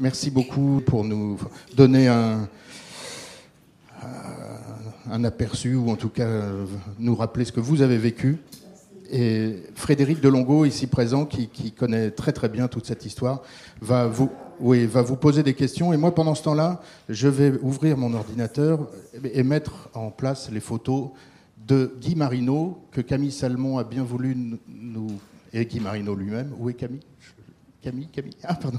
merci 0.00 0.30
beaucoup 0.30 0.82
pour 0.84 1.04
nous 1.04 1.38
donner 1.76 2.08
un, 2.08 2.48
un 5.10 5.24
aperçu, 5.24 5.74
ou 5.76 5.90
en 5.90 5.96
tout 5.96 6.08
cas 6.08 6.28
nous 6.98 7.14
rappeler 7.14 7.44
ce 7.44 7.52
que 7.52 7.60
vous 7.60 7.82
avez 7.82 7.98
vécu. 7.98 8.38
Et 9.12 9.56
Frédéric 9.74 10.20
Delongo, 10.20 10.64
ici 10.64 10.86
présent, 10.86 11.26
qui, 11.26 11.48
qui, 11.48 11.72
connaît 11.72 12.10
très 12.12 12.32
très 12.32 12.48
bien 12.48 12.68
toute 12.68 12.86
cette 12.86 13.04
histoire, 13.04 13.42
va 13.80 14.06
vous, 14.06 14.30
oui, 14.60 14.86
va 14.86 15.02
vous 15.02 15.16
poser 15.16 15.42
des 15.42 15.54
questions. 15.54 15.92
Et 15.92 15.96
moi, 15.96 16.14
pendant 16.14 16.34
ce 16.34 16.44
temps-là, 16.44 16.80
je 17.08 17.28
vais 17.28 17.58
ouvrir 17.60 17.96
mon 17.96 18.14
ordinateur 18.14 18.88
et 19.24 19.42
mettre 19.42 19.90
en 19.94 20.10
place 20.10 20.50
les 20.50 20.60
photos 20.60 21.10
de 21.66 21.92
Guy 22.00 22.14
Marino, 22.14 22.82
que 22.92 23.00
Camille 23.00 23.32
Salmon 23.32 23.78
a 23.78 23.84
bien 23.84 24.04
voulu 24.04 24.36
nous. 24.68 25.10
Et 25.52 25.66
Guy 25.66 25.80
Marino 25.80 26.14
lui-même. 26.14 26.52
Où 26.58 26.70
est 26.70 26.74
Camille? 26.74 27.00
Camille 27.82 28.06
Camille? 28.06 28.36
Ah, 28.44 28.54
pardon. 28.54 28.78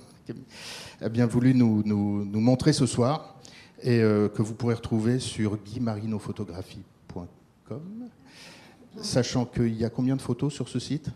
A 1.01 1.09
bien 1.09 1.25
voulu 1.25 1.54
nous, 1.54 1.83
nous, 1.85 2.23
nous 2.25 2.39
montrer 2.39 2.71
ce 2.73 2.85
soir. 2.85 3.36
Et 3.83 4.00
euh, 4.00 4.29
que 4.29 4.43
vous 4.43 4.54
pourrez 4.54 4.75
retrouver 4.75 5.18
sur 5.19 5.57
guymarinophotographie.com. 5.57 8.09
Sachant 9.01 9.46
qu'il 9.46 9.75
y 9.75 9.86
a 9.86 9.89
combien 9.89 10.15
de 10.15 10.21
photos 10.21 10.54
sur 10.54 10.69
ce 10.69 10.77
site? 10.77 11.10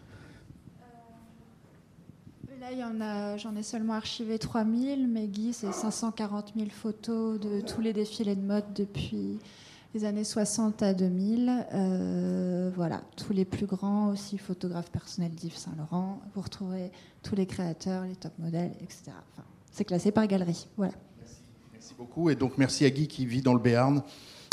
J'en 3.38 3.56
ai 3.56 3.64
seulement 3.64 3.94
archivé 3.94 4.40
3000, 4.40 5.08
mais 5.08 5.28
Guy, 5.28 5.54
c'est 5.54 5.72
540 5.72 6.54
000 6.56 6.70
photos 6.70 7.40
de 7.40 7.62
tous 7.62 7.82
les 7.82 7.94
défilés 7.94 8.36
de 8.36 8.42
mode 8.42 8.74
depuis 8.74 9.40
les 9.96 10.04
années 10.04 10.26
60 10.26 10.84
à 10.84 10.94
2000. 10.94 11.68
Euh, 11.74 12.70
voilà, 12.76 13.02
tous 13.16 13.32
les 13.32 13.46
plus 13.46 13.66
grands, 13.66 14.10
aussi 14.10 14.38
photographes 14.38 14.92
personnels 14.92 15.32
d'Yves 15.32 15.56
Saint-Laurent. 15.56 16.22
Vous 16.36 16.42
retrouverez 16.42 16.92
tous 17.24 17.36
les 17.36 17.46
créateurs, 17.46 18.04
les 18.04 18.16
top 18.16 18.34
modèles, 18.38 18.74
etc. 18.82 19.12
c'est 19.72 19.86
classé 19.86 20.12
par 20.12 20.28
galerie. 20.28 20.68
Voilà. 20.76 20.94
Merci. 21.18 21.36
merci 21.72 21.94
beaucoup. 21.98 22.30
Et 22.30 22.36
donc, 22.36 22.58
merci 22.58 22.84
à 22.84 22.90
Guy 22.90 23.08
qui 23.08 23.26
vit 23.26 23.42
dans 23.42 23.54
le 23.54 23.62
Béarn. 23.62 24.04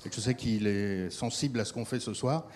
Et 0.06 0.10
je 0.12 0.20
sais 0.20 0.34
qu'il 0.34 0.68
est 0.68 1.10
sensible 1.10 1.58
à 1.58 1.64
ce 1.64 1.72
qu'on 1.72 1.84
fait 1.84 2.00
ce 2.00 2.14
soir 2.14 2.46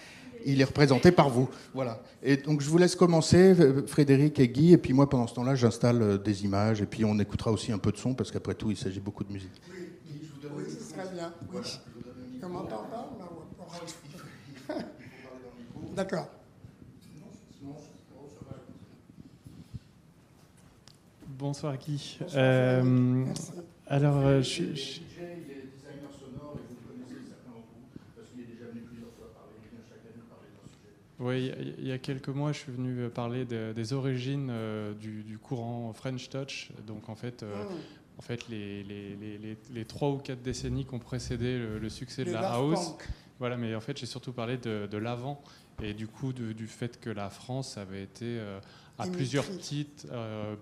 il 0.45 0.61
est 0.61 0.65
représenté 0.65 1.11
par 1.11 1.29
vous. 1.29 1.49
Voilà. 1.75 2.01
Et 2.23 2.37
donc 2.37 2.61
je 2.61 2.69
vous 2.69 2.79
laisse 2.79 2.95
commencer, 2.95 3.53
Frédéric 3.89 4.39
et 4.39 4.49
Guy, 4.49 4.75
et 4.75 4.79
puis 4.79 4.93
moi 4.93 5.09
pendant 5.09 5.27
ce 5.27 5.35
temps-là, 5.35 5.57
j'installe 5.57 6.03
euh, 6.03 6.19
des 6.19 6.45
images, 6.45 6.81
et 6.81 6.87
puis 6.87 7.05
on 7.05 7.19
écoutera 7.19 7.51
aussi 7.51 7.73
un 7.73 7.79
peu 7.79 7.91
de 7.91 7.97
son, 7.97 8.15
parce 8.15 8.31
qu'après 8.31 8.55
tout, 8.55 8.71
il 8.71 8.77
s'agit 8.77 9.01
beaucoup 9.01 9.25
de 9.25 9.33
musique. 9.33 9.51
Oui, 9.69 9.89
je 10.07 10.33
vous 10.33 10.41
donne 10.41 10.53
oui 10.57 10.65
ce 10.69 10.95
serait 10.95 11.13
bien. 11.13 11.33
Oui. 11.53 11.61
On 12.47 12.49
m'entend 12.49 12.85
pas 12.85 14.77
D'accord. 15.97 16.29
Bonsoir 21.27 21.77
Guy. 21.77 22.19
Euh, 22.37 23.25
alors, 23.89 24.19
euh, 24.19 24.43
je, 24.43 24.75
je... 24.75 25.01
Oui, 31.19 31.51
il 31.79 31.87
y 31.87 31.93
a 31.93 31.99
quelques 31.99 32.29
mois, 32.29 32.53
je 32.53 32.59
suis 32.59 32.73
venu 32.73 33.09
parler 33.09 33.45
des 33.45 33.93
origines 33.93 34.49
euh, 34.51 34.93
du, 34.95 35.39
courant 35.43 35.93
French 35.95 36.29
Touch. 36.29 36.71
Donc, 36.87 37.09
en 37.09 37.17
fait, 37.17 37.43
euh, 37.43 37.65
mm. 37.65 37.69
En 38.19 38.23
fait 38.23 38.49
les, 38.49 38.83
les, 38.83 39.85
trois 39.85 40.11
ou 40.11 40.19
quatre 40.19 40.43
décennies 40.43 40.85
qui 40.85 40.95
ont 40.95 40.99
précédé 40.99 41.59
le, 41.59 41.89
succès 41.89 42.25
de 42.25 42.33
la 42.33 42.53
house. 42.53 42.95
Voilà, 43.39 43.59
mais 43.59 43.75
en 43.75 43.81
fait, 43.81 43.99
j'ai 43.99 44.07
surtout 44.07 44.33
parlé 44.33 44.57
de, 44.57 44.97
l'avant 44.97 45.43
et 45.83 45.93
du 45.93 46.09
coup 46.09 46.33
du 46.33 46.67
fait 46.67 46.99
que 46.99 47.11
la 47.11 47.29
France 47.29 47.77
avait 47.77 48.03
été 48.03 48.25
euh, 48.25 48.59
à 48.99 49.07
plusieurs 49.07 49.47
titres 49.59 50.07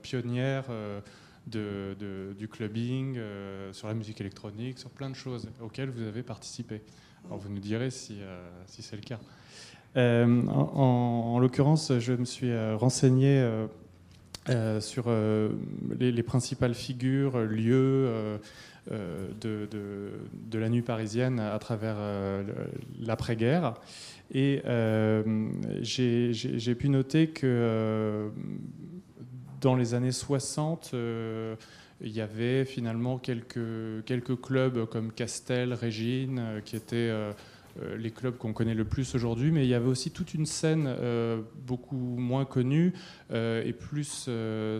pionnière 0.03 0.65
de, 1.47 2.35
du 2.37 2.49
clubbing, 2.49 3.19
sur 3.73 3.89
la 3.89 3.95
musique 3.95 4.21
électronique, 4.21 4.79
sur 4.79 4.91
plein 4.91 5.11
de 5.11 5.15
choses 5.17 5.49
auxquelles 5.61 5.91
vous 5.91 6.03
avez 6.03 6.23
participé. 6.23 6.83
Alors, 7.27 7.39
vous 7.39 7.49
nous 7.49 7.61
direz 7.61 7.91
si, 7.91 8.19
si 8.67 8.83
c'est 8.83 8.97
le 8.97 9.03
cas. 9.03 9.21
Euh, 9.97 10.47
en, 10.49 11.39
l'occurrence, 11.39 11.93
je 11.99 12.13
me 12.13 12.25
suis 12.25 12.51
euh, 12.51 12.77
renseigné 12.77 13.49
euh, 14.49 14.81
sur 14.81 15.07
les, 15.99 16.23
principales 16.23 16.75
figures, 16.75 17.39
lieux 17.39 18.39
de, 18.91 19.69
de, 19.71 20.59
la 20.59 20.69
nuit 20.69 20.83
parisienne 20.83 21.41
à 21.41 21.59
travers 21.59 21.97
l'après-guerre. 23.01 23.75
Et 24.33 24.63
j'ai 25.83 26.75
pu 26.75 26.89
noter 26.89 27.29
que 27.29 28.31
dans 29.61 29.77
les 29.77 29.95
années 29.95 30.13
60, 30.13 30.95
il 32.05 32.13
y 32.13 32.21
avait 32.21 32.65
finalement 32.65 33.19
quelques, 33.19 34.05
quelques 34.05 34.41
clubs 34.41 34.87
comme 34.87 35.13
Castel, 35.13 35.73
Régine, 35.73 36.61
qui 36.65 36.77
étaient 36.77 36.97
euh, 36.97 37.33
les 37.97 38.11
clubs 38.11 38.37
qu'on 38.37 38.53
connaît 38.53 38.75
le 38.75 38.85
plus 38.85 39.15
aujourd'hui, 39.15 39.51
mais 39.51 39.65
il 39.65 39.69
y 39.69 39.75
avait 39.75 39.89
aussi 39.89 40.11
toute 40.11 40.35
une 40.35 40.47
scène 40.47 40.87
euh, 40.87 41.43
beaucoup 41.67 41.97
moins 41.97 42.45
connue 42.45 42.93
euh, 43.31 43.65
et 43.65 43.73
plus 43.73 44.29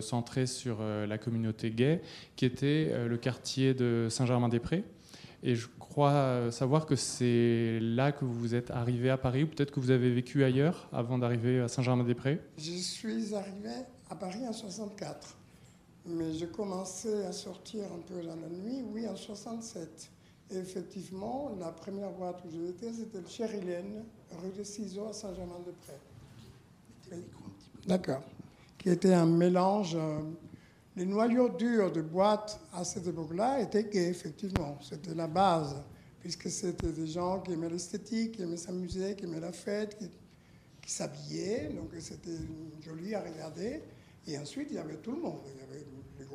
centrée 0.01 0.45
sur 0.47 0.81
la 0.81 1.17
communauté 1.17 1.71
gay, 1.71 2.01
qui 2.35 2.45
était 2.45 3.07
le 3.07 3.17
quartier 3.17 3.73
de 3.73 4.07
Saint-Germain-des-Prés. 4.09 4.83
Et 5.43 5.55
je 5.55 5.67
crois 5.79 6.51
savoir 6.51 6.85
que 6.85 6.95
c'est 6.95 7.79
là 7.81 8.11
que 8.11 8.25
vous 8.25 8.55
êtes 8.55 8.71
arrivé 8.71 9.09
à 9.09 9.17
Paris, 9.17 9.43
ou 9.43 9.47
peut-être 9.47 9.71
que 9.71 9.79
vous 9.79 9.91
avez 9.91 10.11
vécu 10.11 10.43
ailleurs 10.43 10.89
avant 10.91 11.17
d'arriver 11.17 11.59
à 11.59 11.67
Saint-Germain-des-Prés? 11.67 12.41
Je 12.57 12.71
suis 12.71 13.35
arrivé 13.35 13.69
à 14.09 14.15
Paris 14.15 14.47
en 14.47 14.53
64, 14.53 15.37
mais 16.07 16.33
j'ai 16.33 16.47
commencé 16.47 17.23
à 17.25 17.31
sortir 17.31 17.83
un 17.85 18.01
peu 18.01 18.21
dans 18.21 18.35
la 18.35 18.49
nuit, 18.49 18.83
oui, 18.93 19.07
en 19.07 19.15
67 19.15 20.11
effectivement, 20.51 21.55
la 21.59 21.71
première 21.71 22.11
boîte 22.11 22.43
où 22.45 22.67
été, 22.67 22.91
c'était 22.93 23.21
le 23.21 23.27
Cherilène, 23.27 24.03
rue 24.31 24.51
des 24.51 24.63
Ciseaux 24.63 25.07
à 25.07 25.13
Saint-Germain-de-Prés. 25.13 27.19
D'accord. 27.87 28.21
Qui 28.77 28.89
était 28.89 29.13
un 29.13 29.25
mélange. 29.25 29.95
Euh, 29.95 30.19
les 30.95 31.05
noyaux 31.05 31.49
durs 31.49 31.91
de 31.91 32.01
boîtes 32.01 32.59
à 32.73 32.83
cette 32.83 33.07
époque-là 33.07 33.61
étaient 33.61 33.83
gays, 33.83 34.09
effectivement. 34.09 34.77
C'était 34.81 35.13
la 35.13 35.27
base, 35.27 35.75
puisque 36.19 36.49
c'était 36.49 36.91
des 36.91 37.07
gens 37.07 37.41
qui 37.41 37.51
aimaient 37.51 37.69
l'esthétique, 37.69 38.33
qui 38.33 38.43
aimaient 38.43 38.57
s'amuser, 38.57 39.15
qui 39.15 39.25
aimaient 39.25 39.41
la 39.41 39.51
fête, 39.51 39.97
qui, 39.97 40.09
qui 40.81 40.91
s'habillaient. 40.91 41.69
Donc 41.73 41.89
c'était 41.99 42.37
joli 42.81 43.13
à 43.13 43.21
regarder. 43.21 43.81
Et 44.27 44.37
ensuite, 44.37 44.67
il 44.71 44.75
y 44.75 44.79
avait 44.79 44.97
tout 44.97 45.11
le 45.11 45.21
monde. 45.21 45.41
Il 45.53 45.59
y 45.59 45.63
avait 45.63 45.85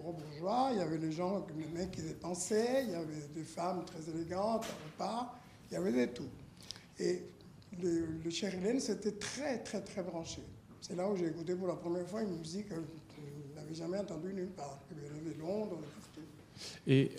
gros 0.00 0.12
bourgeois, 0.12 0.70
il 0.72 0.78
y 0.78 0.82
avait 0.82 0.98
les 0.98 1.12
gens, 1.12 1.46
les 1.56 1.78
mecs 1.78 1.90
qui 1.92 2.02
dépensaient, 2.02 2.84
il 2.84 2.90
y 2.90 2.94
avait 2.94 3.28
des 3.34 3.44
femmes 3.44 3.84
très 3.84 4.10
élégantes, 4.10 4.66
pas, 4.98 5.34
il 5.70 5.74
y 5.74 5.76
avait 5.76 6.06
de 6.06 6.12
tout. 6.12 6.28
Et 6.98 7.22
le, 7.80 8.06
le 8.24 8.30
c'était 8.80 9.12
très, 9.12 9.58
très, 9.58 9.80
très 9.80 10.02
branché. 10.02 10.42
C'est 10.80 10.96
là 10.96 11.08
où 11.08 11.16
j'ai 11.16 11.26
écouté 11.26 11.54
pour 11.54 11.68
la 11.68 11.76
première 11.76 12.06
fois 12.06 12.22
une 12.22 12.38
musique 12.38 12.68
que 12.68 12.74
je 12.74 13.60
n'avais 13.60 13.74
jamais 13.74 13.98
entendue 13.98 14.32
nulle 14.32 14.50
part. 14.50 14.78
Il 14.90 14.98
y 14.98 15.06
avait 15.06 15.38
Londres, 15.38 15.78
et 16.86 17.12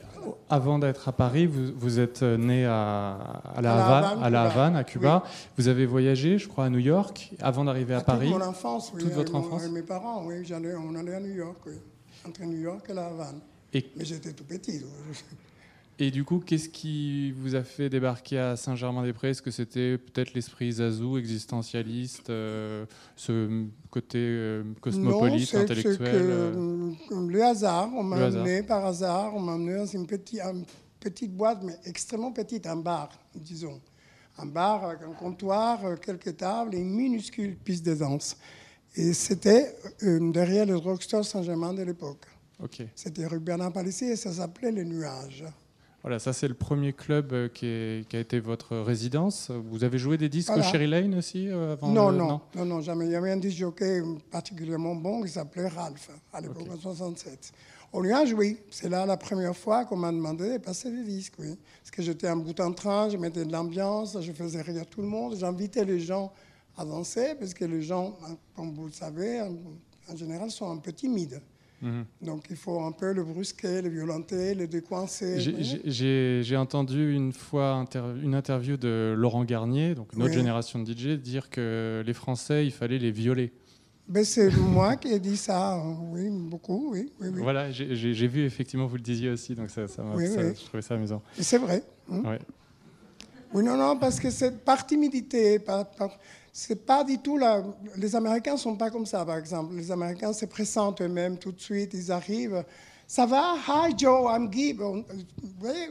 avant 0.49 0.77
d'être 0.77 1.07
à 1.07 1.11
Paris, 1.11 1.47
vous, 1.47 1.71
vous 1.75 1.99
êtes 1.99 2.21
né 2.21 2.63
à, 2.63 3.41
la, 3.59 3.73
Havane, 3.73 4.23
à 4.23 4.29
la 4.29 4.43
Havane, 4.43 4.75
à 4.75 4.83
Cuba. 4.83 5.23
Vous 5.57 5.67
avez 5.67 5.87
voyagé, 5.87 6.37
je 6.37 6.47
crois, 6.47 6.65
à 6.65 6.69
New 6.69 6.77
York 6.77 7.31
avant 7.41 7.63
d'arriver 7.63 7.95
à, 7.95 8.01
Paris. 8.01 8.29
Toute 8.29 8.37
mon 8.37 8.45
enfance, 8.45 8.91
oui. 8.93 9.01
Toute 9.01 9.13
votre 9.13 9.33
enfance. 9.33 9.67
mes 9.69 9.81
parents, 9.81 10.23
oui, 10.27 10.43
on 10.51 10.93
allait 10.93 11.15
à 11.15 11.19
New 11.19 11.33
York, 11.33 11.57
oui 11.65 11.73
entre 12.27 12.43
New 12.43 12.59
York 12.59 12.85
et 12.89 12.93
La 12.93 13.07
Havane. 13.07 13.39
Mais 13.73 14.05
j'étais 14.05 14.33
tout 14.33 14.43
petit. 14.43 14.83
Et 15.99 16.09
du 16.09 16.23
coup, 16.23 16.39
qu'est-ce 16.39 16.67
qui 16.67 17.31
vous 17.31 17.53
a 17.53 17.63
fait 17.63 17.87
débarquer 17.87 18.39
à 18.39 18.55
Saint-Germain-des-Prés? 18.55 19.29
Est-ce 19.29 19.41
que 19.41 19.51
c'était 19.51 19.99
peut-être 19.99 20.33
l'esprit 20.33 20.71
Zazou, 20.71 21.17
existentialiste, 21.17 22.31
euh, 22.31 22.85
ce 23.15 23.65
côté 23.91 24.17
euh, 24.17 24.63
cosmopolite, 24.81 25.53
intellectuel 25.53 25.97
que, 25.97 26.03
euh? 26.05 26.91
Le 27.27 27.43
hasard, 27.43 27.91
on 27.95 28.01
m'a 28.01 28.17
amené 28.17 28.63
par 28.63 28.83
hasard, 28.83 29.35
on 29.35 29.39
m'a 29.39 29.53
amené 29.53 29.77
dans 29.77 29.85
une 29.85 30.07
petite, 30.07 30.39
une 30.39 30.65
petite 30.99 31.35
boîte, 31.35 31.61
mais 31.61 31.75
extrêmement 31.85 32.31
petite, 32.31 32.65
un 32.65 32.77
bar, 32.77 33.11
disons. 33.35 33.79
Un 34.39 34.47
bar 34.47 34.85
avec 34.85 35.03
un 35.03 35.13
comptoir, 35.13 35.99
quelques 35.99 36.35
tables 36.37 36.73
et 36.73 36.79
une 36.79 36.95
minuscule 36.95 37.55
piste 37.55 37.85
de 37.85 37.93
danse. 37.93 38.37
Et 38.95 39.13
c'était 39.13 39.75
euh, 40.03 40.31
derrière 40.31 40.65
le 40.65 40.73
drugstore 40.79 41.23
Saint-Germain 41.23 41.73
de 41.73 41.83
l'époque. 41.83 42.25
C'était 42.95 43.25
rue 43.25 43.39
Bernard 43.39 43.73
Palissy 43.73 44.05
et 44.05 44.15
ça 44.15 44.31
s'appelait 44.31 44.71
Les 44.71 44.85
Nuages. 44.85 45.45
Voilà, 46.03 46.19
ça 46.19 46.33
c'est 46.33 46.47
le 46.47 46.53
premier 46.53 46.93
club 46.93 47.31
euh, 47.31 47.47
qui, 47.47 47.65
a 47.65 48.19
été 48.19 48.39
votre 48.39 48.77
résidence. 48.77 49.51
Vous 49.51 49.83
avez 49.83 49.97
joué 49.97 50.17
des 50.17 50.29
disques 50.29 50.55
au 50.55 50.61
Sherry 50.61 50.87
Lane 50.87 51.15
aussi 51.15 51.47
euh, 51.47 51.73
avant 51.73 51.89
non, 51.89 52.11
non, 52.11 52.41
non, 52.55 52.65
non, 52.65 52.81
jamais. 52.81 53.05
Il 53.05 53.11
y 53.11 53.15
avait 53.15 53.31
un 53.31 53.37
disque 53.37 53.57
jockey 53.57 54.01
particulièrement 54.31 54.95
bon 54.95 55.21
qui 55.23 55.29
s'appelait 55.29 55.67
Ralph 55.67 56.09
à 56.33 56.41
l'époque 56.41 56.67
en 56.71 56.79
67. 56.79 57.51
Au 57.93 58.01
Nuage, 58.01 58.33
oui. 58.33 58.57
C'est 58.71 58.89
là 58.89 59.05
la 59.05 59.17
première 59.17 59.55
fois 59.55 59.85
qu'on 59.85 59.97
m'a 59.97 60.11
demandé 60.11 60.53
de 60.53 60.57
passer 60.57 60.91
des 60.91 61.03
disques, 61.03 61.33
oui. 61.39 61.57
Parce 61.81 61.91
que 61.91 62.01
j'étais 62.01 62.29
en 62.29 62.37
bout 62.37 62.59
en 62.59 62.73
train, 62.73 63.09
je 63.09 63.17
mettais 63.17 63.45
de 63.45 63.51
l'ambiance, 63.51 64.17
je 64.21 64.31
faisais 64.31 64.61
rire 64.61 64.85
tout 64.87 65.01
le 65.01 65.07
monde, 65.07 65.35
j'invitais 65.37 65.85
les 65.85 65.99
gens 65.99 66.31
avancer, 66.77 67.35
parce 67.39 67.53
que 67.53 67.65
les 67.65 67.81
gens, 67.81 68.17
comme 68.55 68.73
vous 68.73 68.85
le 68.85 68.91
savez, 68.91 69.41
en, 69.41 70.15
général, 70.15 70.51
sont 70.51 70.71
un 70.71 70.77
peu 70.77 70.91
timides. 70.91 71.41
Mhm. 71.81 72.05
Donc 72.21 72.45
il 72.51 72.55
faut 72.55 72.79
un 72.81 72.91
peu 72.91 73.11
le 73.11 73.23
brusquer, 73.23 73.81
le 73.81 73.89
violenter, 73.89 74.53
le 74.53 74.67
décoincer. 74.67 75.39
J'ai 75.85 76.57
entendu 76.57 77.13
une 77.13 77.33
fois 77.33 77.85
une 78.21 78.35
interview 78.35 78.77
de 78.77 79.15
Laurent 79.17 79.43
Garnier, 79.43 79.95
donc 79.95 80.15
notre 80.15 80.33
génération 80.33 80.79
de 80.79 80.91
DJ, 80.91 81.19
dire 81.19 81.49
que 81.49 82.03
les 82.05 82.13
Français, 82.13 82.65
il 82.65 82.71
fallait 82.71 82.99
les 82.99 83.11
violer. 83.11 83.51
Ben 84.07 84.25
c'est 84.25 84.51
moi 84.57 84.97
qui 84.97 85.07
ai 85.07 85.19
dit 85.19 85.37
ça, 85.37 85.81
oui, 86.11 86.29
beaucoup, 86.29 86.91
oui. 86.91 87.11
oui, 87.21 87.29
Voilà, 87.37 87.71
j'ai 87.71 88.27
vu 88.27 88.45
effectivement, 88.45 88.85
vous 88.85 88.97
le 88.97 89.01
disiez 89.01 89.29
aussi, 89.29 89.55
donc 89.55 89.69
ça, 89.69 89.87
ça, 89.87 90.03
je 90.17 90.65
trouvais 90.65 90.81
ça 90.81 90.95
amusant. 90.95 91.21
C'est 91.39 91.57
vrai. 91.57 91.83
Hein. 92.11 92.37
Oui, 93.53 93.63
non, 93.63 93.75
non, 93.75 93.97
parce 93.97 94.19
que 94.19 94.29
c'est 94.29 94.63
par 94.63 94.85
timidité, 94.85 95.59
par, 95.59 95.85
c'est 96.53 96.85
pas 96.85 97.03
du 97.03 97.17
tout. 97.19 97.39
Les 97.95 98.15
Américains 98.15 98.57
sont 98.57 98.75
pas 98.75 98.89
comme 98.89 99.05
ça, 99.05 99.25
par 99.25 99.37
exemple. 99.37 99.75
Les 99.75 99.91
Américains 99.91 100.33
se 100.33 100.45
présentent 100.45 101.01
eux-mêmes 101.01 101.37
tout 101.37 101.51
de 101.51 101.59
suite, 101.59 101.93
ils 101.93 102.11
arrivent. 102.11 102.63
Ça 103.07 103.25
va? 103.25 103.55
Hi 103.67 103.93
Joe, 103.97 104.31
I'm 104.31 104.51
Gib. 104.51 104.81
On, 104.81 105.03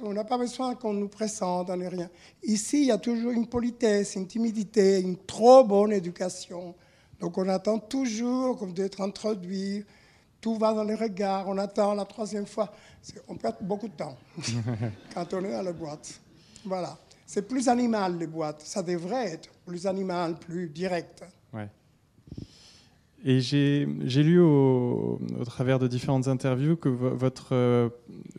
on 0.03 0.13
n'a 0.13 0.25
pas 0.25 0.39
besoin 0.39 0.75
qu'on 0.75 0.95
nous 0.95 1.09
présente, 1.09 1.69
on 1.69 1.77
n'est 1.77 1.89
rien. 1.89 2.09
Ici, 2.43 2.83
il 2.83 2.87
y 2.87 2.91
a 2.93 2.99
toujours 2.99 3.33
une 3.33 3.47
politesse, 3.47 4.17
une 4.17 4.27
timidité, 4.27 5.01
une 5.01 5.19
trop 5.19 5.65
bonne 5.65 5.93
éducation. 5.93 6.75
Donc 7.21 7.37
on 7.37 7.49
attend 7.49 7.79
toujours 7.79 8.59
comme 8.59 8.73
d'être 8.73 9.01
introduit. 9.03 9.85
Tout 10.41 10.57
va 10.57 10.73
dans 10.73 10.85
les 10.85 10.95
regards, 10.95 11.47
on 11.49 11.59
attend 11.59 11.93
la 11.95 12.07
troisième 12.07 12.47
fois. 12.47 12.73
On 13.29 13.37
perd 13.37 13.57
beaucoup 13.61 13.89
de 13.89 13.93
temps 13.93 14.17
quand 15.15 15.35
on 15.35 15.45
est 15.45 15.53
dans 15.53 15.63
la 15.63 15.73
boîte. 15.73 16.19
Voilà. 16.65 16.99
C'est 17.33 17.47
plus 17.47 17.69
animal, 17.69 18.19
les 18.19 18.27
boîtes. 18.27 18.61
Ça 18.63 18.83
devrait 18.83 19.29
être 19.29 19.51
plus 19.65 19.87
animal, 19.87 20.37
plus 20.37 20.69
direct. 20.69 21.23
Ouais. 21.53 21.69
Et 23.25 23.39
j'ai 23.39 23.87
lu 24.25 24.41
au, 24.41 25.21
travers 25.47 25.79
de 25.79 25.87
différentes 25.87 26.27
interviews 26.27 26.75
que 26.75 26.89
votre, 26.89 27.51
euh, 27.53 27.89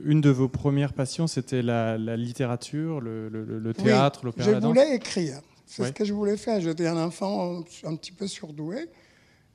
une 0.04 0.20
de 0.20 0.30
vos 0.30 0.50
premières 0.50 0.92
passions, 0.92 1.28
c'était 1.28 1.62
la, 1.62 1.96
littérature, 2.18 3.00
le, 3.00 3.30
le, 3.30 3.74
théâtre, 3.74 4.24
oui, 4.26 4.34
Je 4.36 4.52
voulais 4.52 4.96
écrire. 4.98 5.40
C'est 5.66 5.86
ce 5.86 5.94
que 5.94 6.04
je 6.04 6.12
voulais 6.12 6.36
faire. 6.36 6.60
J'étais 6.60 6.88
un 6.88 7.02
enfant 7.02 7.64
un 7.86 7.96
petit 7.96 8.12
peu 8.12 8.28
surdoué. 8.28 8.90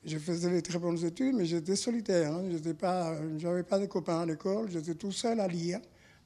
Je 0.06 0.16
faisais 0.16 0.48
des 0.48 0.62
très 0.62 0.78
bonnes 0.78 1.04
études, 1.04 1.34
mais 1.34 1.44
j'étais 1.44 1.76
solitaire. 1.76 2.32
Hein. 2.32 2.44
Je 2.48 3.46
n'avais 3.46 3.64
pas 3.64 3.78
de 3.78 3.84
copains 3.84 4.20
à 4.20 4.24
l'école. 4.24 4.70
J'étais 4.70 4.94
tout 4.94 5.12
seul 5.12 5.40
à 5.40 5.46
lire 5.46 5.80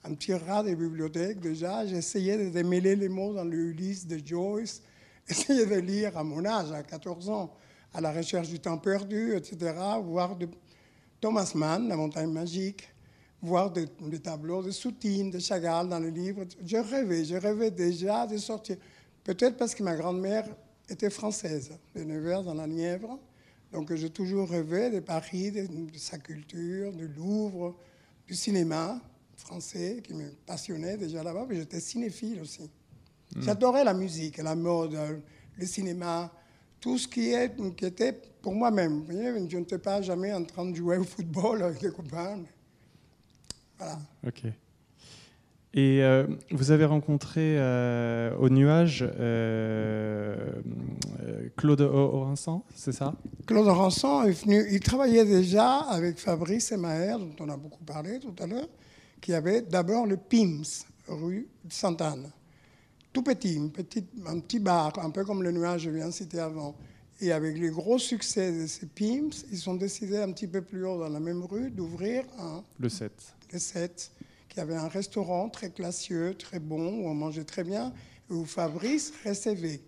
un 0.04 0.14
petit 0.14 0.34
rat 0.34 0.62
des 0.62 0.74
bibliothèques 0.74 1.40
déjà. 1.40 1.86
J'essayais 1.86 2.38
de 2.38 2.50
démêler 2.50 2.96
les 2.96 3.08
mots 3.08 3.34
dans 3.34 3.44
l'Ulysse 3.44 4.06
de 4.06 4.20
Joyce, 4.24 4.82
essayais 5.28 5.66
de 5.66 5.76
lire 5.76 6.16
à 6.16 6.24
mon 6.24 6.44
âge, 6.44 6.72
à 6.72 6.82
14 6.82 7.28
ans, 7.28 7.52
à 7.92 8.00
la 8.00 8.12
recherche 8.12 8.48
du 8.48 8.60
temps 8.60 8.78
perdu, 8.78 9.34
etc., 9.36 9.74
voir 10.02 10.36
de 10.36 10.48
Thomas 11.20 11.52
Mann, 11.54 11.88
La 11.88 11.96
montagne 11.96 12.32
magique, 12.32 12.88
voir 13.42 13.70
des, 13.70 13.86
tableaux 14.22 14.62
de 14.62 14.70
Soutine, 14.70 15.30
de 15.30 15.38
Chagall 15.38 15.88
dans 15.88 15.98
les 15.98 16.10
livres. 16.10 16.44
Je 16.64 16.76
rêvais, 16.76 17.24
je 17.24 17.36
rêvais 17.36 17.70
déjà 17.70 18.26
de 18.26 18.36
sortir. 18.38 18.76
Peut-être 19.22 19.56
parce 19.56 19.74
que 19.74 19.82
ma 19.82 19.96
grand-mère 19.96 20.46
était 20.88 21.10
française, 21.10 21.72
de 21.94 22.04
Nevers 22.04 22.42
dans 22.42 22.54
la 22.54 22.66
Nièvre. 22.66 23.18
Donc 23.72 23.94
j'ai 23.94 24.10
toujours 24.10 24.48
rêvé 24.48 24.90
de 24.90 25.00
Paris, 25.00 25.52
de 25.52 25.68
sa 25.96 26.18
culture, 26.18 26.92
du 26.92 27.06
Louvre, 27.06 27.76
du 28.26 28.34
cinéma 28.34 29.00
français 29.40 30.00
qui 30.04 30.14
me 30.14 30.30
passionnait 30.46 30.96
déjà 30.96 31.22
là-bas, 31.22 31.46
mais 31.48 31.56
j'étais 31.56 31.80
cinéphile 31.80 32.40
aussi. 32.40 32.62
Hmm. 33.34 33.42
J'adorais 33.42 33.84
la 33.84 33.94
musique, 33.94 34.38
la 34.38 34.54
mode, 34.54 34.96
le 35.56 35.66
cinéma, 35.66 36.32
tout 36.80 36.98
ce 36.98 37.06
qui, 37.06 37.30
est, 37.30 37.54
qui 37.76 37.84
était 37.84 38.12
pour 38.42 38.54
moi-même. 38.54 39.04
Je 39.08 39.56
n'étais 39.56 39.78
pas 39.78 40.02
jamais 40.02 40.32
en 40.32 40.44
train 40.44 40.66
de 40.66 40.74
jouer 40.74 40.98
au 40.98 41.04
football 41.04 41.62
avec 41.64 41.82
les 41.82 41.90
copains. 41.90 42.40
Voilà. 43.78 43.98
Ok. 44.26 44.44
Et 45.72 46.02
euh, 46.02 46.26
vous 46.50 46.72
avez 46.72 46.84
rencontré 46.84 47.56
euh, 47.56 48.34
au 48.38 48.48
nuage 48.48 49.04
euh, 49.08 50.36
Claude 51.56 51.80
Oranson, 51.80 52.62
c'est 52.74 52.90
ça? 52.90 53.14
Claude 53.46 53.68
Oranson 53.68 54.24
est 54.24 54.32
venu, 54.32 54.66
il 54.68 54.80
travaillait 54.80 55.24
déjà 55.24 55.76
avec 55.82 56.18
Fabrice 56.18 56.72
et 56.72 56.76
Maher, 56.76 57.20
dont 57.20 57.36
on 57.38 57.48
a 57.48 57.56
beaucoup 57.56 57.84
parlé 57.84 58.18
tout 58.18 58.34
à 58.42 58.48
l'heure 58.48 58.66
qui 59.20 59.34
avait 59.34 59.62
d'abord 59.62 60.06
le 60.06 60.16
PIMS, 60.16 60.84
rue 61.08 61.48
Sainte-Anne. 61.68 62.30
Tout 63.12 63.22
petit, 63.22 63.58
un 64.26 64.40
petit 64.40 64.58
bar, 64.60 64.98
un 64.98 65.10
peu 65.10 65.24
comme 65.24 65.42
le 65.42 65.50
nuage 65.50 65.84
que 65.84 65.90
je 65.90 65.96
viens 65.96 66.08
de 66.08 66.12
citer 66.12 66.38
avant. 66.38 66.76
Et 67.20 67.32
avec 67.32 67.58
les 67.58 67.68
gros 67.68 67.98
succès 67.98 68.52
de 68.52 68.66
ces 68.66 68.86
PIMS, 68.86 69.30
ils 69.50 69.68
ont 69.68 69.74
décidé 69.74 70.18
un 70.18 70.32
petit 70.32 70.46
peu 70.46 70.62
plus 70.62 70.86
haut 70.86 70.98
dans 70.98 71.08
la 71.08 71.20
même 71.20 71.42
rue 71.42 71.70
d'ouvrir 71.70 72.24
un. 72.38 72.62
Le 72.78 72.88
7. 72.88 73.12
Le 73.52 73.58
7, 73.58 74.12
qui 74.48 74.60
avait 74.60 74.76
un 74.76 74.88
restaurant 74.88 75.48
très 75.48 75.70
classieux, 75.70 76.34
très 76.38 76.60
bon, 76.60 77.02
où 77.02 77.08
on 77.08 77.14
mangeait 77.14 77.44
très 77.44 77.64
bien, 77.64 77.92
où 78.30 78.44
Fabrice 78.44 79.12
recevait 79.26 79.82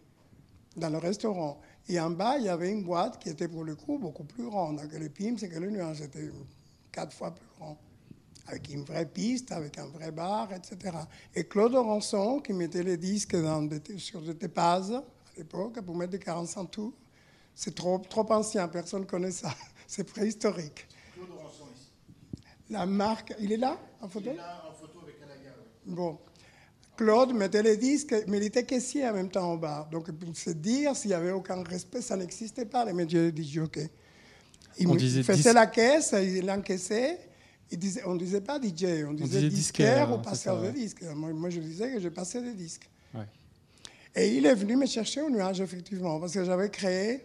dans 0.77 0.91
le 0.91 0.99
restaurant. 0.99 1.61
Et 1.89 1.99
en 2.01 2.11
bas, 2.11 2.37
il 2.39 2.45
y 2.45 2.49
avait 2.49 2.71
une 2.71 2.83
boîte 2.83 3.19
qui 3.19 3.29
était 3.29 3.49
pour 3.49 3.65
le 3.65 3.77
coup 3.77 3.99
beaucoup 3.99 4.25
plus 4.25 4.45
grande 4.45 4.87
que 4.89 4.97
les 4.97 5.09
PIMS 5.09 5.37
et 5.43 5.49
que 5.49 5.59
le 5.59 5.71
nuage. 5.71 5.99
C'était 5.99 6.29
quatre 6.91 7.13
fois 7.17 7.35
plus 7.35 7.47
grand 7.59 7.79
avec 8.47 8.69
une 8.73 8.85
vraie 8.85 9.07
piste, 9.07 9.53
avec 9.53 9.79
un 9.79 9.87
vrai 9.87 10.11
bar, 10.11 10.53
etc. 10.53 10.97
Et 11.35 11.45
Claude 11.45 11.75
Rançon, 11.75 12.41
qui 12.41 12.53
mettait 12.53 12.83
les 12.83 12.97
disques 12.97 13.37
dans 13.37 13.69
sur 13.97 14.21
des 14.21 14.35
tépazes 14.35 14.93
à 14.93 15.03
l'époque, 15.37 15.81
pour 15.81 15.97
mettre 15.97 16.13
des 16.13 16.19
45 16.19 16.71
tours, 16.71 16.93
c'est 17.55 17.75
trop, 17.75 17.99
trop 17.99 18.31
ancien, 18.33 18.67
personne 18.69 19.03
ne 19.03 19.07
connaît 19.07 19.31
ça. 19.31 19.55
C'est 19.87 20.05
préhistorique. 20.05 20.87
Claude 21.15 21.31
Rançon 21.39 21.65
ici. 21.75 21.93
La 22.71 22.87
marque, 22.87 23.35
il 23.39 23.53
est 23.53 23.59
là 23.59 23.79
en 24.01 24.09
photo? 24.09 24.31
Il 24.31 24.33
est 24.33 24.37
là 24.37 24.63
en 24.71 24.75
photo 24.75 25.01
avec 25.03 25.17
Alaga. 25.23 25.55
Bon. 25.85 26.19
Claude 26.97 27.35
mettait 27.35 27.63
les 27.63 27.77
disques, 27.77 28.15
mais 28.27 28.39
il 28.39 28.45
était 28.45 28.65
caissier 28.65 29.07
en 29.09 29.15
même 29.15 29.31
temps 29.31 29.53
au 29.53 29.59
bar. 29.59 29.89
Donc, 29.89 30.11
pour 30.13 30.37
se 30.37 30.51
dire, 30.51 30.95
s'il 30.97 31.09
n'y 31.09 31.15
avait 31.15 31.33
aucun 31.33 31.63
respect, 31.63 32.01
ça 32.01 32.17
n'existait 32.17 32.67
pas, 32.67 32.85
les 32.85 32.93
médias 32.93 33.31
du 33.31 33.43
jockey. 33.43 33.91
Il 34.79 35.25
faisait 35.25 35.53
la 35.53 35.67
caisse, 35.67 36.15
il 36.15 36.49
on 38.07 38.15
ne 38.15 38.19
disait 38.19 38.41
pas 38.41 38.61
DJ, 38.61 39.05
on 39.09 39.13
disait, 39.13 39.49
disquaire, 39.49 40.13
ou 40.13 40.19
passeur 40.19 40.61
de 40.61 40.71
disques. 40.71 41.03
Moi, 41.15 41.51
je 41.51 41.61
disais 41.61 41.93
que 41.93 42.01
je 42.01 42.09
passais 42.09 42.43
des 42.43 42.55
disques. 42.55 42.89
Et 44.15 44.37
il 44.37 44.45
est 44.45 44.55
venu 44.55 44.77
me 44.77 44.87
chercher 44.87 45.23
au 45.23 45.31
nuage, 45.31 45.61
effectivement, 45.61 46.21
parce 46.21 46.35
que 46.35 46.45
j'avais 46.45 46.69
créé, 46.69 47.25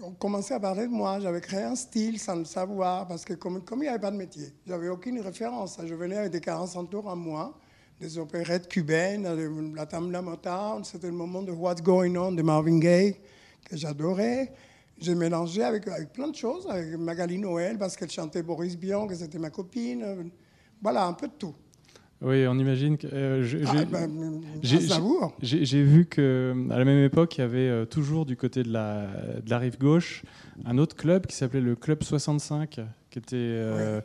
on 0.00 0.12
commençait 0.12 0.54
à 0.54 0.60
parler 0.60 0.86
de 0.86 0.92
moi, 0.92 1.18
j'avais 1.18 1.40
créé 1.40 1.62
un 1.62 1.74
style 1.74 2.18
sans 2.18 2.36
le 2.36 2.44
savoir, 2.44 3.08
parce 3.08 3.24
que 3.24 3.34
comme, 3.34 3.64
comme 3.64 3.80
il 3.80 3.82
n'y 3.82 3.88
avait 3.88 3.98
pas 3.98 4.12
de 4.12 4.16
métier, 4.16 4.52
j'avais 4.66 4.88
aucune 4.88 5.20
référence. 5.20 5.78
Je 5.84 5.94
venais 5.94 6.16
avec 6.16 6.30
des 6.30 6.40
40 6.40 6.88
tours 6.88 7.10
à 7.10 7.16
moi, 7.16 7.58
des 8.00 8.18
opérettes 8.18 8.68
cubaines, 8.68 9.74
la 9.74 9.84
Tamla 9.84 10.22
Motown, 10.22 10.84
c'était 10.84 11.08
le 11.08 11.12
moment 11.12 11.42
de 11.42 11.50
What's 11.50 11.82
Going 11.82 12.14
On 12.14 12.32
de 12.32 12.42
Marvin 12.42 12.78
Gaye, 12.78 13.16
que 13.64 13.76
j'adorais. 13.76 14.52
J'ai 15.00 15.14
mélangé 15.14 15.62
avec, 15.62 15.88
avec, 15.88 16.12
plein 16.12 16.28
de 16.28 16.36
choses, 16.36 16.66
avec 16.68 16.98
Magali 16.98 17.38
Noël, 17.38 17.78
parce 17.78 17.96
qu'elle 17.96 18.10
chantait 18.10 18.42
Boris 18.42 18.76
Bian, 18.76 19.06
que 19.06 19.14
c'était 19.14 19.38
ma 19.38 19.50
copine. 19.50 20.30
Voilà, 20.82 21.06
un 21.06 21.12
peu 21.12 21.28
de 21.28 21.32
tout. 21.38 21.54
Oui, 22.22 22.46
on 22.46 22.58
imagine 22.58 22.98
que. 22.98 23.06
Euh, 23.10 23.64
ah, 23.66 23.84
ben, 23.86 24.42
j'ai 25.40 25.82
vu 25.82 26.04
qu'à 26.04 26.20
la 26.20 26.84
même 26.84 27.02
époque, 27.02 27.38
il 27.38 27.40
y 27.40 27.44
avait 27.44 27.68
euh, 27.68 27.86
toujours 27.86 28.26
du 28.26 28.36
côté 28.36 28.62
de 28.62 28.70
la, 28.70 29.06
de 29.42 29.48
la 29.48 29.58
rive 29.58 29.78
gauche 29.78 30.22
un 30.66 30.76
autre 30.76 30.96
club 30.96 31.26
qui 31.26 31.34
s'appelait 31.34 31.60
le 31.60 31.76
Club 31.76 32.02
65, 32.02 32.80
qui 33.10 33.18
était. 33.18 33.36
Euh, 33.36 34.00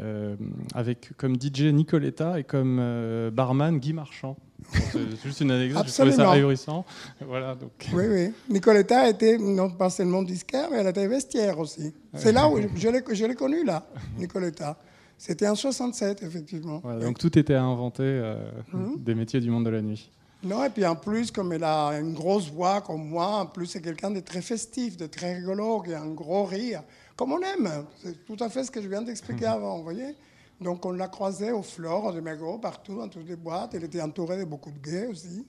euh, 0.00 0.36
avec 0.74 1.16
comme 1.16 1.36
DJ 1.40 1.72
Nicoletta 1.72 2.38
et 2.38 2.44
comme 2.44 2.78
euh, 2.80 3.30
barman 3.30 3.78
Guy 3.78 3.94
Marchand. 3.94 4.36
C'est 4.72 5.22
juste 5.22 5.40
une 5.40 5.50
anecdote, 5.50 5.84
je 5.86 5.92
trouvais 5.92 6.12
ça 6.12 6.30
ahurissant. 6.30 6.84
Voilà, 7.26 7.54
donc. 7.54 7.72
Oui, 7.92 8.04
oui. 8.08 8.32
Nicoletta 8.48 9.08
était 9.08 9.38
non 9.38 9.70
pas 9.70 9.90
seulement 9.90 10.22
disquaire, 10.22 10.68
mais 10.70 10.78
elle 10.78 10.88
était 10.88 11.06
vestiaire 11.06 11.58
aussi. 11.58 11.92
C'est 12.14 12.32
là 12.32 12.48
où 12.48 12.58
je, 12.58 13.26
l'ai 13.26 13.34
connue, 13.34 13.64
là, 13.64 13.86
Nicoletta. 14.18 14.76
C'était 15.18 15.48
en 15.48 15.54
67, 15.54 16.22
effectivement. 16.22 16.82
Donc 17.00 17.18
tout 17.18 17.38
était 17.38 17.54
à 17.54 17.62
inventer 17.62 18.02
euh, 18.02 18.36
mhm. 18.72 18.96
des 18.98 19.14
métiers 19.14 19.40
du 19.40 19.50
monde 19.50 19.64
de 19.64 19.70
la 19.70 19.80
nuit. 19.80 20.10
Non, 20.42 20.62
et 20.62 20.68
puis 20.68 20.84
en 20.84 20.94
plus, 20.94 21.30
comme 21.30 21.52
elle 21.52 21.64
a 21.64 21.98
une 21.98 22.12
grosse 22.12 22.50
voix 22.50 22.82
comme 22.82 23.08
moi, 23.08 23.38
en 23.38 23.46
plus 23.46 23.66
c'est 23.66 23.80
quelqu'un 23.80 24.10
de 24.10 24.20
très 24.20 24.42
festif, 24.42 24.98
de 24.98 25.06
très 25.06 25.36
rigolo, 25.36 25.80
qui 25.80 25.94
a 25.94 26.02
un 26.02 26.10
gros 26.10 26.44
rire 26.44 26.82
comme 27.16 27.32
on 27.32 27.40
aime. 27.40 27.86
C'est 28.02 28.26
tout 28.26 28.36
à 28.40 28.50
fait 28.50 28.62
ce 28.64 28.70
que 28.70 28.82
je 28.82 28.88
viens 28.88 29.00
d'expliquer 29.00 29.46
mhm. 29.46 29.52
avant, 29.52 29.78
vous 29.78 29.84
voyez 29.84 30.14
Donc 30.60 30.86
on 30.86 30.92
l'a 30.92 31.08
croisée 31.08 31.52
au 31.52 31.62
Flore 31.62 32.12
de 32.12 32.20
Mégo, 32.20 32.58
partout, 32.58 32.96
dans 32.96 33.08
toutes 33.08 33.28
les 33.28 33.36
boîtes. 33.36 33.74
Elle 33.74 33.84
était 33.84 34.00
entourée 34.00 34.38
de 34.38 34.44
beaucoup 34.44 34.70
de 34.70 34.78
gays 34.78 35.06
aussi. 35.06 35.46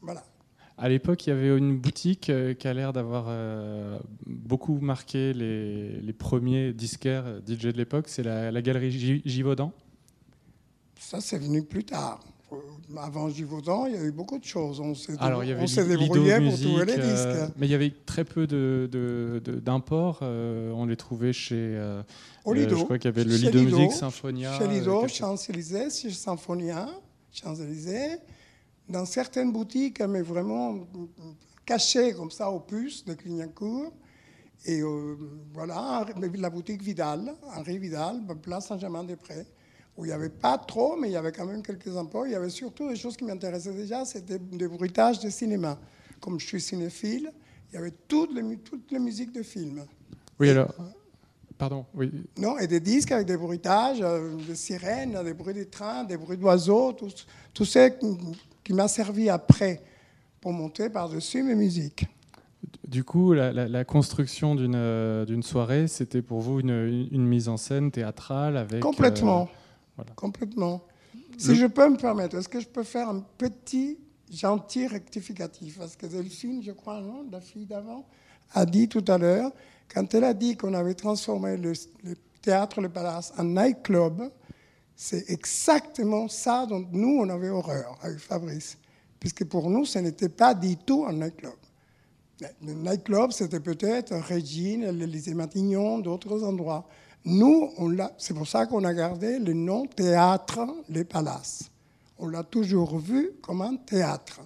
Voilà. 0.00 0.22
À 0.80 0.88
l'époque, 0.88 1.26
il 1.26 1.30
y 1.30 1.32
avait 1.32 1.56
une 1.58 1.76
boutique 1.76 2.30
euh, 2.30 2.54
qui 2.54 2.68
a 2.68 2.72
l'air 2.72 2.92
d'avoir 2.92 3.24
euh, 3.26 3.98
beaucoup 4.26 4.78
marqué 4.78 5.32
les, 5.32 6.12
premiers 6.12 6.72
disquaires 6.72 7.24
euh, 7.26 7.40
DJ 7.40 7.66
de 7.66 7.78
l'époque. 7.78 8.04
C'est 8.06 8.22
la, 8.22 8.62
galerie 8.62 9.20
Givaudan. 9.24 9.72
Ça, 10.96 11.20
c'est 11.20 11.38
venu 11.38 11.64
plus 11.64 11.82
tard. 11.82 12.20
Avant 12.96 13.28
Givaudan, 13.28 13.86
il 13.86 13.94
y 13.94 13.96
a 13.96 14.02
eu 14.04 14.12
beaucoup 14.12 14.38
de 14.38 14.44
choses. 14.44 14.80
On 14.80 14.94
s'est 14.94 15.14
Alors, 15.18 15.44
il 15.44 15.50
y 15.50 15.52
avait 15.52 15.62
on 15.62 15.66
s'est 15.66 15.82
Lido 15.84 15.98
débrouillé 15.98 16.40
pour 16.40 16.58
trouver 16.60 16.84
les 16.86 16.98
euh, 16.98 17.42
disques. 17.46 17.54
mais 17.58 17.66
il 17.66 17.70
y 17.70 17.74
avait 17.74 17.92
très 18.06 18.24
peu 18.24 18.46
de- 18.46 18.88
de- 18.90 19.40
de- 19.44 19.58
d'imports. 19.60 20.20
euh, 20.22 20.70
on 20.72 20.86
les 20.86 20.96
trouvait 20.96 21.32
chez. 21.32 21.56
euh, 21.76 22.02
Au 22.44 22.54
Lido. 22.54 22.76
je 22.76 22.84
crois 22.84 22.98
qu'il 22.98 23.10
y 23.10 23.14
avait 23.14 23.24
le 23.24 23.36
Chez 23.36 23.46
Lido 23.46 23.58
Lido, 23.60 23.76
Music, 23.78 23.92
Symphonia. 23.92 24.58
Chez 24.58 24.66
Lido, 24.68 25.04
euh, 25.04 25.08
Champs-Élysées, 25.08 25.90
chez 25.90 26.10
Symphonia, 26.10 26.88
Champs-Élysées, 27.32 28.16
dans 28.88 29.04
certaines 29.04 29.52
boutiques, 29.52 30.00
mais 30.00 30.22
vraiment 30.22 30.86
cachées 31.66 32.14
comme 32.14 32.30
ça 32.30 32.50
aux 32.50 32.60
puces 32.60 33.04
de 33.04 33.12
Clignancourt. 33.14 33.92
Et 34.64 34.80
euh, 34.80 35.14
voilà, 35.52 36.04
la 36.34 36.50
boutique 36.50 36.82
Vidal, 36.82 37.32
Henri 37.54 37.78
Vidal, 37.78 38.22
place 38.42 38.66
Saint-Germain-des-Prés, 38.68 39.46
où 39.98 40.04
il 40.04 40.08
n'y 40.08 40.14
avait 40.14 40.28
pas 40.30 40.56
trop, 40.56 40.96
mais 40.96 41.08
il 41.08 41.12
y 41.12 41.16
avait 41.16 41.32
quand 41.32 41.44
même 41.44 41.60
quelques 41.60 41.94
imports. 41.96 42.26
Il 42.26 42.32
y 42.32 42.36
avait 42.36 42.48
surtout 42.50 42.88
des 42.88 42.94
choses 42.96 43.16
qui 43.16 43.24
m'intéressaient 43.24 43.74
déjà, 43.74 44.04
c'était 44.04 44.38
des 44.38 44.68
bruitages 44.68 45.18
de 45.18 45.28
cinéma. 45.28 45.76
Comme 46.20 46.38
je 46.38 46.46
suis 46.46 46.60
cinéphile, 46.60 47.32
il 47.70 47.74
y 47.74 47.78
avait 47.78 47.92
toutes 48.06 48.32
les, 48.32 48.56
toutes 48.58 48.90
les 48.92 49.00
musiques 49.00 49.32
de 49.32 49.42
films. 49.42 49.84
Oui, 50.38 50.50
alors. 50.50 50.72
Pardon, 51.58 51.84
oui. 51.94 52.12
Non, 52.38 52.56
et 52.58 52.68
des 52.68 52.78
disques 52.78 53.10
avec 53.10 53.26
des 53.26 53.36
bruitages, 53.36 53.98
euh, 54.00 54.36
des 54.46 54.54
sirènes, 54.54 55.20
des 55.24 55.34
bruits 55.34 55.54
de 55.54 55.64
trains, 55.64 56.04
des 56.04 56.16
bruits 56.16 56.36
d'oiseaux, 56.38 56.92
tout, 56.92 57.08
tout 57.52 57.64
ça 57.64 57.90
qui, 57.90 58.06
qui 58.62 58.72
m'a 58.72 58.86
servi 58.86 59.28
après 59.28 59.82
pour 60.40 60.52
monter 60.52 60.88
par-dessus 60.88 61.42
mes 61.42 61.56
musiques. 61.56 62.06
Du 62.86 63.02
coup, 63.02 63.32
la, 63.32 63.52
la- 63.52 63.66
la 63.66 63.84
construction 63.84 64.54
d'une 64.54 64.76
euh, 64.76 65.24
d'une 65.24 65.42
soirée, 65.42 65.88
c'était 65.88 66.22
pour 66.22 66.40
vous 66.40 66.60
une, 66.60 67.08
une 67.10 67.26
mise 67.26 67.48
en 67.48 67.56
scène 67.56 67.90
théâtrale 67.90 68.56
avec. 68.56 68.80
Complètement. 68.80 69.42
euh, 69.42 69.67
voilà. 69.98 70.12
Complètement. 70.14 70.82
Si 71.36 71.48
Le- 71.48 71.54
je 71.54 71.66
peux 71.66 71.88
me 71.88 71.96
permettre, 71.96 72.36
est-ce 72.36 72.48
que 72.48 72.60
je 72.60 72.68
peux 72.68 72.84
faire 72.84 73.08
un 73.08 73.20
petit 73.36 73.98
gentil 74.30 74.86
rectificatif? 74.86 75.78
Parce 75.78 75.96
que 75.96 76.06
Delphine, 76.06 76.62
je 76.62 76.72
crois, 76.72 77.00
non, 77.00 77.26
la 77.30 77.40
fille 77.40 77.66
d'avant, 77.66 78.06
a 78.54 78.64
dit 78.64 78.88
tout 78.88 79.04
à 79.08 79.18
l'heure, 79.18 79.50
quand 79.92 80.14
elle 80.14 80.24
a 80.24 80.34
dit 80.34 80.56
qu'on 80.56 80.72
avait 80.74 80.94
transformé 80.94 81.56
le, 81.56 81.72
le 82.04 82.14
théâtre 82.40 82.80
Le 82.80 82.88
Palace 82.88 83.32
en 83.36 83.44
nightclub, 83.44 84.22
c'est 84.96 85.28
exactement 85.30 86.28
ça 86.28 86.64
dont 86.66 86.86
nous, 86.92 87.18
on 87.20 87.28
avait 87.28 87.50
horreur 87.50 87.98
avec 88.02 88.18
Fabrice. 88.18 88.78
Puisque 89.20 89.44
pour 89.44 89.68
nous, 89.68 89.84
ce 89.84 89.98
n'était 89.98 90.28
pas 90.28 90.54
du 90.54 90.76
tout 90.76 91.04
un 91.06 91.12
nightclub. 91.12 91.52
Le 92.64 92.72
nightclub, 92.72 93.32
c'était 93.32 93.58
peut-être 93.60 94.14
Régine, 94.14 94.90
l'Élysée 94.90 95.34
Matignon, 95.34 95.98
d'autres 95.98 96.44
endroits. 96.44 96.86
Nous, 97.30 97.70
c'est 98.16 98.32
pour 98.32 98.48
ça 98.48 98.64
qu'on 98.64 98.84
a 98.84 98.94
gardé 98.94 99.38
le 99.38 99.52
nom 99.52 99.84
théâtre 99.84 100.60
Les 100.88 101.04
Palaces. 101.04 101.70
On 102.18 102.26
l'a 102.28 102.42
toujours 102.42 102.98
vu 102.98 103.32
comme 103.42 103.60
un 103.60 103.76
théâtre, 103.76 104.40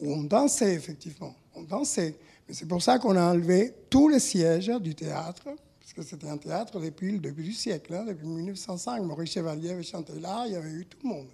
où 0.00 0.12
on 0.12 0.22
dansait 0.22 0.72
effectivement. 0.72 1.34
On 1.56 1.62
dansait. 1.62 2.14
Mais 2.46 2.54
c'est 2.54 2.66
pour 2.66 2.80
ça 2.80 3.00
qu'on 3.00 3.16
a 3.16 3.32
enlevé 3.32 3.74
tous 3.90 4.08
les 4.08 4.20
sièges 4.20 4.70
du 4.80 4.94
théâtre, 4.94 5.46
parce 5.80 5.92
que 5.92 6.02
c'était 6.02 6.28
un 6.28 6.36
théâtre 6.36 6.78
depuis 6.78 7.10
le 7.10 7.18
début 7.18 7.42
du 7.42 7.52
siècle, 7.52 7.92
hein, 7.92 8.04
depuis 8.06 8.28
1905. 8.28 9.02
Maurice 9.02 9.32
Chevalier 9.32 9.70
avait 9.70 9.82
chanté 9.82 10.12
là, 10.20 10.44
il 10.46 10.52
y 10.52 10.56
avait 10.56 10.70
eu 10.70 10.86
tout 10.86 10.98
le 11.02 11.08
monde. 11.08 11.28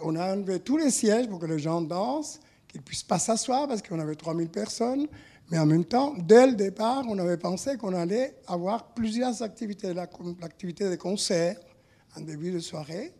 On 0.00 0.16
a 0.16 0.34
enlevé 0.34 0.58
tous 0.58 0.78
les 0.78 0.90
sièges 0.90 1.28
pour 1.28 1.38
que 1.38 1.46
les 1.46 1.60
gens 1.60 1.80
dansent, 1.80 2.40
qu'ils 2.66 2.80
ne 2.80 2.84
puissent 2.84 3.04
pas 3.04 3.20
s'asseoir 3.20 3.68
parce 3.68 3.82
qu'on 3.82 4.00
avait 4.00 4.16
3000 4.16 4.48
personnes. 4.48 5.06
Mais 5.50 5.58
en 5.58 5.66
même 5.66 5.84
temps, 5.84 6.14
dès 6.18 6.46
le 6.46 6.54
départ, 6.54 7.04
on 7.08 7.18
avait 7.18 7.38
pensé 7.38 7.76
qu'on 7.78 7.94
allait 7.94 8.34
avoir 8.46 8.88
plusieurs 8.94 9.42
activités. 9.42 9.94
La- 9.94 10.08
L'activité 10.40 10.88
des 10.90 10.98
concerts 10.98 11.56
en 12.16 12.20
début 12.20 12.50
de 12.52 12.58
soirée, 12.58 13.12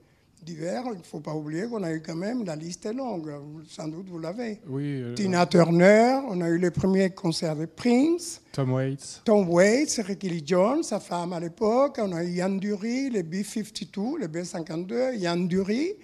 d'hiver. 0.43 0.83
Il 0.93 0.99
ne 0.99 1.03
faut 1.03 1.21
pas 1.21 1.35
oublier 1.35 1.67
qu'on 1.67 1.83
a 1.83 1.93
eu 1.93 2.01
quand 2.03 2.15
même, 2.15 2.45
la 2.45 2.55
liste 2.55 2.85
est 2.87 2.93
longue, 2.93 3.31
sans 3.69 3.89
doute 3.89 4.09
vous 4.09 4.19
l'avez. 4.19 4.61
Oui, 4.69 5.01
euh, 5.03 5.15
Tina 5.15 5.47
Turner, 5.47 6.21
on 6.29 6.41
a 6.43 6.49
eu 6.49 6.59
les 6.59 6.71
premiers 6.71 7.11
concerts 7.11 7.57
de 7.57 7.65
Prince. 7.67 8.41
Tom 8.53 8.73
Waits. 8.73 9.23
Tom 9.25 9.49
Waits, 9.49 10.01
Ricky 10.07 10.29
Lee 10.29 10.43
Jones, 10.47 10.83
sa 10.83 11.01
femme 11.01 11.33
à 11.33 11.41
l'époque. 11.41 11.97
On 11.99 12.13
a 12.13 12.23
eu 12.25 12.31
Yann 12.35 12.59
Dury, 12.61 13.09
les 13.11 13.23
B-52, 13.23 14.19
les 14.21 14.29
B-52, 14.29 15.17
Yann 15.17 15.49
Dury, 15.49 15.95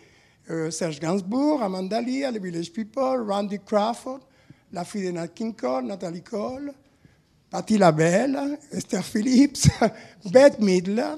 euh, 0.51 0.71
Serge 0.71 1.01
Gainsbourg, 1.01 1.63
Amanda 1.63 2.01
Lee, 2.01 2.25
les 2.33 2.39
Village 2.39 2.73
People, 2.73 3.25
Randy 3.29 3.59
Crawford, 3.65 4.21
la 4.75 4.85
fille 4.85 5.07
de 5.07 5.13
Nat 5.13 5.29
King 5.29 5.55
Cole, 5.55 5.87
Nathalie 5.87 6.23
Cole, 6.23 6.73
Patti 7.49 7.79
LaBelle, 7.79 8.59
Esther 8.73 9.05
Phillips, 9.05 9.69
Bette 10.33 10.59
Midler, 10.59 11.15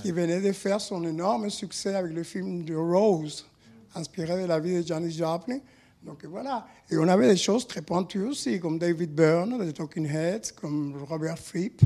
qui 0.00 0.12
venait 0.12 0.40
de 0.40 0.50
faire 0.52 0.80
son 0.80 1.04
énorme 1.04 1.50
succès 1.50 1.94
avec 1.94 2.14
le 2.14 2.22
film 2.22 2.64
de 2.64 2.74
Rose, 2.74 3.46
inspiré 3.94 4.40
de 4.40 4.46
la 4.46 4.58
vie 4.58 4.82
de 4.82 4.86
Janis 4.86 5.12
Joplin. 5.12 5.58
Donc 6.02 6.24
voilà. 6.24 6.66
Et 6.90 6.96
on 6.96 7.06
avait 7.06 7.28
des 7.28 7.36
choses 7.36 7.66
très 7.66 7.82
pointues 7.82 8.22
aussi, 8.22 8.58
comme 8.58 8.78
David 8.78 9.14
Byrne, 9.14 9.62
des 9.62 9.74
Talking 9.74 10.06
Heads, 10.06 10.52
comme 10.58 10.96
Robert 11.06 11.38
Fripp. 11.38 11.82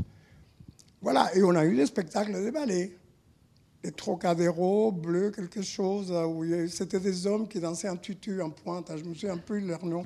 Voilà. 1.02 1.34
Et 1.34 1.42
on 1.42 1.56
a 1.56 1.64
eu 1.64 1.74
des 1.74 1.86
spectacles 1.86 2.44
de 2.44 2.50
ballet. 2.52 2.96
Des 3.82 3.92
Trocadéro, 3.92 4.92
bleu, 4.92 5.30
quelque 5.30 5.62
chose, 5.62 6.12
où 6.12 6.44
c'était 6.68 7.00
des 7.00 7.26
hommes 7.26 7.48
qui 7.48 7.60
dansaient 7.60 7.88
en 7.88 7.96
tutu, 7.96 8.42
en 8.42 8.50
pointe. 8.50 8.92
Je 8.94 9.02
me 9.04 9.14
souviens 9.14 9.38
plus 9.38 9.62
de 9.62 9.68
leur 9.68 9.86
nom. 9.86 10.04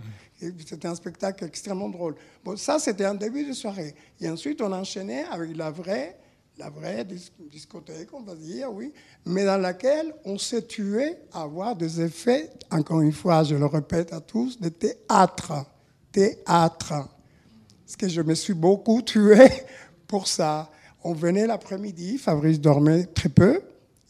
C'était 0.65 0.87
un 0.87 0.95
spectacle 0.95 1.45
extrêmement 1.45 1.89
drôle. 1.89 2.15
Bon, 2.45 2.57
ça, 2.57 2.79
c'était 2.79 3.05
un 3.05 3.15
début 3.17 3.45
de 3.45 3.53
soirée. 3.53 3.95
Et 4.21 4.29
ensuite, 4.29 4.63
on 4.63 4.73
enchaînait 4.73 5.25
avec 5.25 5.57
la 5.57 5.73
vraie, 5.73 6.17
la 6.57 6.71
vraie 6.71 7.05
dis- 7.05 7.33
discothèque, 7.51 8.11
on 8.13 8.23
va 8.23 8.37
dire, 8.37 8.73
oui, 8.73 8.93
mais 9.27 9.45
dans 9.45 9.59
laquelle 9.59 10.15
on 10.25 10.39
s'est 10.39 10.63
tué 10.63 11.17
à 11.33 11.43
avoir 11.43 11.75
des 11.75 12.01
effets, 12.01 12.51
encore 12.71 13.01
une 13.01 13.13
fois, 13.13 13.43
je 13.43 13.57
le 13.57 13.67
répète 13.67 14.13
à 14.13 14.21
tous, 14.21 14.61
de 14.61 14.69
théâtre. 14.69 15.53
Théâtre. 16.13 17.09
Parce 17.85 17.97
que 17.99 18.09
je 18.09 18.23
me 18.23 18.35
suis 18.35 18.55
beaucoup 18.55 19.03
tué 19.03 19.49
pour 20.07 20.29
ça. 20.29 20.71
On 21.05 21.13
venait 21.13 21.47
l'après-midi, 21.47 22.19
Fabrice 22.19 22.61
dormait 22.61 23.05
très 23.05 23.29
peu, 23.29 23.61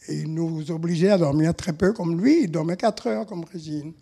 et 0.09 0.15
il 0.15 0.33
nous 0.33 0.71
obligeait 0.71 1.11
à 1.11 1.19
dormir 1.19 1.55
très 1.55 1.73
peu 1.73 1.93
comme 1.93 2.21
lui. 2.21 2.45
Il 2.45 2.51
dormait 2.51 2.77
4 2.77 3.07
heures 3.09 3.27
comme 3.27 3.45
Régine. 3.45 3.93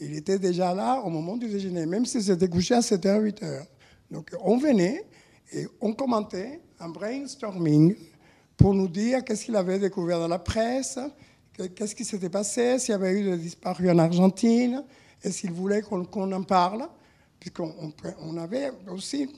Il 0.00 0.16
était 0.16 0.38
déjà 0.38 0.74
là 0.74 1.00
au 1.04 1.10
moment 1.10 1.36
du 1.36 1.48
déjeuner, 1.48 1.86
même 1.86 2.04
s'il 2.06 2.22
s'était 2.22 2.48
couché 2.48 2.74
à 2.74 2.80
7h, 2.80 3.22
8h. 3.22 3.66
Donc 4.10 4.30
on 4.42 4.56
venait 4.56 5.04
et 5.52 5.66
on 5.80 5.92
commentait 5.92 6.60
un 6.80 6.88
brainstorming 6.88 7.94
pour 8.56 8.74
nous 8.74 8.88
dire 8.88 9.22
qu'est-ce 9.24 9.44
qu'il 9.44 9.56
avait 9.56 9.78
découvert 9.78 10.18
dans 10.18 10.28
la 10.28 10.38
presse, 10.38 10.98
que- 11.52 11.64
qu'est-ce 11.64 11.94
qui 11.94 12.04
s'était 12.04 12.28
passé, 12.30 12.78
s'il 12.78 12.92
y 12.92 12.94
avait 12.94 13.12
eu 13.12 13.22
des 13.24 13.36
disparus 13.36 13.90
en 13.90 13.98
Argentine, 13.98 14.82
et 15.22 15.30
s'il 15.30 15.52
voulait 15.52 15.82
qu'on 15.82 16.32
en 16.32 16.42
parle, 16.42 16.88
puisqu'on 17.38 17.72
on, 17.80 17.92
on 18.22 18.36
avait 18.38 18.70
aussi 18.90 19.28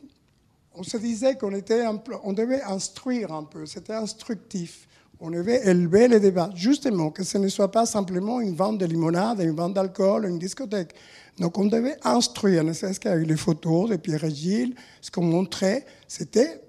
on 0.75 0.83
se 0.83 0.97
disait 0.97 1.37
qu'on 1.37 1.55
était 1.55 1.85
on 2.25 2.33
devait 2.33 2.63
instruire 2.63 3.33
un 3.33 3.45
peu, 3.45 3.67
c'était 3.67 3.95
instructif. 3.95 4.89
On 5.21 5.31
devait 5.31 5.67
élever 5.67 6.09
les 6.09 6.21
débats, 6.21 6.51
justement, 6.55 7.11
que 7.11 7.23
ce 7.23 7.39
ne 7.39 7.49
soit 7.49 7.71
pas 7.71 7.87
simplement 7.87 8.41
une 8.41 8.55
vente 8.55 8.79
de 8.79 8.85
limonade, 8.85 9.41
une 9.41 9.55
vente 9.55 9.75
d'alcool, 9.75 10.27
une 10.27 10.39
discothèque. 10.39 10.95
Donc 11.39 11.57
on 11.57 11.67
devait 11.67 11.97
instruire, 12.03 12.65
ne 12.65 12.73
serait-ce 12.73 13.01
qu'avec 13.01 13.27
les 13.27 13.37
photos 13.37 13.91
de 13.91 13.97
Pierre 13.97 14.25
et 14.25 14.31
Gilles, 14.31 14.75
ce 15.01 15.11
qu'on 15.11 15.25
montrait, 15.25 15.87
c'était, 16.09 16.61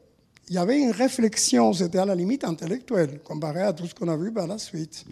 il 0.47 0.55
y 0.55 0.57
avait 0.57 0.79
une 0.79 0.91
réflexion, 0.91 1.73
c'était 1.73 1.97
à 1.97 2.05
la 2.05 2.15
limite 2.15 2.43
intellectuelle, 2.43 3.19
comparé 3.23 3.61
à 3.61 3.73
tout 3.73 3.87
ce 3.87 3.95
qu'on 3.95 4.07
a 4.07 4.17
vu 4.17 4.31
par 4.31 4.47
la 4.47 4.57
suite. 4.57 5.05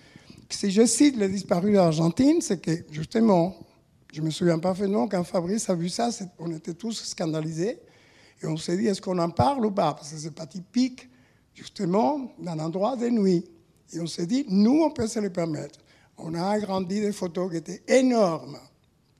Si 0.49 0.69
je 0.69 0.85
cite 0.85 1.17
les 1.17 1.27
disparus 1.27 1.73
d'Argentine, 1.73 2.39
c'est 2.39 2.61
que, 2.61 2.71
justement, 2.91 3.55
je 4.13 4.21
me 4.21 4.29
souviens 4.29 4.59
parfaitement 4.59 5.07
quand 5.07 5.23
Fabrice 5.23 5.69
a 5.69 5.75
vu 5.75 5.89
ça, 5.89 6.09
on 6.37 6.51
était 6.51 6.75
tous 6.75 7.03
scandalisés. 7.03 7.79
Et 8.43 8.47
on 8.47 8.57
s'est 8.57 8.75
dit, 8.75 8.87
est-ce 8.87 9.01
qu'on 9.01 9.17
en 9.19 9.29
parle 9.29 9.65
ou 9.65 9.71
pas? 9.71 9.93
Parce 9.93 10.11
que 10.11 10.17
c'est 10.17 10.35
pas 10.35 10.45
typique, 10.45 11.09
justement, 11.53 12.33
d'un 12.37 12.59
endroit 12.59 12.97
de 12.97 13.07
nuit. 13.07 13.45
Et 13.93 14.01
on 14.01 14.07
s'est 14.07 14.25
dit, 14.25 14.45
nous, 14.49 14.81
on 14.83 14.91
peut 14.91 15.07
se 15.07 15.19
le 15.19 15.29
permettre. 15.29 15.79
On 16.17 16.33
a 16.33 16.45
agrandi 16.45 16.99
des 16.99 17.13
photos 17.13 17.49
qui 17.49 17.57
étaient 17.57 17.83
énormes 17.87 18.59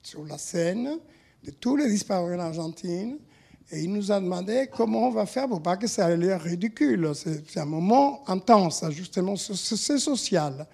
sur 0.02 0.24
la 0.26 0.36
scène 0.36 0.98
de 1.42 1.50
tous 1.50 1.76
les 1.76 1.88
disparus 1.88 2.36
en 2.36 2.40
Argentine. 2.40 3.18
Et 3.70 3.80
il 3.80 3.92
nous 3.92 4.12
a 4.12 4.20
demandé 4.20 4.68
comment 4.70 5.08
on 5.08 5.10
va 5.10 5.24
faire 5.24 5.48
pour 5.48 5.62
pas 5.62 5.78
que 5.78 5.86
ça 5.86 6.10
ait 6.10 6.16
l'air 6.18 6.42
ridicule. 6.42 7.12
C'est 7.14 7.58
un 7.58 7.64
moment 7.64 8.28
intense, 8.28 8.84
justement, 8.90 9.36
c'est 9.36 9.98
social. 9.98 10.66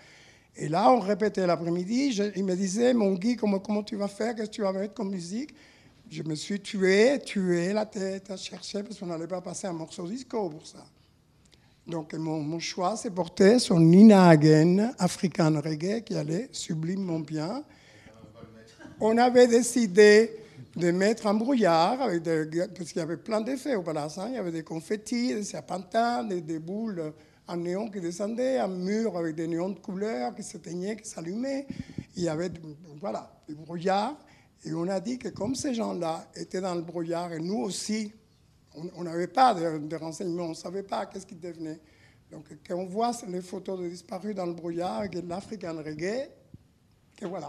Et 0.57 0.69
là, 0.69 0.90
on 0.90 0.99
répétait 0.99 1.47
l'après-midi. 1.47 2.21
Il 2.35 2.45
me 2.45 2.57
disait, 2.57 2.92
mon 2.95 3.14
Guy, 3.14 3.37
comment, 3.37 3.61
comment 3.61 3.85
tu 3.85 3.95
vas 3.95 4.09
faire? 4.09 4.35
Qu'est-ce 4.35 4.49
que 4.49 4.54
tu 4.54 4.62
vas 4.62 4.73
mettre 4.73 4.95
comme 4.95 5.11
musique? 5.11 5.54
Je 6.11 6.25
me 6.25 6.35
suis 6.35 6.59
tué, 6.61 7.21
tué 7.25 7.73
la 7.73 7.87
tête 7.87 8.33
à 8.33 8.37
chercher 8.37 8.83
parce 8.83 8.99
qu'on 8.99 9.07
n'allait 9.07 9.29
pas 9.29 9.40
passer 9.40 9.69
un 9.69 9.73
morceau 9.73 10.09
disco 10.09 10.50
pour 10.50 10.67
ça. 10.67 10.85
Donc 11.87 12.14
mon, 12.14 12.59
choix 12.59 12.97
s'est 12.97 13.12
porté 13.12 13.61
sur 13.61 13.79
Nina 13.79 14.29
Hagen, 14.29 14.93
African 14.99 15.61
Reggae, 15.64 16.02
qui 16.02 16.17
allait 16.17 16.49
sublimement 16.50 17.21
bien. 17.21 17.62
On 18.99 19.17
avait 19.19 19.47
décidé 19.47 20.37
de 20.75 20.90
mettre 20.90 21.29
un 21.29 21.35
brouillard, 21.35 22.02
avec 22.02 22.23
des- 22.23 22.67
parce 22.76 22.90
qu'il 22.90 22.99
y 22.99 23.05
avait 23.05 23.17
plein 23.17 23.40
d'effets 23.40 23.76
au 23.76 23.83
palace. 23.83 24.19
hein. 24.19 24.26
Il 24.31 24.35
y 24.35 24.38
avait 24.38 24.52
des 24.52 24.64
confettis, 24.64 25.33
des 25.35 25.45
serpentins, 25.45 26.25
des, 26.25 26.40
des 26.40 26.59
boules 26.59 27.12
en 27.47 27.57
néon 27.57 27.88
qui 27.88 28.00
descendaient, 28.00 28.59
un 28.59 28.69
mur 28.69 29.17
avec 29.17 29.37
des 29.37 29.47
néons 29.47 29.71
de 29.71 29.79
couleurs 29.79 30.35
qui 30.35 30.43
s'éteignaient, 30.43 30.97
qui 30.97 31.09
s'allumaient. 31.09 31.67
il 32.17 32.25
y 32.25 32.29
avait 32.29 32.50
voilà, 33.00 33.33
du 33.49 33.55
brouillard. 33.55 34.17
Et 34.64 34.75
on 34.75 34.88
a 34.88 35.00
dit 35.00 35.19
que 35.19 35.29
comme 35.29 35.55
ces 35.55 35.75
gens-là 35.75 36.26
étaient 36.35 36.61
dans 36.61 36.75
le 36.75 36.83
brouillard, 36.83 37.33
et 37.33 37.40
nous 37.40 37.59
aussi, 37.59 38.12
on 38.75 39.05
n'avait 39.05 39.26
pas 39.26 39.55
de, 39.55 39.97
renseignements, 39.97 40.47
on 40.47 40.50
ne 40.50 40.55
savait 40.55 40.83
pas 40.83 41.07
qu'est-ce 41.07 41.26
qu'ils 41.26 41.40
devenaient. 41.40 41.81
Donc 42.31 42.45
quand 42.67 42.76
on 42.76 42.87
voit 42.87 43.12
les 43.26 43.43
photos 43.43 43.81
de 43.81 43.88
disparus 43.88 44.35
dans 44.35 44.47
le 44.47 44.52
brouillard, 44.52 45.09
de 45.09 45.21
l'African 45.26 45.76
reggae, 45.76 46.29
que 47.17 47.26
voilà. 47.26 47.49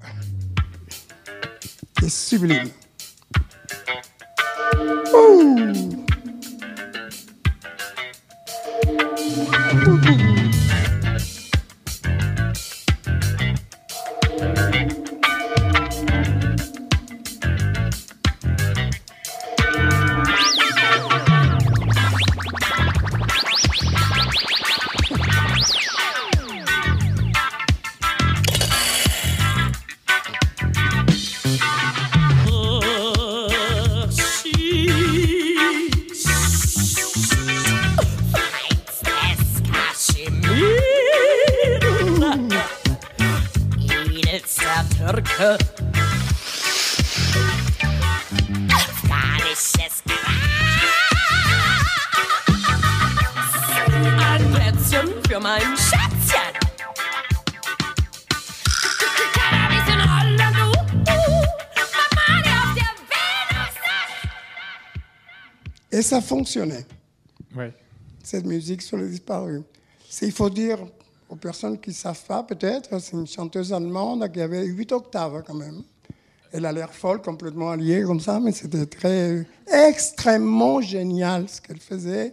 C'est 2.00 2.10
sublime. 2.10 2.70
Ça 66.14 66.20
fonctionnait. 66.20 66.86
Cette 68.22 68.46
musique 68.46 68.82
sur 68.82 68.96
les 68.96 69.08
disparus. 69.08 69.62
Il 70.22 70.30
faut 70.30 70.48
dire 70.48 70.78
aux 71.28 71.34
personnes 71.34 71.76
qui 71.80 71.90
ne 71.90 71.94
savent 71.94 72.24
pas, 72.24 72.44
peut-être, 72.44 73.00
c'est 73.00 73.16
une 73.16 73.26
chanteuse 73.26 73.72
allemande 73.72 74.30
qui 74.32 74.40
avait 74.40 74.64
8 74.64 74.92
octaves 74.92 75.42
quand 75.44 75.54
même. 75.54 75.82
Elle 76.52 76.66
a 76.66 76.72
l'air 76.72 76.94
folle, 76.94 77.20
complètement 77.20 77.72
alliée 77.72 78.04
comme 78.04 78.20
ça, 78.20 78.38
mais 78.38 78.52
c'était 78.52 78.86
très 78.86 79.44
extrêmement 79.66 80.80
génial 80.80 81.48
ce 81.48 81.60
qu'elle 81.60 81.80
faisait. 81.80 82.32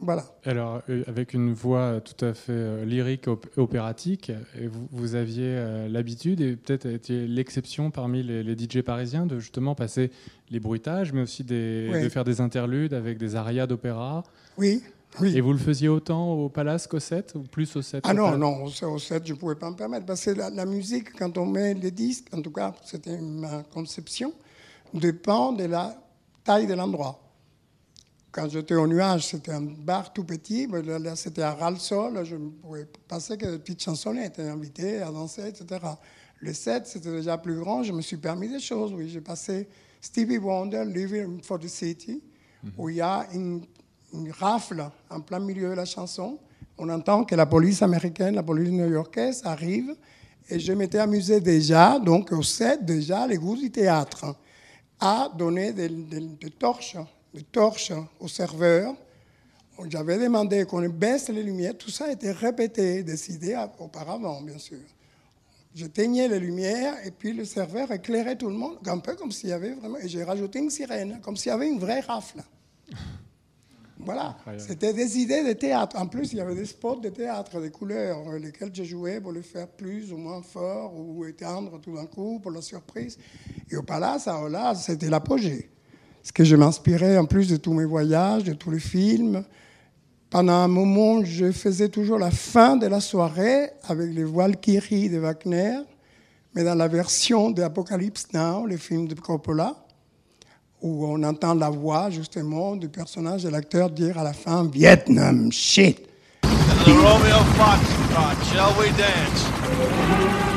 Voilà. 0.00 0.24
Alors, 0.44 0.82
euh, 0.88 1.02
avec 1.08 1.34
une 1.34 1.52
voix 1.52 2.00
tout 2.00 2.24
à 2.24 2.32
fait 2.32 2.52
euh, 2.52 2.84
lyrique, 2.84 3.26
opératique, 3.56 4.30
vous, 4.92 5.14
aviez 5.16 5.56
euh, 5.56 5.88
l'habitude, 5.88 6.40
et 6.40 6.54
peut-être 6.56 6.86
été 6.86 7.26
l'exception 7.26 7.90
parmi 7.90 8.22
les, 8.22 8.56
DJ 8.56 8.82
parisiens, 8.82 9.26
de 9.26 9.40
justement 9.40 9.74
passer 9.74 10.10
les 10.50 10.60
bruitages, 10.60 11.12
mais 11.12 11.22
aussi 11.22 11.42
de 11.42 12.08
faire 12.10 12.24
des 12.24 12.40
interludes 12.40 12.94
avec 12.94 13.18
des 13.18 13.34
arias 13.34 13.66
d'opéra. 13.66 14.22
Oui. 14.56 14.82
Oui. 15.20 15.36
Et 15.36 15.40
vous 15.40 15.52
le 15.52 15.58
faisiez 15.58 15.88
autant 15.88 16.32
au 16.34 16.48
Palace 16.48 16.86
qu'au 16.86 17.00
7 17.00 17.34
ou 17.34 17.40
plus 17.40 17.74
au 17.76 17.82
7 17.82 18.04
Ah 18.06 18.14
non, 18.14 18.36
non, 18.36 18.64
au 18.64 18.98
7, 18.98 19.26
je 19.26 19.32
ne 19.32 19.38
pouvais 19.38 19.54
pas 19.54 19.70
me 19.70 19.74
permettre. 19.74 20.06
Parce 20.06 20.24
que 20.24 20.30
la, 20.30 20.66
musique, 20.66 21.12
quand 21.18 21.36
on 21.38 21.46
met 21.46 21.74
les 21.74 21.90
disques, 21.90 22.26
en 22.32 22.42
tout 22.42 22.52
cas, 22.52 22.74
c'était 22.84 23.18
ma 23.18 23.62
conception, 23.72 24.32
dépend 24.94 25.52
de 25.52 25.64
la 25.64 25.96
taille 26.44 26.66
de 26.66 26.74
l'endroit. 26.74 27.27
Quand 28.30 28.48
j'étais 28.48 28.74
au 28.74 28.86
nuage, 28.86 29.26
c'était 29.28 29.52
un 29.52 29.62
bar 29.62 30.12
tout 30.12 30.24
petit. 30.24 30.66
Là, 30.66 31.16
c'était 31.16 31.42
à 31.42 31.54
ras-le-sol. 31.54 32.24
Je 32.24 32.36
ne 32.36 32.50
pouvais 32.50 32.86
passer 33.06 33.36
que 33.36 33.46
des 33.46 33.58
petites 33.58 33.82
chansonnettes, 33.82 34.38
invité 34.38 35.00
à 35.00 35.10
danser, 35.10 35.48
etc. 35.48 35.80
Le 36.40 36.52
7, 36.52 36.86
c'était 36.86 37.10
déjà 37.10 37.38
plus 37.38 37.58
grand. 37.58 37.82
Je 37.82 37.92
me 37.92 38.02
suis 38.02 38.18
permis 38.18 38.48
des 38.48 38.60
choses. 38.60 38.92
Oui, 38.92 39.08
j'ai 39.08 39.22
passé 39.22 39.68
Stevie 40.00 40.38
Wonder, 40.38 40.84
Living 40.84 41.42
for 41.42 41.58
the 41.58 41.68
City, 41.68 42.22
mhm. 42.62 42.72
où 42.76 42.88
il 42.90 42.96
y 42.96 43.00
a 43.00 43.26
une 43.32 43.62
une 44.12 44.30
rafle 44.30 44.90
en 45.10 45.20
plein 45.20 45.38
milieu 45.38 45.70
de 45.70 45.74
la 45.74 45.84
chanson. 45.84 46.38
On 46.76 46.88
entend 46.88 47.24
que 47.24 47.34
la 47.34 47.46
police 47.46 47.82
américaine, 47.82 48.34
la 48.34 48.42
police 48.42 48.70
new-yorkaise 48.70 49.42
arrive. 49.44 49.94
Et 50.48 50.58
je 50.58 50.72
m'étais 50.72 50.98
amusé 50.98 51.40
déjà, 51.40 51.98
donc 51.98 52.32
au 52.32 52.42
set, 52.42 52.84
déjà, 52.84 53.26
les 53.26 53.36
goûts 53.36 53.56
du 53.56 53.70
théâtre, 53.70 54.34
à 54.98 55.30
donner 55.36 55.72
des 55.72 56.50
torches 56.58 56.96
aux 58.20 58.28
serveurs. 58.28 58.94
J'avais 59.88 60.18
demandé 60.18 60.64
qu'on 60.64 60.86
baisse 60.88 61.28
les 61.28 61.42
lumières. 61.42 61.76
Tout 61.76 61.90
ça 61.90 62.06
a 62.06 62.10
été 62.10 62.32
répété, 62.32 63.02
décidé 63.02 63.56
auparavant, 63.78 64.42
bien 64.42 64.58
sûr. 64.58 64.78
Je 65.74 65.86
teignais 65.86 66.26
les 66.26 66.40
lumières 66.40 66.94
et 67.06 67.10
puis 67.10 67.32
le 67.32 67.44
serveur 67.44 67.92
éclairait 67.92 68.36
tout 68.36 68.48
le 68.48 68.56
monde, 68.56 68.78
un 68.86 68.98
peu 68.98 69.14
comme 69.14 69.30
s'il 69.30 69.50
y 69.50 69.52
avait 69.52 69.74
vraiment. 69.74 69.98
Et 69.98 70.08
j'ai 70.08 70.24
rajouté 70.24 70.58
une 70.58 70.70
sirène, 70.70 71.20
comme 71.22 71.36
s'il 71.36 71.50
y 71.50 71.54
avait 71.54 71.68
une 71.68 71.78
vraie 71.78 72.00
rafle. 72.00 72.42
Voilà, 74.00 74.36
c'était 74.58 74.92
des 74.92 75.18
idées 75.18 75.42
de 75.42 75.52
théâtre. 75.54 75.98
En 75.98 76.06
plus, 76.06 76.32
il 76.32 76.38
y 76.38 76.40
avait 76.40 76.54
des 76.54 76.66
spots 76.66 77.00
de 77.00 77.08
théâtre, 77.08 77.60
des 77.60 77.70
couleurs, 77.70 78.28
euh, 78.28 78.38
lesquelles 78.38 78.70
je 78.72 78.84
jouais 78.84 79.20
pour 79.20 79.32
le 79.32 79.42
faire 79.42 79.66
plus 79.66 80.12
ou 80.12 80.16
moins 80.16 80.40
fort 80.40 80.94
ou 80.96 81.24
éteindre 81.24 81.80
tout 81.80 81.96
d'un 81.96 82.06
coup 82.06 82.38
pour 82.38 82.52
la 82.52 82.62
surprise. 82.62 83.18
Et 83.68 83.76
au 83.76 83.82
Palace, 83.82 84.28
à 84.28 84.48
là, 84.48 84.72
c'était 84.76 85.10
l'apogée. 85.10 85.68
Ce 86.28 86.32
que 86.34 86.44
je 86.44 86.56
m'inspirais 86.56 87.16
en 87.16 87.24
plus 87.24 87.48
de 87.48 87.56
tous 87.56 87.72
mes 87.72 87.86
voyages, 87.86 88.44
de 88.44 88.52
tous 88.52 88.70
les 88.70 88.80
films. 88.80 89.44
Pendant 90.28 90.52
un 90.52 90.68
moment, 90.68 91.24
je 91.24 91.50
faisais 91.50 91.88
toujours 91.88 92.18
la 92.18 92.30
fin 92.30 92.76
de 92.76 92.86
la 92.86 93.00
soirée 93.00 93.70
avec 93.84 94.12
les 94.12 94.24
Valkyries 94.24 95.08
de 95.08 95.16
Wagner, 95.16 95.78
mais 96.54 96.64
dans 96.64 96.74
la 96.74 96.86
version 96.86 97.50
d'Apocalypse 97.50 98.26
Now, 98.34 98.66
le 98.66 98.76
film 98.76 99.08
de 99.08 99.14
Coppola 99.14 99.74
où 100.82 101.06
on 101.06 101.22
entend 101.22 101.54
la 101.54 101.70
voix 101.70 102.10
justement 102.10 102.76
du 102.76 102.90
personnage 102.90 103.44
de 103.44 103.48
l'acteur 103.48 103.88
dire 103.88 104.18
à 104.18 104.22
la 104.22 104.34
fin 104.34 104.68
Vietnam 104.70 105.50
shit. 105.50 106.06
Romeo 106.84 107.42
shall 108.52 108.78
we 108.78 108.90
dance? 108.98 110.47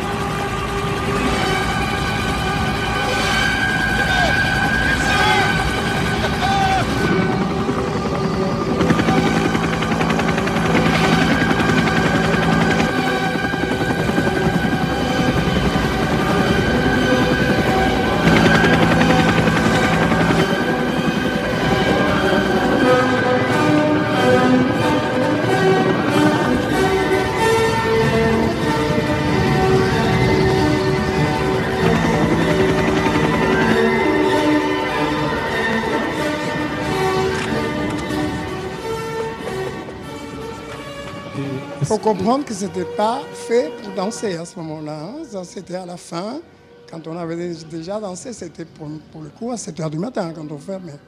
Comprendre 42.01 42.43
que 42.45 42.53
ce 42.53 42.65
n'était 42.65 42.85
pas 42.97 43.21
fait 43.33 43.71
pour 43.81 43.93
danser 43.93 44.35
à 44.35 44.45
ce 44.45 44.57
moment-là. 44.59 45.03
Hein. 45.03 45.43
C'était 45.43 45.75
à 45.75 45.85
la 45.85 45.97
fin. 45.97 46.41
Quand 46.89 47.05
on 47.07 47.15
avait 47.15 47.53
déjà 47.69 47.99
dansé, 47.99 48.33
c'était 48.33 48.65
pour, 48.65 48.87
le 48.87 49.29
coup 49.29 49.51
à 49.51 49.57
7 49.57 49.77
h 49.77 49.89
du 49.91 49.99
matin 49.99 50.33
quand 50.33 50.51
on 50.51 50.57
fermait. 50.57 50.99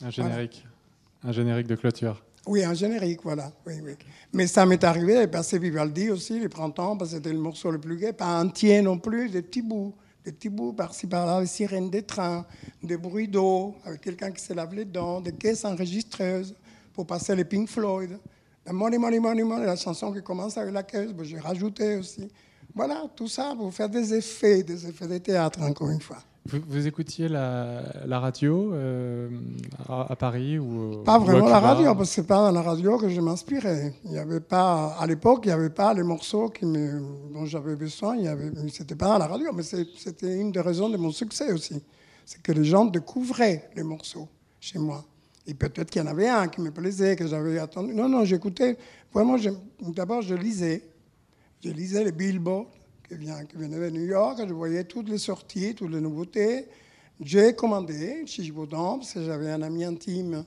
Un 0.00 0.10
générique. 0.10 0.64
Un 1.24 1.32
générique 1.32 1.66
de 1.66 1.74
clôture. 1.74 2.22
Oui, 2.46 2.62
un 2.64 2.74
générique, 2.74 3.20
voilà. 3.22 3.52
Oui, 3.66 3.74
oui. 3.84 3.92
Mais 4.32 4.46
ça 4.46 4.64
m'est 4.64 4.82
arrivé 4.84 5.20
de 5.20 5.26
passer 5.26 5.58
Vivaldi 5.58 6.10
aussi, 6.10 6.38
les 6.38 6.48
printemps, 6.48 6.96
parce 6.96 7.10
que 7.10 7.16
c'était 7.16 7.32
le 7.32 7.38
morceau 7.38 7.70
le 7.70 7.78
plus 7.78 7.96
gai. 7.96 8.12
Pas 8.12 8.40
entier 8.40 8.80
non 8.80 8.98
plus, 8.98 9.28
des 9.28 9.42
petits 9.42 9.62
bouts. 9.62 9.92
Des 10.24 10.32
petits 10.32 10.48
bouts 10.48 10.72
par-ci 10.72 11.08
par-là, 11.08 11.40
des 11.40 11.46
sirènes 11.46 11.90
des 11.90 12.02
trains, 12.02 12.46
des 12.80 12.96
bruits 12.96 13.28
d'eau, 13.28 13.74
avec 13.84 14.00
quelqu'un 14.00 14.30
qui 14.30 14.42
se 14.42 14.52
lave 14.52 14.72
les 14.72 14.84
dents, 14.84 15.20
des 15.20 15.32
caisses 15.32 15.64
enregistreuses 15.64 16.54
pour 16.94 17.06
passer 17.06 17.34
les 17.34 17.44
Pink 17.44 17.68
Floyd. 17.68 18.18
La 18.64 18.72
Money, 18.72 18.98
Money, 18.98 19.18
Money, 19.18 19.42
Money, 19.42 19.66
la 19.66 19.76
chanson 19.76 20.12
qui 20.12 20.22
commence 20.22 20.56
avec 20.56 20.72
la 20.72 20.82
caisse, 20.82 21.10
j'ai 21.22 21.38
rajouté 21.38 21.96
aussi. 21.96 22.28
Voilà, 22.74 23.04
tout 23.14 23.28
ça 23.28 23.54
pour 23.56 23.72
faire 23.72 23.88
des 23.88 24.14
effets, 24.14 24.62
des 24.62 24.86
effets 24.86 25.06
de 25.06 25.18
théâtre, 25.18 25.60
encore 25.62 25.90
une 25.90 26.00
fois. 26.00 26.18
Vous, 26.44 26.88
écoutiez 26.88 27.28
la, 27.28 28.18
radio 28.18 28.72
euh, 28.72 29.28
à, 29.88 30.16
Paris 30.16 30.58
ou 30.58 31.02
Pas 31.04 31.18
vraiment 31.18 31.48
la 31.48 31.60
radio, 31.60 31.94
parce 31.94 32.08
que 32.08 32.14
c'est 32.16 32.26
pas 32.26 32.38
dans 32.38 32.50
la 32.50 32.62
radio 32.62 32.98
que 32.98 33.08
je 33.08 33.20
m'inspirais. 33.20 33.94
Il 34.04 34.12
y 34.12 34.18
avait 34.18 34.40
pas, 34.40 34.96
à 34.98 35.06
l'époque, 35.06 35.42
il 35.44 35.48
n'y 35.48 35.52
avait 35.52 35.70
pas 35.70 35.94
les 35.94 36.02
morceaux 36.02 36.48
qui 36.48 36.66
me, 36.66 37.00
dont 37.32 37.44
j'avais 37.44 37.76
besoin. 37.76 38.16
Il 38.16 38.24
y 38.24 38.70
c'était 38.70 38.96
pas 38.96 39.06
dans 39.06 39.18
la 39.18 39.28
radio, 39.28 39.52
mais 39.54 39.62
c'était 39.62 40.36
une 40.36 40.50
des 40.50 40.60
raisons 40.60 40.88
de 40.88 40.96
mon 40.96 41.12
succès 41.12 41.52
aussi. 41.52 41.80
C'est 42.24 42.42
que 42.42 42.50
les 42.50 42.64
gens 42.64 42.86
découvraient 42.86 43.70
les 43.76 43.84
morceaux 43.84 44.28
chez 44.58 44.80
moi. 44.80 45.04
Et 45.46 45.54
peut-être 45.54 45.90
qu'il 45.90 46.00
y 46.00 46.04
en 46.04 46.08
avait 46.08 46.28
un 46.28 46.48
qui 46.48 46.60
me 46.60 46.70
plaisait, 46.70 47.16
que 47.16 47.26
j'avais 47.26 47.58
attendu. 47.58 47.94
Non, 47.94 48.08
non, 48.08 48.24
j'écoutais. 48.24 48.76
Vraiment, 49.12 49.36
d'abord, 49.80 50.22
je 50.22 50.34
lisais. 50.34 50.82
Je 51.64 51.70
lisais 51.70 52.04
les 52.04 52.12
billboards 52.12 52.70
qui, 53.08 53.16
vient, 53.16 53.44
qui 53.44 53.56
venait 53.56 53.78
de 53.78 53.90
New 53.90 54.06
York. 54.06 54.40
Je 54.46 54.52
voyais 54.52 54.84
toutes 54.84 55.08
les 55.08 55.18
sorties, 55.18 55.74
toutes 55.74 55.90
les 55.90 56.00
nouveautés. 56.00 56.66
J'ai 57.20 57.54
commandé 57.54 58.24
chez 58.26 58.42
Givaudan, 58.42 58.98
parce 58.98 59.12
que 59.12 59.22
j'avais 59.22 59.50
un 59.50 59.62
ami 59.62 59.84
intime 59.84 60.44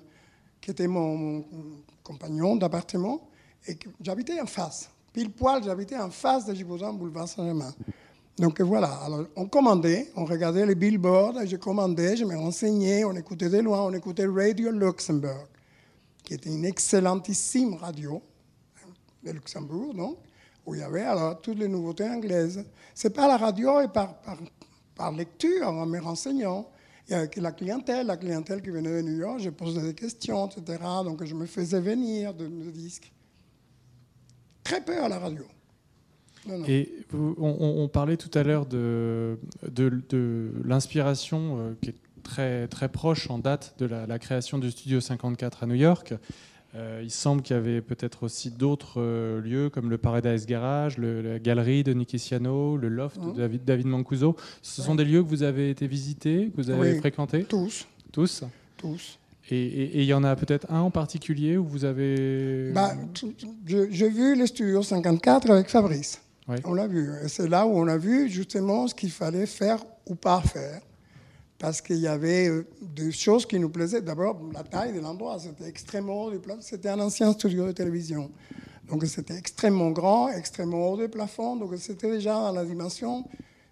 qui 0.61 0.71
était 0.71 0.87
mon, 0.87 1.45
compagnon 2.03 2.55
d'appartement. 2.55 3.29
Et 3.67 3.77
j'habitais 4.01 4.39
en 4.39 4.45
face. 4.45 4.89
Pile 5.13 5.31
poil, 5.31 5.63
j'habitais 5.63 5.97
en 5.97 6.09
face 6.09 6.45
de 6.45 6.53
Givaudan, 6.53 6.93
boulevard 6.93 7.27
Saint-Germain. 7.27 7.73
Donc 8.37 8.59
voilà, 8.59 8.91
alors 9.05 9.25
on 9.37 9.47
commandait, 9.47 10.11
on 10.15 10.25
regardait 10.25 10.65
les 10.65 10.75
billboards, 10.75 11.45
je 11.45 11.55
commandais, 11.55 12.17
je 12.17 12.25
me 12.25 12.35
renseignais, 12.35 13.05
on 13.05 13.13
écoutait 13.15 13.49
de 13.49 13.59
loin, 13.59 13.83
on 13.83 13.93
écoutait 13.93 14.25
Radio 14.25 14.71
Luxembourg, 14.71 15.47
qui 16.23 16.33
était 16.33 16.49
une 16.49 16.65
excellentissime 16.65 17.75
radio 17.75 18.21
de 19.23 19.31
Luxembourg, 19.31 19.93
donc 19.93 20.17
où 20.65 20.73
il 20.73 20.81
y 20.81 20.83
avait 20.83 21.03
alors 21.03 21.39
toutes 21.41 21.59
les 21.59 21.67
nouveautés 21.67 22.09
anglaises. 22.09 22.65
C'est 22.93 23.11
par 23.11 23.27
la 23.27 23.37
radio 23.37 23.81
et 23.81 23.87
par, 23.87 24.15
par, 24.95 25.11
lecture, 25.11 25.67
en 25.67 25.85
me 25.85 25.99
renseignant. 25.99 26.69
Y 27.07 27.13
avait 27.13 27.29
la 27.37 27.51
clientèle, 27.51 28.07
la 28.07 28.17
clientèle 28.17 28.61
qui 28.61 28.71
venait 28.71 29.01
de 29.01 29.01
New 29.01 29.17
York, 29.17 29.39
je 29.39 29.51
posais 29.51 29.81
des 29.81 29.93
questions, 29.93 30.47
etc. 30.47 30.79
Donc 31.03 31.23
je 31.23 31.35
me 31.35 31.45
faisais 31.45 31.79
venir 31.79 32.33
de, 32.33 32.47
disques. 32.71 33.11
Très 34.63 34.83
peu 34.83 35.03
à 35.03 35.07
la 35.07 35.19
radio. 35.19 35.45
Et 36.67 36.91
on, 37.13 37.87
parlait 37.87 38.17
tout 38.17 38.31
à 38.37 38.43
l'heure 38.43 38.65
de, 38.65 39.37
de, 39.71 40.51
l'inspiration 40.63 41.57
euh, 41.59 41.73
qui 41.81 41.89
est 41.89 41.95
très, 42.23 42.67
très 42.67 42.89
proche 42.89 43.29
en 43.29 43.39
date 43.39 43.75
de 43.79 43.85
la, 43.85 44.05
la, 44.05 44.19
création 44.19 44.57
du 44.57 44.71
Studio 44.71 44.99
54 44.99 45.63
à 45.63 45.65
New 45.67 45.75
York. 45.75 46.13
Euh, 46.75 47.01
il 47.03 47.11
semble 47.11 47.41
qu'il 47.41 47.55
y 47.55 47.59
avait 47.59 47.81
peut-être 47.81 48.23
aussi 48.23 48.51
d'autres 48.51 48.99
euh, 48.99 49.39
lieux 49.39 49.69
comme 49.69 49.89
le 49.89 49.97
Paradise 49.97 50.45
Garage, 50.45 50.97
la 50.97 51.39
galerie 51.39 51.83
de 51.83 51.93
Nicky 51.93 52.19
Siano, 52.19 52.75
le 52.75 52.89
loft 52.89 53.17
de 53.21 53.31
David, 53.31 53.63
David 53.63 53.87
Mancuso. 53.87 54.35
Ce 54.61 54.81
sont 54.81 54.95
des 54.95 55.05
lieux 55.05 55.23
que 55.23 55.29
vous 55.29 55.43
avez 55.43 55.69
été 55.69 55.87
visités, 55.87 56.51
que 56.53 56.61
vous 56.61 56.69
avez 56.69 56.97
fréquentés? 56.97 57.43
Tous. 57.45 57.87
Tous? 58.11 58.43
Tous. 58.77 59.19
Et 59.51 60.01
il 60.01 60.05
y 60.05 60.13
en 60.13 60.23
a 60.23 60.35
peut-être 60.35 60.69
un 60.71 60.81
en 60.81 60.89
particulier 60.89 61.55
où 61.55 61.65
vous 61.65 61.85
avez... 61.85 62.71
Bah, 62.73 62.93
J'ai 63.65 64.09
vu 64.09 64.35
le 64.35 64.47
studio 64.47 64.81
54 64.81 65.51
avec 65.51 65.69
Fabrice. 65.69 66.19
On 66.47 66.73
l'a 66.73 66.87
vu. 66.87 67.11
C'est 67.27 67.47
là 67.47 67.65
où 67.65 67.71
on 67.71 67.87
a 67.87 67.97
vu 67.97 68.29
justement 68.29 68.87
ce 68.87 68.93
qu'il 68.93 69.11
fallait 69.11 69.47
faire 69.47 69.83
ou 70.05 70.15
pas 70.15 70.41
faire 70.41 70.81
parce 71.57 71.81
qu'il 71.81 71.97
y 71.97 72.07
avait 72.07 72.47
euh, 72.47 72.67
des 72.81 73.11
choses 73.11 73.45
qui 73.45 73.59
nous 73.59 73.69
plaisaient. 73.69 74.01
D'abord, 74.01 74.39
la 74.53 74.63
taille 74.63 74.93
de 74.93 74.99
l'endroit, 74.99 75.39
c'était 75.39 75.67
extrêmement 75.67 76.25
haut 76.25 76.31
du 76.31 76.39
plafond. 76.39 76.61
C'était 76.61 76.89
un 76.89 76.99
ancien 76.99 77.31
studio 77.33 77.67
de 77.67 77.71
télévision. 77.71 78.29
Donc 78.87 79.05
c'était 79.05 79.37
extrêmement 79.37 79.89
grand, 79.91 80.29
extrêmement 80.29 80.91
haut 80.91 80.97
du 80.97 81.09
plafond. 81.09 81.55
Donc 81.55 81.71
c'était 81.77 82.11
déjà 82.11 82.33
dans 82.33 82.51
la 82.51 82.65
dimension, 82.65 83.25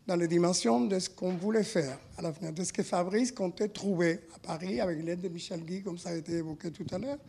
dans 0.08 0.16
les 0.16 0.28
dimensions 0.28 0.86
de 0.86 0.98
ce 0.98 1.10
qu'on 1.10 1.34
voulait 1.34 1.64
faire 1.64 2.00
à 2.18 2.22
l'avenir, 2.22 2.54
de 2.54 2.64
ce 2.64 2.74
que 2.74 2.84
Fabrice 2.84 3.32
comptait 3.32 3.68
trouver 3.68 4.22
à 4.36 4.40
Paris 4.40 4.80
avec 4.80 5.04
l'aide 5.04 5.22
de 5.22 5.30
Michel 5.30 5.64
Guy, 5.64 5.84
comme 5.84 5.98
ça 5.98 6.10
a 6.10 6.16
été 6.16 6.34
évoqué 6.34 6.72
tout 6.72 6.88
à 6.92 6.98
l'heure. 6.98 7.20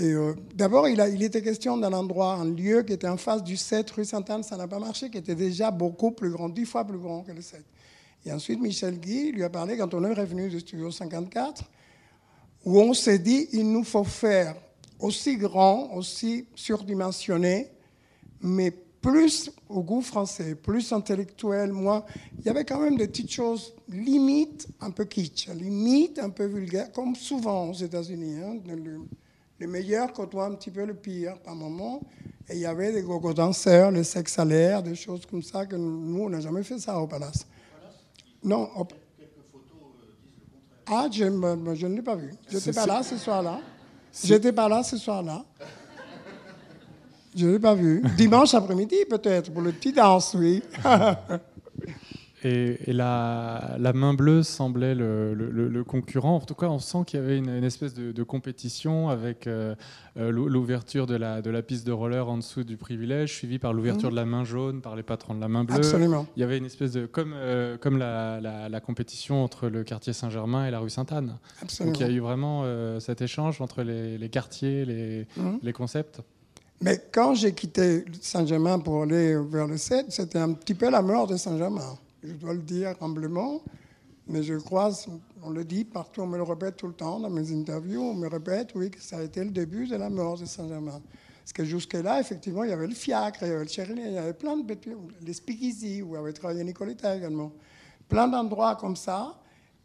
Euh, 0.00 0.34
d'abord, 0.54 0.88
il, 0.88 1.22
était 1.22 1.42
question 1.42 1.76
d'un 1.76 1.92
endroit, 1.92 2.34
un 2.34 2.44
lieu 2.44 2.82
qui 2.82 2.92
était 2.92 3.08
en 3.08 3.16
face 3.16 3.42
du 3.42 3.56
7 3.56 3.90
rue 3.90 4.04
Sainte-Anne, 4.04 4.44
ça 4.44 4.56
n'a 4.56 4.68
pas 4.68 4.78
marché, 4.78 5.10
qui 5.10 5.18
était 5.18 5.34
déjà 5.34 5.70
beaucoup 5.70 6.12
plus 6.12 6.30
grand, 6.30 6.48
dix 6.48 6.66
fois 6.66 6.84
plus 6.84 6.98
grand 6.98 7.22
que 7.22 7.32
le 7.32 7.40
7. 7.40 7.64
Et 8.26 8.32
ensuite, 8.32 8.60
Michel 8.60 8.98
Guy 8.98 9.32
lui 9.32 9.42
a 9.42 9.50
parlé 9.50 9.76
quand 9.76 9.92
on 9.94 10.04
est 10.04 10.12
revenu 10.12 10.48
du 10.48 10.60
Studio 10.60 10.90
54, 10.90 11.64
où 12.64 12.80
on 12.80 12.94
s'est 12.94 13.18
dit 13.18 13.48
il 13.52 13.72
nous 13.72 13.84
faut 13.84 14.04
faire 14.04 14.54
aussi 15.00 15.36
grand, 15.36 15.92
aussi 15.94 16.46
surdimensionné, 16.54 17.70
mais 18.40 18.72
plus 19.00 19.50
au 19.68 19.82
goût 19.82 20.00
français, 20.00 20.54
plus 20.54 20.92
intellectuel, 20.92 21.72
moins. 21.72 22.04
Il 22.38 22.46
y 22.46 22.48
avait 22.48 22.64
quand 22.64 22.80
même 22.80 22.96
des 22.96 23.06
petites 23.06 23.30
choses 23.30 23.74
limite 23.88 24.68
un 24.80 24.90
peu 24.90 25.04
kitsch, 25.04 25.48
limite 25.48 26.18
un 26.18 26.30
peu 26.30 26.46
vulgaire, 26.46 26.92
comme 26.92 27.14
souvent 27.14 27.70
aux 27.70 27.74
États-Unis. 27.74 28.40
Hein, 28.42 28.58
le, 29.58 29.66
le, 29.66 29.72
meilleur 29.72 30.12
côtoie 30.12 30.46
un 30.46 30.54
petit 30.54 30.70
peu 30.70 30.84
le 30.84 30.94
pire 30.94 31.38
par 31.38 31.54
moment. 31.54 32.00
Et 32.48 32.54
il 32.54 32.60
y 32.60 32.66
avait 32.66 32.92
des 32.92 33.02
gogo 33.02 33.34
danseurs, 33.34 33.90
les 33.90 34.04
sex 34.04 34.32
salaires, 34.32 34.82
des 34.82 34.94
choses 34.94 35.26
comme 35.26 35.42
ça 35.42 35.66
que 35.66 35.76
nous, 35.76 36.22
on 36.22 36.30
n'a 36.30 36.40
jamais 36.40 36.62
fait 36.62 36.78
ça 36.78 36.98
au 36.98 37.06
Palace. 37.06 37.46
Non. 38.42 38.70
Ah, 40.86 41.08
je, 41.12 41.24
je 41.74 41.86
ne 41.86 41.94
l'ai 41.96 42.02
pas 42.02 42.14
vu. 42.14 42.32
Je 42.48 42.56
n'étais 42.56 42.72
pas 42.72 42.86
là 42.86 43.02
ce 43.02 43.18
soir-là. 43.18 43.60
J'étais 44.24 44.52
pas 44.52 44.68
là 44.68 44.82
ce 44.82 44.96
soir-là. 44.96 45.44
Je 47.36 47.46
ne 47.46 47.52
l'ai 47.52 47.58
pas 47.58 47.74
vu. 47.74 48.02
Dimanche 48.16 48.54
après-midi, 48.54 48.96
peut-être, 49.08 49.52
pour 49.52 49.62
le 49.62 49.72
petit 49.72 49.92
danse, 49.92 50.34
oui. 50.34 50.62
Et, 52.44 52.92
la, 52.92 53.92
main 53.94 54.14
bleue 54.14 54.42
semblait 54.42 54.94
le, 54.94 55.82
concurrent. 55.86 56.36
En 56.36 56.40
tout 56.40 56.54
cas, 56.54 56.66
on 56.66 56.78
sent 56.78 56.98
qu'il 57.06 57.20
y 57.20 57.22
avait 57.22 57.38
une, 57.38 57.64
espèce 57.64 57.94
de, 57.94 58.22
compétition 58.22 59.08
avec 59.08 59.46
euh, 59.46 59.74
euh, 60.16 60.30
l'ouverture 60.30 61.06
de 61.06 61.16
la, 61.16 61.42
de 61.42 61.50
la 61.50 61.62
piste 61.62 61.86
de 61.86 61.92
roller 61.92 62.28
en 62.28 62.36
dessous 62.36 62.64
du 62.64 62.76
privilège, 62.76 63.34
suivie 63.34 63.58
par 63.58 63.72
l'ouverture 63.72 64.08
mhm. 64.08 64.14
de 64.14 64.20
la 64.20 64.26
main 64.26 64.44
jaune 64.44 64.80
par 64.80 64.94
les 64.96 65.02
patrons 65.02 65.34
de 65.34 65.40
la 65.40 65.48
main 65.48 65.64
bleue. 65.64 65.76
Absolument. 65.76 66.26
Il 66.36 66.40
y 66.40 66.42
avait 66.42 66.58
une 66.58 66.66
espèce 66.66 66.92
de. 66.92 67.06
comme, 67.06 67.32
euh, 67.34 67.76
comme 67.76 67.98
la, 67.98 68.80
compétition 68.80 69.42
entre 69.42 69.68
le 69.68 69.82
quartier 69.82 70.12
Saint-Germain 70.12 70.66
et 70.66 70.70
la 70.70 70.78
rue 70.78 70.90
Sainte-Anne. 70.90 71.38
Absolument. 71.60 71.92
Donc 71.92 72.00
il 72.00 72.06
y 72.06 72.10
a 72.10 72.12
eu 72.12 72.20
vraiment 72.20 72.64
cet 73.00 73.22
échange 73.22 73.60
entre 73.60 73.82
les, 73.82 74.28
quartiers, 74.28 74.84
les, 74.84 75.26
mhm. 75.36 75.58
les 75.62 75.72
concepts. 75.72 76.20
Mais 76.80 77.02
quand 77.12 77.34
j'ai 77.34 77.52
quitté 77.52 78.04
Saint-Germain 78.20 78.78
pour 78.78 79.02
aller 79.02 79.36
vers 79.50 79.66
le 79.66 79.76
7, 79.76 80.06
c'était 80.10 80.38
un 80.38 80.52
petit 80.52 80.74
peu 80.74 80.88
la 80.90 81.02
mort 81.02 81.26
de 81.26 81.36
Saint-Germain 81.36 81.98
je 82.28 82.34
dois 82.34 82.54
le 82.54 82.62
dire 82.62 82.94
humblement, 83.00 83.62
mais 84.26 84.42
je 84.42 84.54
crois, 84.54 84.90
on 85.42 85.50
le 85.50 85.64
dit 85.64 85.84
partout, 85.84 86.20
on 86.20 86.26
me 86.26 86.36
le 86.36 86.42
répète 86.42 86.76
tout 86.76 86.86
le 86.86 86.92
temps 86.92 87.18
dans 87.18 87.30
mes 87.30 87.52
interviews, 87.52 88.02
on 88.02 88.14
me 88.14 88.28
répète, 88.28 88.72
oui, 88.74 88.90
que 88.90 89.00
ça 89.00 89.18
a 89.18 89.22
été 89.22 89.42
le 89.42 89.50
début 89.50 89.86
de 89.86 89.96
la 89.96 90.10
mort 90.10 90.38
de 90.38 90.44
Saint-Germain. 90.44 91.00
Parce 91.40 91.52
que 91.54 91.64
jusque-là, 91.64 92.20
effectivement, 92.20 92.62
il 92.64 92.70
y 92.70 92.74
avait 92.74 92.86
le 92.86 92.94
fiacre, 92.94 93.42
il 93.42 93.48
y 93.48 93.50
avait 93.52 93.64
le 93.64 93.70
Cherilien, 93.70 94.06
il 94.06 94.12
y 94.12 94.18
avait 94.18 94.34
plein 94.34 94.56
de 94.56 94.74
les 95.22 95.32
speakeasy, 95.32 96.02
où 96.02 96.14
avait 96.14 96.34
travaillé 96.34 96.62
Nicoletta 96.62 97.16
également. 97.16 97.52
Plein 98.06 98.28
d'endroits 98.28 98.76
comme 98.76 98.96
ça, 98.96 99.40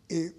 et 0.10 0.36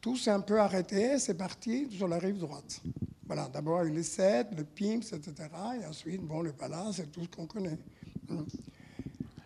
tout 0.00 0.16
s'est 0.16 0.30
un 0.30 0.40
peu 0.40 0.58
arrêté, 0.58 1.18
c'est 1.18 1.34
parti 1.34 1.88
sur 1.90 2.08
la 2.08 2.18
rive 2.18 2.38
droite. 2.38 2.80
Voilà, 3.26 3.48
d'abord 3.52 3.82
il 3.82 3.88
y 3.88 3.90
a 3.90 3.92
eu 3.92 3.96
les 3.96 4.02
7, 4.02 4.48
le 4.56 4.64
PIMS, 4.64 5.02
etc. 5.12 5.34
Et 5.80 5.84
ensuite, 5.84 6.22
bon, 6.22 6.40
le 6.40 6.52
palace, 6.52 6.96
c'est 6.96 7.12
tout 7.12 7.24
ce 7.24 7.28
qu'on 7.28 7.46
connaît. 7.46 7.78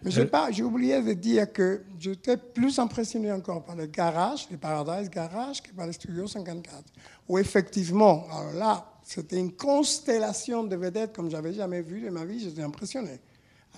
J'ai 0.05 0.63
oublié 0.63 1.03
de 1.03 1.13
dire 1.13 1.53
que 1.53 1.83
j'étais 1.99 2.37
plus 2.37 2.79
impressionné 2.79 3.31
encore 3.31 3.65
par 3.65 3.77
le 3.77 3.87
garage, 3.87 4.47
les 4.51 4.57
Paradise 4.57 5.11
Garage, 5.11 5.63
que 5.63 5.73
par 5.73 5.87
le 5.87 5.93
Studio 5.93 6.27
54. 6.27 6.85
Où 7.29 7.39
effectivement, 7.39 8.27
alors 8.33 8.53
là, 8.55 8.87
c'était 9.03 9.39
une 9.39 9.53
constellation 9.53 10.65
de 10.65 10.75
vedettes 10.77 11.15
comme 11.15 11.31
j'avais 11.31 11.53
jamais 11.53 11.83
vu 11.83 12.01
de 12.01 12.09
ma 12.09 12.25
vie, 12.25 12.41
j'étais 12.41 12.63
impressionné. 12.63 13.21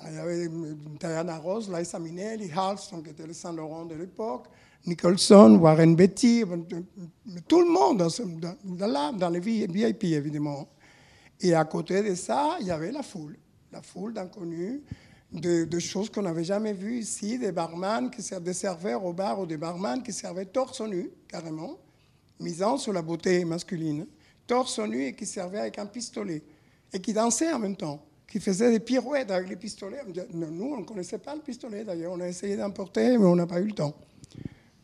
il 0.06 0.14
y 0.14 0.18
avait 0.18 0.48
Diana 1.00 1.38
Rose, 1.38 1.70
Liza 1.72 1.98
Minnelli, 1.98 2.50
Halston, 2.54 3.02
qui 3.02 3.10
était 3.10 3.26
le 3.26 3.32
Saint-Laurent 3.32 3.86
de 3.86 3.96
l'époque, 3.96 4.46
Nicholson, 4.86 5.58
Warren 5.60 5.96
Beatty, 5.96 6.44
tout 7.48 7.60
le 7.60 7.70
monde 7.70 7.98
dans, 7.98 8.86
dans, 8.86 9.12
dans 9.12 9.28
les 9.28 9.40
VIP 9.40 10.04
évidemment. 10.04 10.68
Et 11.40 11.54
à 11.54 11.64
côté 11.64 12.02
de 12.08 12.14
ça, 12.14 12.56
il 12.60 12.68
y 12.68 12.70
avait 12.70 12.92
la 12.92 13.02
foule, 13.02 13.36
la 13.72 13.82
foule 13.82 14.14
d'inconnus 14.14 14.80
de, 15.32 15.78
choses 15.78 16.10
qu'on 16.10 16.22
n'avait 16.22 16.44
jamais 16.44 16.72
vues 16.72 16.98
ici, 16.98 17.38
des 17.38 17.52
barman, 17.52 18.10
qui 18.10 18.22
servaient, 18.22 18.44
des 18.44 18.52
serveurs 18.52 19.04
au 19.04 19.12
bar 19.12 19.40
ou 19.40 19.46
des 19.46 19.56
barman 19.56 20.02
qui 20.02 20.12
servaient 20.12 20.46
torse 20.46 20.80
nu, 20.82 21.10
carrément, 21.28 21.78
misant 22.38 22.76
sur 22.76 22.92
la 22.92 23.02
beauté 23.02 23.44
masculine, 23.44 24.06
torse 24.46 24.78
nu 24.78 25.06
et 25.06 25.14
qui 25.14 25.26
servaient 25.26 25.60
avec 25.60 25.78
un 25.78 25.86
pistolet, 25.86 26.42
et 26.92 27.00
qui 27.00 27.12
dansaient 27.12 27.52
en 27.52 27.58
même 27.58 27.76
temps, 27.76 28.04
qui 28.28 28.40
faisaient 28.40 28.70
des 28.70 28.80
pirouettes 28.80 29.30
avec 29.30 29.48
les 29.48 29.56
pistolets. 29.56 30.02
Nous, 30.34 30.64
on 30.64 30.80
ne 30.80 30.84
connaissait 30.84 31.18
pas 31.18 31.34
le 31.34 31.40
pistolet 31.40 31.84
d'ailleurs, 31.84 32.12
on 32.12 32.20
a 32.20 32.28
essayé 32.28 32.56
d'importer, 32.56 33.16
mais 33.16 33.24
on 33.24 33.36
n'a 33.36 33.46
pas 33.46 33.60
eu 33.60 33.68
le 33.68 33.72
temps, 33.72 33.94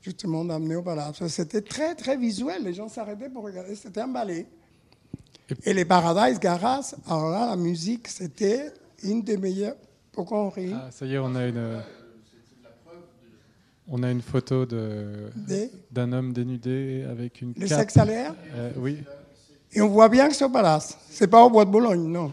justement, 0.00 0.44
d'amener 0.44 0.76
au 0.76 0.82
palace. 0.82 1.26
C'était 1.28 1.62
très, 1.62 1.94
très 1.94 2.16
visuel, 2.16 2.64
les 2.64 2.72
gens 2.72 2.88
s'arrêtaient 2.88 3.28
pour 3.28 3.44
regarder, 3.44 3.74
c'était 3.74 4.00
un 4.00 4.08
ballet. 4.08 4.46
Et 5.64 5.74
les 5.74 5.84
Paradise 5.84 6.38
Garage, 6.38 6.94
alors 7.06 7.30
là, 7.30 7.46
la 7.50 7.56
musique, 7.56 8.08
c'était 8.08 8.70
une 9.02 9.22
des 9.22 9.36
meilleures 9.36 9.76
pourquoi 10.18 10.38
on 10.40 10.48
rit 10.50 10.72
ah, 10.74 10.88
Ça 10.90 11.06
y 11.06 11.14
est, 11.14 11.18
on 11.18 11.32
a 11.36 11.46
une. 11.46 11.80
On 13.86 14.02
a 14.02 14.10
une 14.10 14.20
photo 14.20 14.66
Des- 14.66 15.70
d'un 15.92 16.12
homme 16.12 16.32
dénudé 16.32 17.06
avec 17.08 17.40
une 17.40 17.54
Le 17.56 17.68
cape. 17.68 17.78
sexe 17.78 17.96
à 17.98 18.04
l'air 18.04 18.34
Euh, 18.56 18.72
oui. 18.78 18.98
Et 19.72 19.80
on 19.80 19.86
voit 19.88 20.08
bien 20.08 20.28
que 20.28 20.34
c'est 20.34 20.44
au 20.44 20.48
palace. 20.50 20.98
C'est 21.08 21.28
pas 21.28 21.44
au 21.44 21.50
bois 21.50 21.64
de 21.64 21.70
Boulogne, 21.70 22.02
non. 22.10 22.32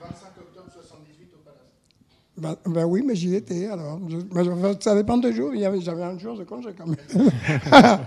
25 0.00 0.26
octobre 0.40 0.66
78 0.72 1.28
au 1.34 1.38
Palace. 1.44 2.56
Ben, 2.66 2.72
ben 2.74 2.84
oui, 2.84 3.02
mais 3.06 3.14
j'y 3.14 3.36
étais 3.36 3.66
alors. 3.68 4.00
Je- 4.08 4.76
ça 4.80 4.96
dépend 4.96 5.16
des 5.18 5.32
jours. 5.32 5.52
J'avais 5.80 6.02
un 6.02 6.18
jour 6.18 6.36
de 6.36 6.42
congé 6.42 6.70
quand 6.76 6.86
même. 6.88 6.98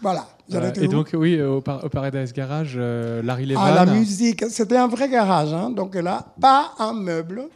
voilà. 0.00 0.26
Étais 0.68 0.84
Et 0.84 0.88
donc, 0.88 1.10
oui, 1.14 1.40
au, 1.42 1.60
Par- 1.60 1.84
au 1.84 1.88
Paradise 1.88 2.32
Garage, 2.32 2.74
euh, 2.76 3.22
Larry 3.22 3.46
Levan. 3.46 3.62
Ah, 3.64 3.84
la 3.84 3.86
musique. 3.86 4.44
C'était 4.48 4.76
un 4.76 4.88
vrai 4.88 5.08
garage. 5.08 5.52
hein. 5.52 5.70
Donc 5.70 5.94
là, 5.94 6.26
pas 6.40 6.72
un 6.78 6.92
meuble. 6.94 7.48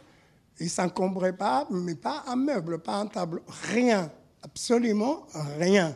Il 0.59 0.69
s'encombrait 0.69 1.33
pas, 1.35 1.65
mais 1.71 1.95
pas 1.95 2.23
un 2.27 2.35
meuble, 2.35 2.79
pas 2.79 2.95
un 2.97 3.07
tableau. 3.07 3.41
Rien. 3.73 4.11
Absolument 4.43 5.25
rien. 5.59 5.95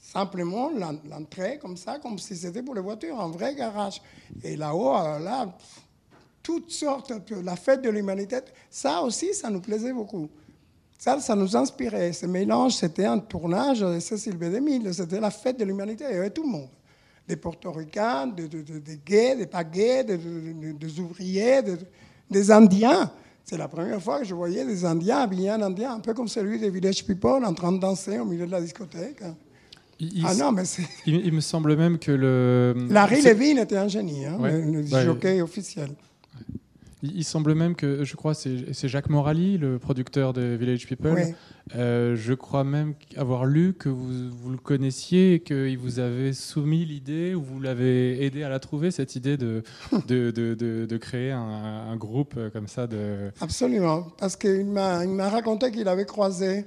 Simplement 0.00 0.70
l'en- 0.70 0.98
l'entrée 1.08 1.58
comme 1.60 1.76
ça, 1.76 1.98
comme 1.98 2.18
si 2.18 2.36
c'était 2.36 2.62
pour 2.62 2.74
les 2.74 2.80
voitures, 2.82 3.18
un 3.20 3.30
vrai 3.30 3.54
garage. 3.54 4.02
Et 4.42 4.56
là-haut, 4.56 4.90
alors 4.92 5.18
là, 5.20 5.46
toutes 6.42 6.70
sortes, 6.70 7.12
de- 7.30 7.40
la 7.40 7.56
fête 7.56 7.80
de 7.82 7.88
l'humanité, 7.88 8.36
ça 8.68 9.00
aussi, 9.02 9.32
ça 9.32 9.48
nous 9.48 9.60
plaisait 9.60 9.92
beaucoup. 9.92 10.28
Ça, 11.04 11.20
ça 11.20 11.34
nous 11.36 11.54
inspirait. 11.54 12.14
Ce 12.14 12.24
mélange, 12.24 12.72
c'était 12.76 13.04
un 13.04 13.18
tournage 13.18 13.80
de 13.80 14.00
Cécile 14.00 14.36
B2000. 14.38 14.90
C'était 14.94 15.20
la 15.20 15.30
fête 15.30 15.58
de 15.58 15.64
l'humanité. 15.66 16.02
Il 16.08 16.14
y 16.14 16.18
avait 16.18 16.30
tout 16.30 16.44
le 16.44 16.48
monde. 16.48 16.68
Des 17.28 17.36
portoricains, 17.36 18.26
des, 18.28 18.48
des- 18.48 19.00
gays, 19.04 19.36
des 19.36 19.44
pas 19.46 19.64
gays, 19.64 20.02
des, 20.04 21.00
ouvriers, 21.00 21.60
des, 22.30 22.50
Indiens. 22.50 23.10
C'est 23.44 23.58
la 23.58 23.68
première 23.68 24.00
fois 24.00 24.20
que 24.20 24.24
je 24.24 24.34
voyais 24.34 24.64
des 24.64 24.82
Indiens 24.86 25.18
habillés 25.18 25.50
en 25.52 25.60
Indien, 25.60 25.92
un 25.92 26.00
peu 26.00 26.14
comme 26.14 26.26
celui 26.28 26.58
des 26.58 26.70
Village 26.70 27.04
People 27.04 27.44
en 27.44 27.52
train 27.52 27.72
de 27.72 27.78
danser 27.78 28.18
au 28.18 28.24
milieu 28.24 28.46
de 28.46 28.50
la 28.52 28.62
discothèque. 28.62 29.20
Il, 30.00 30.20
il- 30.20 30.24
Ah 30.26 30.34
non, 30.34 30.52
mais 30.52 30.62
il- 31.04 31.26
il 31.26 31.32
me 31.34 31.40
semble 31.42 31.76
même 31.76 31.98
que 31.98 32.12
le. 32.12 32.74
Larry 32.88 33.20
c'est- 33.20 33.34
Levin 33.34 33.58
était 33.60 33.76
un 33.76 33.88
génie, 33.88 34.24
hein, 34.24 34.38
Ouais. 34.40 34.52
le, 34.52 34.80
le 34.80 34.88
Ouais. 34.90 35.04
jockey 35.04 35.42
officiel. 35.42 35.90
Il, 37.04 37.16
il 37.18 37.24
semble 37.24 37.54
même 37.54 37.74
que, 37.74 38.02
je 38.04 38.16
crois, 38.16 38.34
c'est 38.34 38.88
Jacques 38.88 39.10
Morali, 39.10 39.58
le 39.58 39.78
producteur 39.78 40.32
de 40.32 40.42
Village 40.58 40.86
People. 40.86 41.16
Euh, 41.76 42.14
je 42.16 42.34
crois 42.34 42.62
même 42.64 42.94
avoir 43.16 43.44
lu 43.46 43.72
que 43.74 43.88
vous, 43.88 44.30
vous 44.30 44.50
le 44.50 44.58
connaissiez 44.58 45.34
et 45.34 45.40
qu'il 45.40 45.78
vous 45.78 45.98
avait 45.98 46.32
soumis 46.32 46.84
l'idée 46.84 47.34
ou 47.34 47.42
vous 47.42 47.60
l'avez 47.60 48.24
aidé 48.24 48.42
à 48.42 48.48
la 48.48 48.58
trouver, 48.58 48.90
cette 48.90 49.16
idée 49.16 49.36
de, 49.36 49.62
de, 50.08 50.30
de, 50.30 50.54
de- 50.54 50.86
de 50.86 50.96
créer 50.98 51.30
un, 51.32 51.40
un 51.40 51.96
groupe 51.96 52.34
comme 52.52 52.68
ça. 52.68 52.86
De... 52.86 53.30
Absolument, 53.40 54.06
parce 54.18 54.36
qu'il 54.36 54.66
m'a, 54.66 55.04
il 55.04 55.10
m'a 55.10 55.28
raconté 55.28 55.70
qu'il 55.70 55.88
avait 55.88 56.04
croisé 56.06 56.64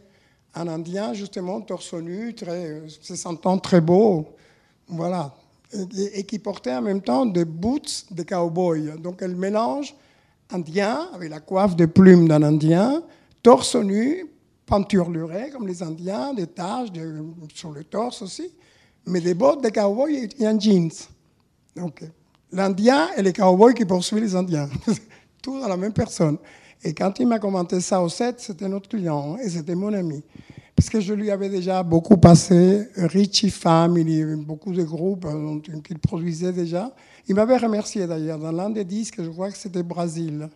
un 0.56 0.68
Indien, 0.68 1.14
justement, 1.14 1.62
torse 1.62 1.94
nu, 1.94 2.34
très, 2.34 2.82
se 2.88 3.16
sentant 3.16 3.60
très 3.60 3.82
beau, 3.82 4.26
voilà, 4.88 5.36
et, 5.74 6.20
et 6.20 6.24
qui 6.24 6.40
portait 6.40 6.74
en 6.74 6.82
même 6.82 7.02
temps 7.02 7.26
des 7.28 7.46
boots 7.46 8.06
de 8.12 8.24
cowboy. 8.24 8.92
Donc, 9.00 9.22
elle 9.22 9.36
mélange 9.36 9.94
indien, 10.52 11.10
avec 11.14 11.30
la 11.30 11.40
coiffe 11.40 11.76
de 11.76 11.86
plumes 11.86 12.28
d'un 12.28 12.44
Indien, 12.44 13.02
torse 13.44 13.76
nu, 13.76 14.26
penturluré 14.66 15.50
comme 15.52 15.68
les 15.68 15.82
Indiens, 15.82 16.34
des 16.34 16.48
taches 16.48 16.90
sur 17.54 17.72
le 17.72 17.84
torse 17.84 18.22
aussi, 18.22 18.52
mais 19.06 19.22
des 19.22 19.34
bottes 19.34 19.64
de 19.64 19.70
cowboy 19.70 20.30
et, 20.40 20.46
un 20.46 20.60
jeans. 20.60 20.92
Donc, 21.76 22.04
l'Indien 22.52 23.10
et 23.18 23.22
les 23.22 23.34
cowboys 23.34 23.74
qui 23.74 23.86
poursuivent 23.86 24.24
les 24.24 24.36
Indiens. 24.36 24.70
Tout 25.42 25.60
dans 25.60 25.68
la 25.68 25.78
même 25.78 25.94
personne. 25.94 26.38
Et 26.84 26.94
quand 26.94 27.20
il 27.20 27.28
m'a 27.28 27.40
commenté 27.40 27.80
ça 27.80 28.02
au 28.02 28.10
set, 28.10 28.40
c'était 28.40 28.68
notre 28.68 28.90
client 28.90 29.36
hein, 29.36 29.40
et 29.44 29.50
c'était 29.50 29.76
mon 29.76 29.94
ami. 29.94 30.24
Parce 30.76 30.90
que 30.90 31.00
je 31.00 31.14
lui 31.14 31.32
avais 31.32 31.50
déjà 31.50 31.82
beaucoup 31.82 32.18
passé 32.18 32.88
Richie 32.96 33.50
Family, 33.50 34.24
beaucoup 34.36 34.72
de 34.72 34.84
groupes 34.84 35.26
euh, 35.26 35.60
qu'il 35.82 35.98
produisait 35.98 36.54
déjà. 36.54 36.94
Il 37.28 37.36
m'avait 37.36 37.58
remercié 37.58 38.08
d'ailleurs 38.08 38.40
dans 38.40 38.52
l'un 38.52 38.70
des 38.70 38.86
disques, 38.86 39.22
je 39.22 39.30
crois 39.30 39.52
que 39.52 39.58
c'était 39.58 39.84
Brésil, 39.84 40.50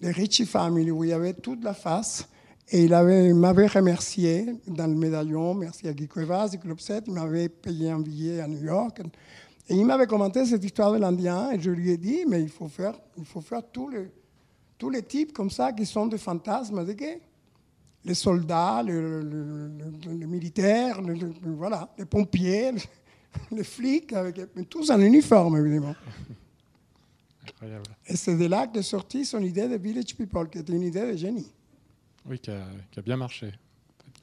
de 0.00 0.08
Richie 0.08 0.46
Family, 0.46 0.90
où 0.90 1.04
il 1.04 1.10
y 1.10 1.12
avait 1.12 1.32
toute 1.34 1.62
la 1.62 1.74
face. 1.74 2.26
Et 2.70 2.84
il 2.84 2.94
avait- 2.94 3.28
il 3.28 3.34
m'avait 3.34 3.66
remercié 3.66 4.46
dans 4.66 4.86
le 4.86 4.94
médaillon, 4.94 5.54
merci 5.54 5.86
à 5.88 5.92
Guy 5.92 6.08
Cuevas 6.08 6.56
Club 6.60 6.80
7, 6.80 7.04
il 7.06 7.12
m'avait 7.12 7.48
payé 7.48 7.90
un 7.90 8.00
billet 8.00 8.40
à 8.40 8.48
New 8.48 8.62
York. 8.64 9.00
Et 9.68 9.74
il 9.76 9.84
m'avait 9.86 10.06
commenté 10.06 10.44
cette 10.46 10.64
histoire 10.64 10.92
de 10.92 10.98
l'Indien 10.98 11.52
et 11.52 11.60
je 11.60 11.70
lui 11.70 11.90
ai 11.90 11.96
dit, 11.96 12.24
mais 12.28 12.42
il 12.42 12.48
faut 12.48 12.68
faire, 12.68 12.98
il 13.16 13.24
faut 13.24 13.40
faire 13.40 13.62
tous 13.70 13.88
les, 13.88 14.08
tous 14.78 14.90
les 14.90 15.02
types 15.02 15.32
comme 15.32 15.50
ça 15.50 15.72
qui 15.72 15.86
sont 15.86 16.06
des 16.06 16.18
fantasmes 16.18 16.84
des 16.84 16.94
gays. 16.96 17.20
Les 18.04 18.14
soldats, 18.14 18.82
les, 18.82 18.92
les- 18.92 20.26
militaires, 20.26 21.00
voilà, 21.44 21.88
les 21.96 22.04
pompiers, 22.04 22.72
les, 23.50 23.64
flics, 23.64 24.12
avec, 24.12 24.40
tous 24.68 24.90
en 24.90 25.00
uniforme 25.00 25.58
évidemment. 25.58 25.94
Incroyable. 27.46 27.96
Et 28.06 28.16
c'est 28.16 28.36
de 28.36 28.46
là 28.46 28.66
qu'est 28.66 28.82
sortie 28.82 29.24
son 29.24 29.42
idée 29.42 29.68
de 29.68 29.76
Village 29.76 30.14
People, 30.16 30.48
qui 30.48 30.58
était 30.58 30.72
une 30.72 30.82
idée 30.82 31.12
de 31.12 31.16
génie. 31.16 31.52
Oui, 32.26 32.38
qui 32.38 32.50
a, 32.50 32.64
qui 32.90 32.98
a 33.00 33.02
bien 33.02 33.16
marché. 33.16 33.52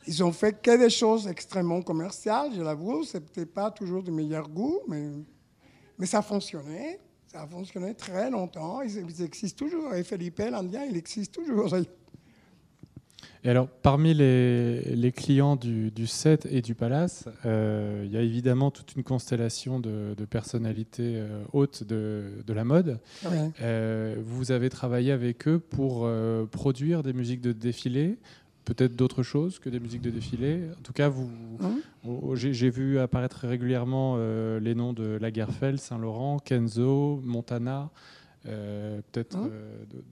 Ils 0.08 0.24
ont 0.24 0.32
fait 0.32 0.62
que 0.62 0.78
des 0.78 0.90
choses 0.90 1.28
extrêmement 1.28 1.82
commerciales, 1.82 2.52
je 2.56 2.62
l'avoue. 2.62 3.04
C'était 3.04 3.46
pas 3.46 3.70
toujours 3.72 4.02
du 4.02 4.12
meilleur 4.12 4.48
goût, 4.48 4.80
mais, 4.88 5.10
mais 5.98 6.06
ça 6.06 6.22
fonctionnait. 6.22 7.00
Ça 7.28 7.42
a 7.42 7.48
fonctionné 7.48 7.94
très 7.94 8.32
longtemps. 8.32 8.82
Ils, 8.82 9.06
ils 9.08 9.22
existent 9.22 9.66
toujours. 9.66 9.94
Et 9.94 10.04
Felipe, 10.04 10.40
l'Indien, 10.40 10.86
il 10.86 10.98
existe 10.98 11.34
toujours. 11.34 11.76
Et 13.44 13.50
alors, 13.50 13.68
parmi 13.68 14.14
les, 14.14 14.82
les 14.96 15.12
clients 15.14 15.56
du, 15.56 15.92
du 15.92 16.08
set 16.08 16.46
et 16.52 16.62
du 16.62 16.76
palace, 16.76 17.30
euh, 17.46 18.04
il 18.06 18.12
y 18.12 18.18
a 18.18 18.22
évidemment 18.22 18.70
toute 18.70 18.96
une 18.96 19.04
constellation 19.04 19.80
de, 19.80 20.14
de 20.18 20.26
personnalités 20.26 21.14
euh, 21.16 21.44
hautes 21.54 21.84
de, 21.84 22.44
de 22.46 22.54
la 22.54 22.66
mode. 22.66 23.00
Ouais. 23.24 23.52
Euh, 23.62 24.16
vous 24.22 24.52
avez 24.52 24.70
travaillé 24.70 25.14
avec 25.14 25.48
eux 25.48 25.60
pour 25.60 26.02
euh, 26.04 26.46
produire 26.46 27.02
des 27.02 27.14
musiques 27.14 27.40
de 27.40 27.54
défilé, 27.54 28.18
peut-être 28.66 28.96
d'autres 28.96 29.24
choses 29.24 29.58
que 29.58 29.70
des 29.70 29.80
musiques 29.80 30.02
de 30.02 30.12
défilé. 30.12 30.64
En 30.78 30.82
tout 30.84 30.94
cas, 30.94 31.08
vous, 31.08 31.32
oh, 32.06 32.36
j'ai 32.36 32.54
j'ai 32.54 32.70
vu 32.70 33.00
apparaître 33.00 33.48
régulièrement 33.48 34.16
euh, 34.18 34.60
les 34.60 34.76
noms 34.76 34.92
de 34.92 35.18
Lagerfeld, 35.20 35.80
Saint-Laurent, 35.80 36.40
Kenzo, 36.40 37.22
Montana. 37.24 37.90
Euh, 38.48 39.02
peut-être 39.12 39.36
Hein? 39.38 39.50
euh, 39.52 39.86
de- 39.90 39.98
de- 39.98 40.04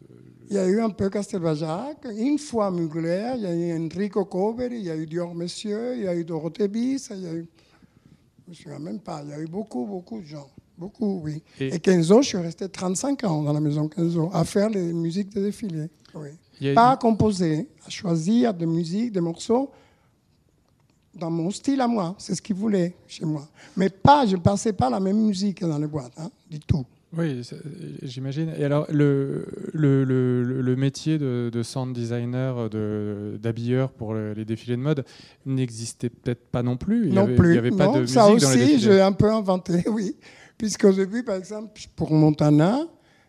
Il 0.49 0.55
y 0.55 0.59
a 0.59 0.67
eu 0.67 0.79
un 0.81 0.89
peu 0.89 1.09
Castelbajac, 1.09 2.07
une 2.17 2.37
fois 2.37 2.71
Mugler, 2.71 3.33
il 3.37 3.41
y 3.41 3.45
a 3.45 3.53
eu 3.55 3.77
Enrico 3.85 4.23
Coveri, 4.25 4.77
il 4.77 4.85
y 4.85 4.89
a 4.89 4.95
eu 4.95 5.05
Dior 5.05 5.33
Monsieur, 5.35 5.95
il 5.97 6.03
y 6.03 6.07
a 6.07 6.15
eu 6.15 6.23
Dorothée 6.23 6.67
Bis, 6.67 7.09
il 7.13 7.21
y 7.21 7.27
a 7.27 7.33
eu. 7.33 7.47
Je 7.47 8.43
ne 8.45 8.49
me 8.49 8.53
souviens 8.53 8.79
même 8.79 8.99
pas, 8.99 9.21
il 9.23 9.29
y 9.29 9.33
a 9.33 9.39
eu 9.41 9.47
beaucoup, 9.47 9.85
beaucoup 9.85 10.19
de 10.21 10.25
gens. 10.25 10.47
Beaucoup, 10.77 11.21
oui. 11.23 11.41
Et- 11.59 11.75
Et, 11.75 11.79
Kenzo, 11.79 12.21
je 12.21 12.27
suis 12.27 12.37
resté 12.37 12.69
35 12.69 13.23
ans 13.25 13.41
dans 13.43 13.51
la 13.53 13.59
maison 13.59 13.87
Kenzo, 13.89 14.29
à 14.31 14.45
faire 14.45 14.69
les 14.69 14.93
musiques 14.93 15.33
de 15.33 15.41
défilé. 15.41 15.89
Oui. 16.15 16.29
Pas 16.73 16.91
à 16.91 16.97
composer, 16.97 17.67
à 17.85 17.89
choisir 17.89 18.53
des 18.53 18.65
musiques, 18.65 19.11
des 19.11 19.21
morceaux 19.21 19.69
dans 21.13 21.29
mon 21.31 21.49
style 21.51 21.81
à 21.81 21.87
moi. 21.87 22.15
C'est 22.19 22.35
ce 22.35 22.41
qu'il 22.41 22.55
voulait 22.55 22.95
chez 23.07 23.25
moi. 23.25 23.47
Mais 23.75 23.89
pas, 23.89 24.25
je 24.25 24.35
ne 24.35 24.41
passais 24.41 24.73
pas 24.73 24.89
la 24.89 24.99
même 24.99 25.17
musique 25.19 25.61
dans 25.61 25.77
les 25.77 25.87
boîtes, 25.87 26.13
hein, 26.17 26.29
du 26.49 26.59
tout. 26.59 26.85
Oui, 27.15 27.41
j'imagine. 28.03 28.51
Et 28.57 28.65
alors, 28.65 28.85
le, 28.91 29.45
le, 29.73 30.03
le, 30.03 30.43
le 30.61 30.75
métier 30.75 31.17
de, 31.17 31.49
de 31.51 31.63
sound 31.63 31.93
designer, 31.95 32.69
de- 32.69 33.37
d'habilleur 33.41 33.91
pour 33.91 34.13
le- 34.13 34.33
les 34.33 34.43
défilés 34.43 34.75
de 34.75 34.81
mode 34.81 35.05
n'existait 35.45 36.09
peut-être 36.09 36.45
pas 36.51 36.63
non 36.63 36.75
plus. 36.75 37.07
Il 37.07 37.13
non 37.13 37.23
avait, 37.23 37.35
plus. 37.35 37.49
Il 37.49 37.51
n'y 37.53 37.57
avait 37.59 37.71
pas 37.71 37.85
non, 37.85 37.93
de 37.95 37.99
musique 38.01 38.13
ça 38.13 38.23
dans 38.27 38.35
les 38.35 38.45
aussi, 38.45 38.57
défilés. 38.57 38.79
j'ai 38.79 39.01
un 39.01 39.13
peu 39.13 39.31
inventé, 39.31 39.83
oui. 39.89 40.17
Puisqu'au 40.57 40.91
début, 40.91 41.23
par 41.23 41.35
exemple, 41.37 41.79
pour 41.95 42.11
Montana, 42.11 42.81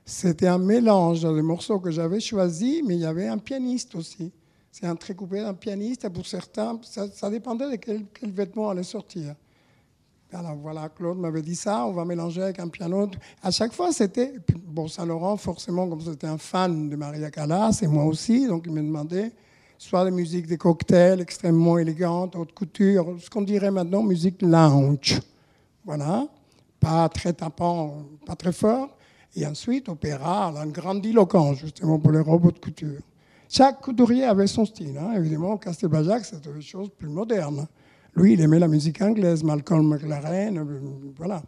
c'était 0.04 0.48
un 0.48 0.58
mélange 0.58 1.20
dans 1.22 1.34
les 1.34 1.42
morceaux 1.42 1.78
que 1.78 1.90
j'avais 1.92 2.18
choisis, 2.20 2.82
mais 2.84 2.94
il 2.96 3.00
y 3.02 3.06
avait 3.06 3.28
un 3.28 3.38
pianiste 3.38 3.94
aussi. 3.94 4.32
C'est 4.72 4.86
un 4.86 4.96
coupé 4.96 5.40
d'un 5.40 5.54
pianiste, 5.54 6.04
et 6.04 6.10
pour 6.10 6.26
certains, 6.26 6.78
ça, 6.82 7.06
ça 7.12 7.30
dépendait 7.30 7.70
de 7.70 7.76
quel, 7.76 8.02
quel 8.18 8.30
vêtement 8.32 8.70
allait 8.70 8.82
sortir. 8.82 9.34
Alors 10.32 10.56
voilà, 10.56 10.90
Claude 10.90 11.18
m'avait 11.18 11.40
dit 11.40 11.56
ça, 11.56 11.86
on 11.86 11.92
va 11.92 12.04
mélanger 12.04 12.42
avec 12.42 12.58
un 12.60 12.68
piano. 12.68 13.08
À 13.42 13.50
chaque 13.50 13.72
fois, 13.72 13.92
c'était. 13.92 14.34
Bon, 14.66 14.86
Saint-Laurent, 14.86 15.38
forcément, 15.38 15.88
comme 15.88 16.02
c'était 16.02 16.26
un 16.26 16.36
fan 16.36 16.90
de 16.90 16.96
Maria 16.96 17.30
Callas, 17.30 17.78
et 17.82 17.86
moi 17.86 18.04
aussi, 18.04 18.46
donc 18.46 18.64
il 18.66 18.72
me 18.72 18.82
demandait 18.82 19.32
soit 19.78 20.04
des 20.04 20.10
musiques 20.10 20.46
de 20.46 20.56
cocktails 20.56 21.20
extrêmement 21.20 21.78
élégantes, 21.78 22.36
haute 22.36 22.52
couture, 22.52 23.16
ce 23.20 23.30
qu'on 23.30 23.42
dirait 23.42 23.70
maintenant 23.70 24.02
musique 24.02 24.42
lounge. 24.42 25.20
Voilà, 25.86 26.26
pas 26.78 27.08
très 27.08 27.32
tapant, 27.32 28.02
pas 28.26 28.36
très 28.36 28.52
fort. 28.52 28.90
Et 29.34 29.46
ensuite, 29.46 29.88
opéra, 29.88 30.48
un 30.48 30.66
grandiloquent, 30.66 31.54
justement, 31.54 31.98
pour 31.98 32.12
les 32.12 32.20
robes 32.20 32.46
haute 32.46 32.60
couture. 32.60 33.00
Chaque 33.48 33.80
couturier 33.80 34.24
avait 34.24 34.46
son 34.46 34.66
style. 34.66 34.98
hein. 34.98 35.12
Évidemment, 35.16 35.56
Castelbajac, 35.56 36.24
c'était 36.24 36.52
des 36.52 36.60
choses 36.60 36.90
plus 36.90 37.08
modernes. 37.08 37.66
Lui, 38.14 38.32
il 38.32 38.40
aimait 38.40 38.58
la 38.58 38.68
musique 38.68 39.00
anglaise, 39.00 39.44
Malcolm 39.44 39.88
McLaren, 39.88 40.58
euh, 40.58 40.64
voilà. 41.16 41.42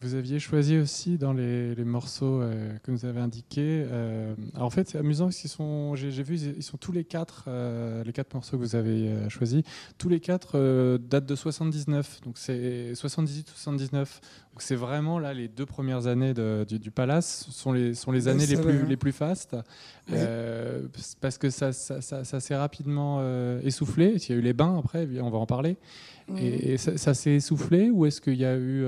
Vous 0.00 0.14
aviez 0.14 0.38
choisi 0.38 0.78
aussi 0.78 1.18
dans 1.18 1.32
les, 1.32 1.74
morceaux 1.84 2.40
euh, 2.40 2.72
que 2.84 2.92
vous 2.92 3.04
avez 3.04 3.20
indiqués. 3.20 3.84
Euh, 3.90 4.32
en 4.54 4.70
fait, 4.70 4.88
c'est 4.88 4.98
amusant 4.98 5.24
parce 5.24 5.38
qu'ils 5.38 5.50
sont, 5.50 5.96
j'ai, 5.96 6.22
vu, 6.22 6.36
ils 6.36 6.62
sont 6.62 6.76
tous 6.76 6.92
les 6.92 7.02
quatre, 7.02 7.46
euh, 7.48 8.04
les 8.04 8.12
quatre 8.12 8.32
morceaux 8.32 8.56
que 8.56 8.62
vous 8.62 8.76
avez 8.76 9.28
choisis, 9.28 9.62
tous 9.96 10.08
les 10.08 10.20
quatre 10.20 10.98
datent 10.98 11.26
de 11.26 11.34
79. 11.34 12.20
Donc 12.24 12.38
c'est 12.38 12.92
78-79. 12.92 13.96
Donc 13.96 14.06
c'est 14.58 14.76
vraiment 14.76 15.18
là 15.18 15.34
les 15.34 15.48
deux 15.48 15.66
premières 15.66 16.06
années 16.06 16.32
du, 16.32 16.90
Palace 16.92 17.48
sont 17.50 17.72
les 17.72 17.94
sont 17.94 18.12
les 18.12 18.28
années 18.28 18.46
les 18.46 18.56
plus 18.56 18.86
les 18.86 18.96
plus 18.96 19.12
fastes 19.12 19.56
parce 21.20 21.38
que 21.38 21.50
ça 21.50 21.72
ça, 21.72 22.00
ça, 22.00 22.40
s'est 22.40 22.56
rapidement 22.56 23.20
essoufflé. 23.62 24.16
Il 24.16 24.30
y 24.30 24.32
a 24.32 24.36
eu 24.36 24.42
les 24.42 24.52
bains 24.52 24.78
après, 24.78 25.08
on 25.20 25.30
va 25.30 25.38
en 25.38 25.46
parler. 25.46 25.76
Et, 26.36 26.76
ça, 26.76 26.98
ça 26.98 27.14
s'est 27.14 27.34
essoufflé 27.34 27.90
ou 27.90 28.04
est-ce 28.04 28.20
qu'il 28.20 28.36
y 28.36 28.44
a 28.44 28.56
eu 28.56 28.84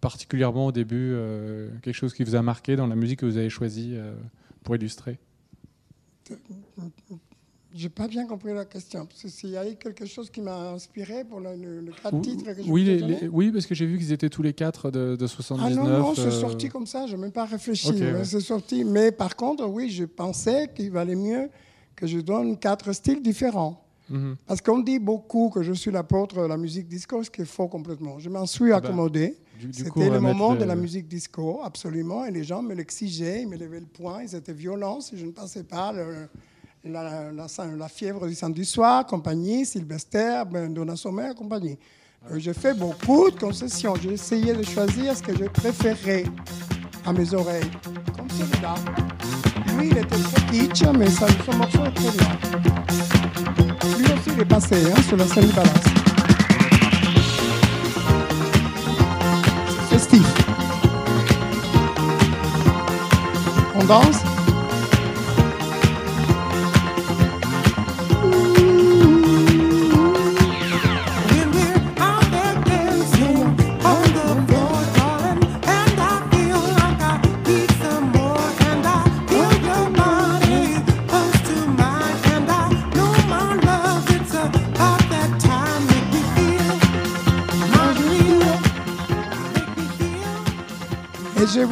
particulièrement 0.00 0.66
au 0.66 0.72
début 0.72 1.12
euh, 1.12 1.70
quelque 1.82 1.94
chose 1.94 2.14
qui 2.14 2.24
vous 2.24 2.34
a 2.34 2.42
marqué 2.42 2.76
dans 2.76 2.86
la 2.86 2.96
musique 2.96 3.20
que 3.20 3.26
vous 3.26 3.36
avez 3.36 3.50
choisie 3.50 3.92
euh, 3.94 4.14
pour 4.62 4.76
illustrer? 4.76 5.18
J'ai 7.74 7.90
pas 7.90 8.08
bien 8.08 8.26
compris 8.26 8.54
la 8.54 8.64
question. 8.64 9.06
S'il 9.12 9.50
y 9.50 9.56
a 9.56 9.68
eu 9.68 9.76
quelque 9.76 10.06
chose 10.06 10.30
qui 10.30 10.40
m'a 10.40 10.70
inspiré 10.70 11.24
pour 11.24 11.40
le, 11.40 11.54
le, 11.54 11.92
quatre 11.92 12.20
titres 12.22 12.44
que 12.44 12.62
je 12.62 12.68
oui, 12.70 13.28
oui, 13.30 13.52
parce 13.52 13.66
que 13.66 13.74
j'ai 13.74 13.86
vu 13.86 13.98
qu'ils 13.98 14.12
étaient 14.12 14.30
tous 14.30 14.42
les 14.42 14.54
quatre 14.54 14.90
de, 14.90 15.16
de 15.16 15.26
79. 15.26 15.78
Ah 15.78 15.84
non, 15.84 15.98
non, 15.98 16.14
c'est 16.14 16.22
euh, 16.22 16.30
sorti 16.30 16.68
comme 16.68 16.86
ça, 16.86 17.06
je 17.06 17.14
n'ai 17.14 17.22
même 17.22 17.32
pas 17.32 17.44
réfléchi. 17.44 17.92
C'est 18.24 18.40
sorti. 18.40 18.84
Mais 18.84 19.12
par 19.12 19.36
contre, 19.36 19.66
oui, 19.66 19.90
je 19.90 20.04
pensais 20.04 20.70
qu'il 20.74 20.90
valait 20.90 21.14
mieux 21.14 21.50
que 21.94 22.06
je 22.06 22.18
donne 22.20 22.56
quatre 22.58 22.92
styles 22.92 23.22
différents. 23.22 23.84
Mhm. 24.10 24.36
Parce 24.46 24.60
qu'on 24.60 24.78
dit 24.78 24.98
beaucoup 24.98 25.50
que 25.50 25.62
je 25.62 25.72
suis 25.72 25.90
l'apôtre 25.90 26.42
de 26.42 26.46
la 26.46 26.56
musique 26.56 26.88
disco, 26.88 27.22
ce 27.22 27.30
qui 27.30 27.42
est 27.42 27.46
faux 27.46 27.68
complètement. 27.68 28.18
Je 28.18 28.28
m'en 28.28 28.46
suis 28.46 28.72
ah 28.72 28.80
ben, 28.80 28.86
accommodé. 28.86 29.36
C'était 29.72 30.08
le 30.08 30.20
moment 30.20 30.54
de 30.54 30.64
la 30.64 30.76
musique 30.76 31.08
disco, 31.08 31.60
absolument, 31.64 32.24
et 32.24 32.30
les 32.30 32.44
gens 32.44 32.62
me 32.62 32.74
l'exigeaient, 32.74 33.42
ils 33.42 33.48
me 33.48 33.56
levaient 33.56 33.80
le 33.80 33.86
poing, 33.86 34.22
ils 34.22 34.34
étaient 34.34 34.52
violents 34.52 35.00
si 35.00 35.18
je 35.18 35.26
ne 35.26 35.32
passais 35.32 35.64
pas 35.64 35.92
la, 36.84 37.32
la, 37.32 37.88
fièvre 37.88 38.28
du 38.28 38.34
samedi 38.34 38.64
soir, 38.64 39.04
compagnie, 39.04 39.66
Sylvester, 39.66 40.42
ben, 40.50 40.72
Donna 40.72 40.94
Sommer, 40.94 41.30
compagnie. 41.36 41.76
Euh, 42.30 42.38
j'ai 42.38 42.54
fait 42.54 42.74
beaucoup 42.74 43.30
de 43.30 43.38
concessions, 43.38 43.94
j'ai 43.96 44.12
essayé 44.12 44.52
de 44.52 44.62
choisir 44.62 45.16
ce 45.16 45.22
que 45.22 45.36
je 45.36 45.44
préférais 45.44 46.24
à 47.04 47.12
mes 47.12 47.32
oreilles, 47.34 47.70
comme 48.16 48.30
celui-là. 48.30 48.74
Lui, 49.78 49.88
il 49.90 49.98
était 49.98 50.06
très 50.06 50.42
kitsch, 50.50 50.82
mais 50.98 51.08
son 51.08 51.56
morceau 51.56 51.84
est 51.84 51.90
très 51.90 52.10
bien. 52.10 52.28
Lui 53.98 54.04
aussi, 54.04 54.30
il 54.34 54.40
est 54.40 54.44
passé 54.44 54.76
hein, 54.92 55.02
sur 55.06 55.16
la 55.16 55.26
scène 55.26 55.50
balance. 55.50 55.98
On 63.80 63.84
danse 63.84 64.27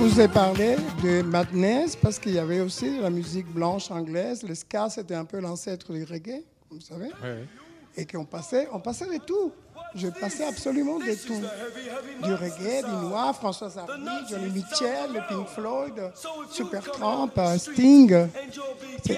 vous 0.09 0.21
ai 0.21 0.29
parlé 0.29 0.77
de 1.03 1.23
Madness 1.23 1.97
parce 1.97 2.19
qu'il 2.19 2.33
y 2.33 2.39
avait 2.39 2.61
aussi 2.61 3.01
la 3.01 3.11
musique 3.11 3.47
blanche 3.53 3.91
anglaise. 3.91 4.45
Le 4.45 4.55
ska, 4.55 4.89
c'était 4.89 5.17
un 5.17 5.25
peu 5.25 5.41
l'ancêtre 5.41 5.93
du 5.93 6.05
reggae, 6.05 6.45
vous 6.71 6.81
savez. 6.81 7.11
Et 7.97 8.07
qu'on 8.07 8.25
passait, 8.25 8.69
on 8.73 8.79
passait 8.79 9.07
de 9.07 9.19
tout. 9.25 9.51
Je 9.95 10.09
passais 10.09 10.45
absolument 10.45 10.99
de 10.99 11.15
tout. 11.27 11.41
Du 12.23 12.35
reggae, 12.35 12.85
du 12.85 13.07
noir, 13.07 13.35
François 13.35 13.71
Hardy, 13.77 14.31
Johnny 14.31 14.51
Mitchell, 14.51 15.25
Pink 15.29 15.49
Floyd, 15.49 16.13
Supertramp, 16.53 17.33
Sting. 17.59 18.29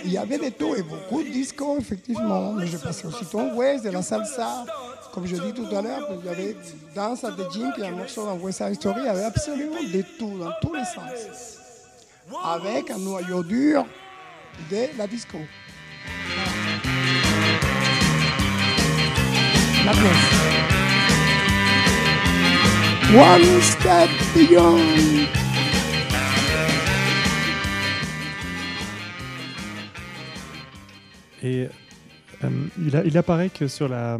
Il 0.05 0.11
y 0.11 0.17
avait 0.17 0.39
de 0.39 0.49
tout 0.51 0.75
et 0.75 0.83
beaucoup 0.83 1.23
de 1.23 1.29
disco, 1.29 1.77
effectivement. 1.79 2.53
Mais 2.53 2.67
je 2.67 2.79
passais 2.79 3.07
aussi 3.07 3.27
ton 3.27 3.55
West, 3.57 3.85
de 3.85 3.91
la 3.91 4.03
salsa. 4.03 4.65
Comme 5.19 5.27
je 5.27 5.35
dis 5.35 5.53
tout 5.53 5.67
à 5.75 5.83
l'heure, 5.83 6.09
il 6.21 6.27
y 6.27 6.29
avait 6.29 6.57
à 6.97 7.17
the 7.17 7.53
Gym, 7.53 7.73
puis 7.75 7.85
un 7.85 7.91
morceau 7.91 8.25
dans 8.25 8.37
West 8.37 8.59
Side 8.59 8.75
Story, 8.77 9.01
il 9.01 9.07
y 9.07 9.09
avait 9.09 9.25
absolument 9.25 9.83
de 9.83 10.05
tout, 10.17 10.39
dans 10.39 10.53
tous 10.63 10.73
les 10.73 10.85
sens. 10.85 11.59
Avec 12.45 12.89
un 12.93 12.99
noyau 12.99 13.43
dur 13.43 13.85
de 14.71 14.97
la 14.97 15.09
disco. 15.09 15.39
La 19.85 19.91
pièce. 19.91 20.31
One 23.13 23.61
step 23.61 24.11
beyond. 24.37 24.79
Et 31.43 31.69
euh, 32.45 32.51
il, 32.79 33.03
il, 33.05 33.19
apparaît 33.19 33.49
que 33.49 33.67
sur 33.67 33.89
la, 33.89 34.17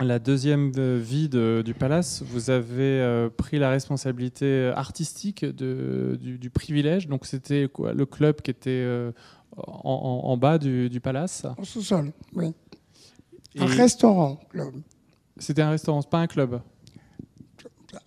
la 0.00 0.18
deuxième 0.18 0.70
vie 0.98 1.28
du 1.28 1.74
Palace, 1.74 2.22
vous 2.22 2.50
avez 2.50 3.00
euh, 3.00 3.28
pris 3.28 3.58
la 3.58 3.70
responsabilité 3.70 4.72
artistique 4.74 5.44
de, 5.44 6.18
du, 6.20 6.50
privilège. 6.50 7.08
Donc 7.08 7.26
c'était 7.26 7.68
quoi 7.72 7.92
le 7.92 8.06
club 8.06 8.40
qui 8.40 8.50
était 8.50 8.70
euh, 8.70 9.12
en, 9.56 10.36
bas 10.36 10.58
du, 10.58 11.00
Palace? 11.02 11.46
En 11.58 11.64
sous-sol, 11.64 12.12
oui. 12.34 12.52
un 13.58 13.66
restaurant, 13.66 14.36
club. 14.48 14.74
C'était 15.36 15.62
un 15.62 15.70
restaurant, 15.70 16.02
pas 16.02 16.18
un 16.18 16.26
club? 16.26 16.60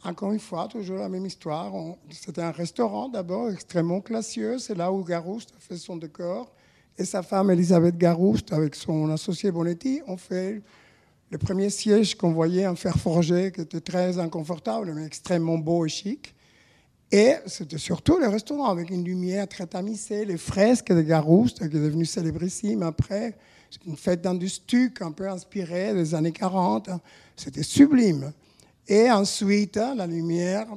Encore 0.04 0.32
une 0.32 0.40
fois, 0.40 0.68
toujours 0.68 0.98
la 0.98 1.10
même 1.10 1.26
histoire. 1.26 1.74
C'était 2.10 2.42
un 2.42 2.52
restaurant 2.52 3.10
d'abord 3.10 3.50
extrêmement 3.50 4.02
classieux. 4.02 4.58
C'est 4.58 4.76
là 4.76 4.92
où 4.92 5.04
Garouste 5.04 5.54
a 5.58 5.60
fait 5.60 5.78
son 5.78 5.98
décor. 5.98 6.54
Et 6.98 7.06
sa 7.06 7.24
femme, 7.24 7.52
Elisabeth 7.52 7.98
Garouste, 7.98 8.54
avec 8.54 8.76
son 8.76 9.10
associé 9.10 9.52
Bonetti, 9.52 10.02
ont 10.08 10.18
fait 10.18 10.62
le 11.34 11.40
premier 11.40 11.72
siège 11.72 12.14
qu'on 12.14 12.32
voyait 12.32 12.68
en 12.68 12.76
fer 12.76 12.96
forgé, 12.96 13.52
qui 13.52 13.62
était 13.62 13.82
très 13.82 14.20
inconfortable, 14.20 14.94
mais 14.94 15.04
extrêmement 15.04 15.58
beau 15.58 15.84
et 15.84 15.90
chic. 15.90 16.36
Et 17.12 17.34
c'était 17.48 17.80
surtout 17.80 18.20
le 18.20 18.28
restaurant 18.28 18.66
avec 18.66 18.92
une 18.92 19.04
lumière 19.04 19.48
très 19.48 19.66
tamisée, 19.66 20.26
les 20.26 20.38
fresques 20.38 20.94
de 20.94 21.02
Garouste, 21.02 21.68
qui 21.68 21.76
est 21.76 21.80
devenu 21.80 22.06
célébrissime 22.06 22.84
après. 22.84 23.36
Une 23.88 23.98
fête 23.98 24.22
dans 24.22 24.36
du 24.36 24.48
stuc 24.48 25.02
un 25.02 25.12
peu 25.12 25.28
inspirée 25.28 25.96
des 25.96 26.14
années 26.14 26.32
40. 26.32 26.92
C'était 27.36 27.64
sublime. 27.64 28.32
Et 28.88 29.10
ensuite, 29.10 29.78
la 29.78 30.06
lumière 30.06 30.68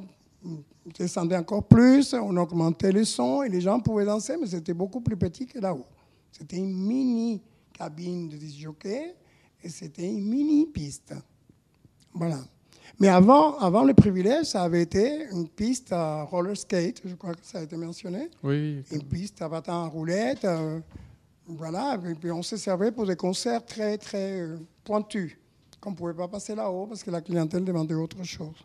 descendait 0.97 1.37
encore 1.37 1.67
plus, 1.67 2.15
on 2.15 2.35
augmentait 2.35 2.91
le 2.91 3.05
son 3.05 3.43
et 3.43 3.49
les 3.49 3.61
gens 3.61 3.79
pouvaient 3.79 4.05
danser, 4.05 4.33
mais 4.41 4.47
c'était 4.47 4.73
beaucoup 4.73 5.01
plus 5.01 5.17
petit 5.17 5.45
que 5.45 5.59
là-haut. 5.59 5.85
C'était 6.31 6.57
une 6.57 6.75
mini 6.75 7.41
cabine 7.77 8.27
de 8.27 8.37
disjockey 8.37 9.13
et 9.63 9.69
c'était 9.69 10.07
une 10.07 10.25
mini 10.25 10.65
piste. 10.67 11.13
Voilà. 12.13 12.39
Mais 12.99 13.09
avant, 13.09 13.57
avant 13.59 13.83
le 13.83 13.93
privilège, 13.93 14.45
ça 14.45 14.63
avait 14.63 14.81
été 14.81 15.27
une 15.31 15.47
piste 15.47 15.91
à 15.91 16.23
roller 16.23 16.57
skate, 16.57 17.01
je 17.05 17.13
crois 17.15 17.33
que 17.33 17.43
ça 17.43 17.59
a 17.59 17.61
été 17.61 17.77
mentionné. 17.77 18.29
Oui. 18.43 18.83
Une 18.91 19.03
piste 19.03 19.41
à 19.41 19.49
bâton 19.49 19.73
à 19.73 19.87
roulette. 19.87 20.45
Euh, 20.45 20.79
voilà. 21.45 21.99
Et 22.09 22.15
puis 22.15 22.31
on 22.31 22.41
s'est 22.41 22.57
servi 22.57 22.91
pour 22.91 23.05
des 23.05 23.15
concerts 23.15 23.63
très, 23.65 23.97
très 23.97 24.41
euh, 24.41 24.57
pointus, 24.83 25.37
qu'on 25.79 25.91
ne 25.91 25.95
pouvait 25.95 26.13
pas 26.13 26.27
passer 26.27 26.55
là-haut 26.55 26.87
parce 26.87 27.03
que 27.03 27.11
la 27.11 27.21
clientèle 27.21 27.63
demandait 27.63 27.93
autre 27.93 28.23
chose. 28.23 28.55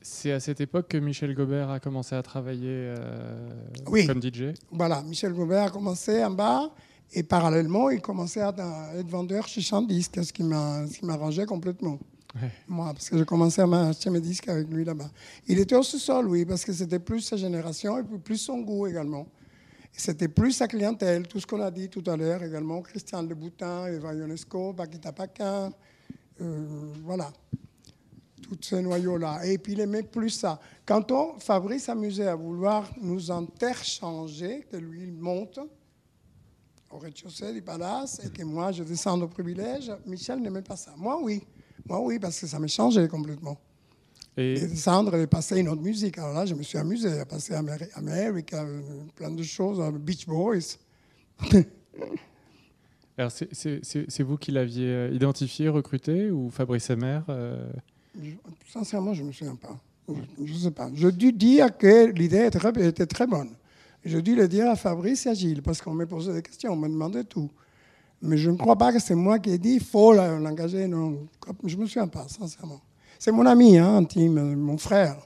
C'est 0.00 0.32
à 0.32 0.40
cette 0.40 0.60
époque 0.60 0.88
que 0.88 0.96
Michel 0.96 1.34
Gobert 1.34 1.68
a 1.68 1.80
commencé 1.80 2.14
à 2.14 2.22
travailler 2.22 2.94
euh, 2.96 3.50
comme 4.06 4.22
DJ 4.22 4.54
Voilà, 4.70 5.02
Michel 5.02 5.34
Gobert 5.34 5.64
a 5.64 5.70
commencé 5.70 6.24
en 6.24 6.30
bas 6.30 6.70
et 7.12 7.22
parallèlement, 7.22 7.90
il 7.90 8.00
commençait 8.00 8.42
à 8.42 8.52
être 8.96 9.08
vendeur 9.08 9.46
chez 9.48 9.60
Chandisque, 9.60 10.24
ce 10.24 10.32
qui 10.32 10.42
m'arrangeait 10.42 11.46
complètement. 11.46 11.98
Moi, 12.68 12.92
parce 12.92 13.08
que 13.08 13.16
j'ai 13.16 13.24
commencé 13.24 13.62
à 13.62 13.64
acheter 13.64 14.10
mes 14.10 14.20
disques 14.20 14.48
avec 14.48 14.68
lui 14.68 14.84
là-bas. 14.84 15.10
Il 15.46 15.58
était 15.58 15.74
au 15.74 15.82
sous-sol, 15.82 16.28
oui, 16.28 16.44
parce 16.44 16.64
que 16.64 16.72
c'était 16.72 16.98
plus 16.98 17.22
sa 17.22 17.36
génération 17.36 17.98
et 17.98 18.02
plus 18.02 18.36
son 18.36 18.58
goût 18.58 18.86
également. 18.86 19.26
C'était 19.92 20.28
plus 20.28 20.52
sa 20.52 20.68
clientèle, 20.68 21.26
tout 21.26 21.40
ce 21.40 21.46
qu'on 21.46 21.60
a 21.60 21.70
dit 21.70 21.88
tout 21.88 22.04
à 22.06 22.16
l'heure 22.16 22.42
également, 22.44 22.82
Christian 22.82 23.22
Leboutin, 23.22 23.86
Eva 23.86 24.14
Ionesco, 24.14 24.72
Paquita 24.74 25.12
Paquin, 25.12 25.72
euh, 26.40 26.66
voilà, 27.04 27.32
tous 28.42 28.58
ces 28.60 28.82
noyaux-là. 28.82 29.44
Et 29.46 29.58
puis 29.58 29.72
il 29.72 29.80
aimait 29.80 30.04
plus 30.04 30.30
ça. 30.30 30.60
Quand 30.86 31.10
on, 31.10 31.38
Fabrice 31.40 31.84
s'amusait 31.84 32.28
à 32.28 32.36
vouloir 32.36 32.88
nous 33.00 33.30
interchanger, 33.30 34.66
que 34.70 34.76
lui 34.76 35.04
il 35.04 35.14
monte, 35.14 35.58
au 36.90 36.98
rez-de-chaussée 36.98 37.52
du 37.52 37.62
palace 37.62 38.20
et 38.24 38.30
que 38.30 38.42
moi 38.42 38.72
je 38.72 38.82
descends 38.82 39.20
au 39.20 39.28
privilège, 39.28 39.92
Michel 40.06 40.40
n'aimait 40.40 40.62
pas 40.62 40.76
ça. 40.76 40.92
Moi 40.96 41.18
oui, 41.22 41.42
moi 41.86 42.00
oui, 42.00 42.18
parce 42.18 42.40
que 42.40 42.46
ça 42.46 42.58
m'a 42.58 42.66
changé 42.66 43.06
complètement. 43.08 43.58
Et, 44.36 44.54
descendre 44.54 45.16
et 45.16 45.26
passer 45.26 45.58
une 45.58 45.68
autre 45.68 45.82
musique. 45.82 46.16
Alors 46.18 46.32
là, 46.32 46.46
je 46.46 46.54
me 46.54 46.62
suis 46.62 46.78
amusé 46.78 47.18
à 47.18 47.26
passer 47.26 47.54
America, 47.54 48.64
plein 49.16 49.32
de 49.32 49.42
choses, 49.42 49.82
Beach 49.98 50.26
Boys. 50.26 50.76
Alors, 53.18 53.32
c'est 53.32 54.22
vous 54.22 54.36
qui 54.36 54.52
l'aviez 54.52 54.86
euh, 54.86 55.10
identifié, 55.10 55.68
recruté, 55.68 56.30
ou 56.30 56.50
Fabrice 56.50 56.88
Emer 56.90 57.20
euh? 57.28 57.68
Sincèrement, 58.68 59.12
je 59.12 59.22
ne 59.22 59.28
me 59.28 59.32
souviens 59.32 59.56
pas. 59.56 59.76
Je 60.08 60.52
ne 60.52 60.58
sais 60.58 60.70
pas. 60.70 60.88
Je 60.94 61.08
dû 61.08 61.32
dire 61.32 61.76
que 61.76 62.12
l'idée 62.12 62.46
était, 62.46 62.86
était, 62.86 63.06
très 63.06 63.26
bonne. 63.26 63.50
Je 64.04 64.18
dû 64.18 64.34
le 64.34 64.48
dire 64.48 64.70
à 64.70 64.76
Fabrice 64.76 65.26
et 65.26 65.30
à 65.30 65.34
Gilles, 65.34 65.62
parce 65.62 65.82
qu'on 65.82 65.92
m'a 65.92 66.06
posé 66.06 66.32
des 66.32 66.42
questions, 66.42 66.72
on 66.72 66.76
m'a 66.76 66.88
demandé 66.88 67.24
tout. 67.24 67.50
Mais 68.22 68.36
je 68.36 68.50
ne 68.50 68.56
crois 68.56 68.76
pas 68.76 68.92
que 68.92 68.98
c'est 68.98 69.14
moi 69.14 69.38
qui 69.38 69.50
ai 69.50 69.58
dit 69.58 69.74
il 69.74 69.82
faut 69.82 70.12
l'engager. 70.12 70.88
Non, 70.88 71.26
je 71.64 71.76
ne 71.76 71.82
me 71.82 71.86
souviens 71.86 72.08
pas, 72.08 72.26
sincèrement. 72.28 72.80
C'est 73.18 73.32
mon 73.32 73.46
ami 73.46 73.78
hein, 73.78 73.96
intime, 73.96 74.54
mon 74.54 74.78
frère. 74.78 75.16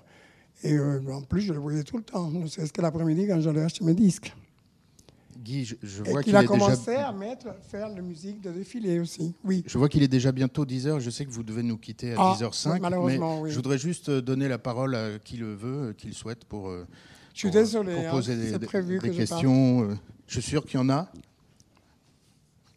Et 0.62 0.74
euh, 0.74 1.00
en 1.12 1.22
plus, 1.22 1.42
je 1.42 1.52
le 1.52 1.58
voyais 1.58 1.82
tout 1.82 1.96
le 1.96 2.02
temps. 2.02 2.30
C'est 2.48 2.66
ce 2.66 2.72
que 2.72 2.80
l'après-midi 2.80 3.26
quand 3.26 3.40
j'allais 3.40 3.62
acheter 3.62 3.84
mes 3.84 3.94
disques. 3.94 4.34
Guy, 5.38 5.64
je, 5.82 6.04
vois 6.04 6.22
qu'il 6.22 6.36
a 6.36 6.44
commencé 6.44 6.94
à 6.94 7.10
mettre, 7.10 7.48
faire 7.62 7.88
la 7.88 8.00
musique 8.00 8.40
de 8.40 8.52
défilé 8.52 9.00
aussi. 9.00 9.34
Oui. 9.42 9.64
Je 9.66 9.76
vois 9.76 9.88
qu'il 9.88 10.04
est 10.04 10.08
déjà 10.08 10.30
bientôt 10.30 10.64
10h. 10.64 11.00
Je 11.00 11.10
sais 11.10 11.24
que 11.24 11.30
vous 11.30 11.42
devez 11.42 11.64
nous 11.64 11.76
quitter 11.76 12.12
à 12.12 12.34
10h05. 12.34 12.74
Ah, 12.74 12.78
malheureusement, 12.80 13.42
mais 13.42 13.50
Je 13.50 13.56
voudrais 13.56 13.78
juste 13.78 14.08
euh, 14.08 14.22
donner 14.22 14.46
la 14.46 14.58
parole 14.58 14.94
à 14.94 15.18
qui 15.18 15.36
le 15.36 15.52
veut, 15.52 15.88
euh, 15.88 15.92
qui 15.94 16.06
le 16.06 16.12
souhaite 16.12 16.44
pour, 16.44 16.72
je 17.34 17.38
suis 17.38 17.50
désolé, 17.50 18.06
hein, 18.06 18.10
poser 18.10 18.36
des, 18.36 18.58
des 18.58 19.10
questions. 19.10 19.90
Je, 19.90 19.96
je 20.26 20.40
suis 20.40 20.50
sûr 20.50 20.64
qu'il 20.64 20.78
y 20.78 20.82
en 20.82 20.90
a. 20.90 21.10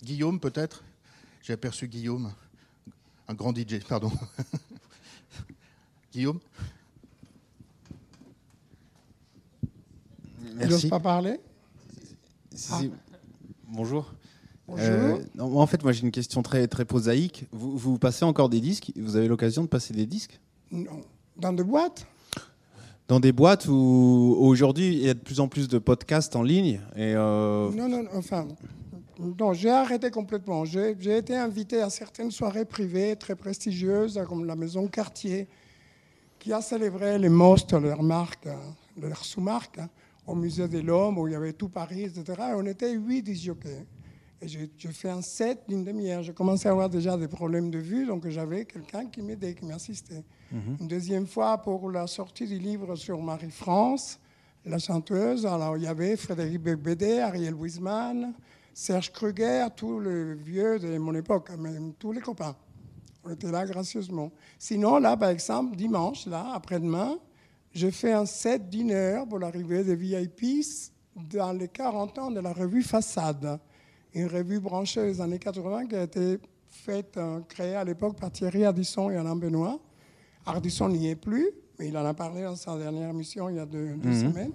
Guillaume, 0.04 0.40
peut-être? 0.40 0.84
J'ai 1.42 1.54
aperçu 1.54 1.88
Guillaume, 1.88 2.32
un 3.28 3.34
grand 3.34 3.56
DJ, 3.56 3.80
pardon. 3.88 4.12
Guillaume? 6.12 6.40
Merci. 10.56 10.72
n'ose 10.72 10.90
pas 10.90 11.00
parler? 11.00 11.40
Ah. 12.72 12.82
Bonjour. 13.68 14.14
Euh, 14.70 15.24
en 15.38 15.68
fait, 15.68 15.84
moi 15.84 15.92
j'ai 15.92 16.02
une 16.02 16.12
question 16.12 16.42
très, 16.42 16.68
très 16.68 16.86
prosaïque. 16.86 17.46
Vous, 17.52 17.78
vous 17.78 18.00
passez 18.00 18.26
encore 18.26 18.50
des 18.50 18.62
disques? 18.62 18.92
Vous 18.96 19.16
avez 19.16 19.28
l'occasion 19.28 19.64
de 19.64 19.68
passer 19.68 19.94
des 19.94 20.06
disques? 20.06 20.40
Non. 20.72 21.02
Dans 21.38 21.54
des 21.54 21.64
boîtes? 21.64 22.08
Dans 23.08 23.20
des 23.20 23.32
boîtes 23.32 23.68
où 23.68 24.36
aujourd'hui 24.40 24.88
il 24.88 25.06
y 25.06 25.10
a 25.10 25.14
de 25.14 25.20
plus 25.20 25.40
en 25.40 25.48
plus 25.48 25.68
de 25.68 25.78
podcasts 25.78 26.36
en 26.36 26.44
ligne. 26.44 26.82
Euh, 26.98 27.70
Non, 27.72 27.88
non, 27.88 28.06
enfin. 28.14 28.48
Non, 29.20 29.54
j'ai 29.54 29.70
arrêté 29.70 30.12
complètement. 30.12 30.66
J'ai 30.66 31.18
été 31.18 31.36
invité 31.36 31.82
à 31.82 31.90
certaines 31.90 32.32
soirées 32.32 32.66
privées 32.66 33.16
très 33.16 33.36
prestigieuses, 33.36 34.20
comme 34.28 34.46
la 34.46 34.56
Maison 34.56 34.88
Cartier, 34.88 35.48
qui 36.40 36.52
a 36.52 36.62
célébré 36.62 37.18
les 37.18 37.30
most, 37.30 37.72
leurs 37.74 38.04
marques, 38.04 38.50
leurs 39.00 39.24
sous-marques. 39.24 39.80
Hein 39.80 39.90
au 40.28 40.36
musée 40.36 40.68
de 40.68 40.80
l'homme 40.80 41.18
où 41.18 41.28
il 41.28 41.32
y 41.32 41.36
avait 41.36 41.54
tout 41.54 41.70
Paris, 41.70 42.04
etc. 42.04 42.24
Et 42.52 42.54
on 42.56 42.66
était 42.66 42.92
huit 42.94 43.22
disjockeys. 43.22 43.86
Et 44.42 44.48
j'ai 44.48 44.92
fait 44.92 45.10
un 45.10 45.22
set 45.22 45.64
d'une 45.68 45.84
demi-heure. 45.84 46.22
J'ai 46.22 46.34
commencé 46.34 46.68
à 46.68 46.72
avoir 46.72 46.90
déjà 46.90 47.18
des 47.18 47.28
problèmes 47.28 47.72
de 47.72 47.80
vue, 47.80 48.06
donc 48.06 48.28
j'avais 48.28 48.66
quelqu'un 48.66 49.06
qui 49.06 49.22
m'aidait, 49.22 49.56
qui 49.56 49.66
m'assistait. 49.66 50.24
Mhm. 50.52 50.78
Une 50.82 50.88
deuxième 50.88 51.26
fois, 51.26 51.58
pour 51.62 51.90
la 51.90 52.06
sortie 52.06 52.46
du 52.46 52.60
livre 52.60 52.96
sur 52.96 53.22
Marie-France, 53.22 54.20
la 54.66 54.80
chanteuse, 54.80 55.46
alors 55.46 55.78
il 55.78 55.84
y 55.84 55.88
avait 55.88 56.16
Frédéric 56.18 56.62
Becbédé, 56.62 57.20
Ariel 57.20 57.54
Wiesman, 57.54 58.34
Serge 58.74 59.12
Kruger, 59.12 59.68
tous 59.76 60.00
les 60.00 60.34
vieux 60.34 60.80
de 60.80 60.98
mon 60.98 61.16
époque, 61.16 61.50
même 61.58 61.94
tous 61.94 62.12
les 62.12 62.22
copains. 62.22 62.56
On 63.24 63.32
était 63.32 63.52
là 63.52 63.66
gracieusement. 63.66 64.32
Sinon, 64.60 65.00
là, 65.00 65.16
par 65.18 65.30
exemple, 65.30 65.76
dimanche, 65.76 66.26
là, 66.28 66.52
après-demain, 66.54 67.18
je 67.74 67.90
fais 67.90 68.12
un 68.12 68.26
set 68.26 68.70
d'une 68.70 68.92
heure 68.92 69.28
pour 69.28 69.40
l'arrivée 69.40 69.84
des 69.84 69.96
VIPs 69.96 70.92
dans 71.16 71.54
les 71.54 71.68
40 71.68 72.20
ans 72.20 72.32
de 72.32 72.40
la 72.40 72.54
revue 72.54 72.84
Façade, 72.84 73.60
une 74.16 74.28
revue 74.28 74.60
branchée 74.60 75.06
des 75.06 75.22
années 75.22 75.40
80 75.40 75.88
qui 75.88 75.96
a 75.96 76.04
été 76.04 76.40
faite, 76.70 77.18
euh, 77.18 77.42
créée 77.42 77.76
à 77.76 77.84
l'époque 77.84 78.18
par 78.18 78.32
Thierry 78.32 78.64
Ardisson 78.64 79.10
et 79.10 79.18
Alain 79.18 79.36
Benoît. 79.36 79.80
Ardisson 80.46 80.90
n'y 80.90 81.10
est 81.10 81.16
plus, 81.16 81.50
mais 81.78 81.90
il 81.90 81.98
en 81.98 82.06
a 82.06 82.14
parlé 82.14 82.44
dans 82.44 82.56
sa 82.56 82.78
dernière 82.78 83.10
émission 83.10 83.50
il 83.50 83.58
y 83.58 83.60
a 83.60 83.66
deux, 83.66 83.96
mhm. 83.96 84.14
semaines. 84.14 84.54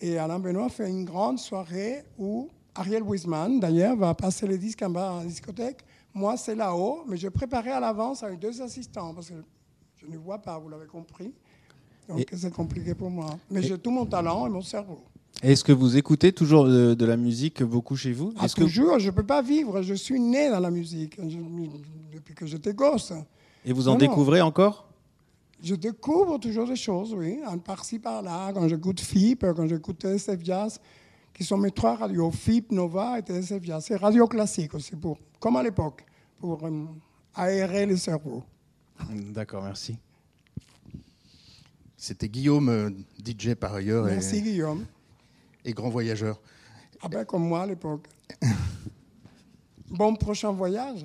Et 0.00 0.18
Alain 0.18 0.40
Benoît 0.40 0.68
fait 0.68 0.88
une 0.88 1.04
grande 1.04 1.38
soirée 1.38 2.02
où 2.18 2.48
Ariel 2.74 3.02
Wiesman, 3.04 3.60
d'ailleurs, 3.60 3.96
va 3.96 4.14
passer 4.14 4.48
les 4.48 4.58
disques 4.58 4.82
en 4.82 4.90
bas 4.90 5.16
à 5.16 5.18
la 5.20 5.26
discothèque. 5.26 5.84
Moi, 6.12 6.36
c'est 6.36 6.54
là-haut, 6.54 7.04
mais 7.06 7.16
je 7.16 7.28
préparais 7.28 7.70
à 7.70 7.80
l'avance 7.80 8.22
avec 8.22 8.38
deux 8.40 8.60
assistants, 8.60 9.14
parce 9.14 9.28
que 9.28 9.34
je 9.96 10.06
ne 10.06 10.16
vois 10.16 10.38
pas, 10.38 10.58
vous 10.58 10.68
l'avez 10.68 10.86
compris. 10.86 11.32
Donc 12.08 12.26
c'est 12.32 12.52
compliqué 12.52 12.94
pour 12.94 13.10
moi. 13.10 13.38
Mais 13.48 13.62
j'ai 13.62 13.78
tout 13.78 13.90
mon 13.90 14.06
talent 14.06 14.46
et 14.46 14.50
mon 14.50 14.62
cerveau. 14.62 15.04
Est-ce 15.42 15.64
que 15.64 15.72
vous 15.72 15.96
écoutez 15.96 16.32
toujours 16.32 16.66
de, 16.66 17.04
la 17.04 17.16
musique 17.16 17.62
beaucoup 17.62 17.96
chez 17.96 18.12
vous? 18.12 18.32
Ah, 18.38 18.48
Toujours, 18.48 18.98
je 18.98 19.06
ne 19.06 19.10
peux 19.10 19.24
pas 19.24 19.42
vivre. 19.42 19.82
Je 19.82 19.94
suis 19.94 20.20
né 20.20 20.50
dans 20.50 20.60
la 20.60 20.70
musique 20.70 21.18
depuis 22.12 22.34
que 22.34 22.46
j'étais 22.46 22.74
gosse. 22.74 23.12
Et 23.64 23.72
vous 23.72 23.88
en 23.88 23.96
découvrez 23.96 24.40
encore? 24.40 24.88
Je 25.62 25.74
découvre 25.76 26.38
toujours 26.38 26.66
des 26.66 26.76
choses, 26.76 27.14
oui. 27.14 27.38
Par-ci, 27.64 27.98
par-là, 27.98 28.52
quand 28.52 28.66
j'écoute 28.68 29.00
FIP, 29.00 29.46
quand 29.54 29.66
j'écoute 29.66 30.04
TSF 30.04 30.44
Jazz, 30.44 30.80
qui 31.32 31.44
sont 31.44 31.56
mes 31.56 31.70
trois 31.70 31.96
radios, 31.96 32.30
FIP, 32.30 32.72
Nova 32.72 33.18
et 33.18 33.22
TSF 33.22 33.62
Jazz. 33.62 33.84
C'est 33.86 33.96
radio 33.96 34.26
classique 34.26 34.74
aussi, 34.74 34.96
pour, 34.96 35.18
comme 35.40 35.56
à 35.56 35.62
l'époque, 35.62 36.04
pour 36.38 36.64
euh, 36.64 36.84
aérer 37.34 37.86
le 37.86 37.96
cerveau. 37.96 38.42
D'accord, 39.10 39.62
merci. 39.62 39.96
C'était 41.96 42.28
Guillaume, 42.28 42.68
euh, 42.68 42.90
DJ 43.24 43.54
par 43.54 43.74
ailleurs. 43.74 44.06
Merci 44.06 44.42
Guillaume. 44.42 44.84
Et 45.64 45.72
grand 45.72 45.90
voyageur. 45.90 46.40
Ah 47.00 47.08
ben 47.08 47.24
comme 47.24 47.46
moi 47.46 47.62
à 47.62 47.66
l'époque. 47.66 48.08
bon 49.90 50.14
prochain 50.14 50.52
voyage. 50.52 51.04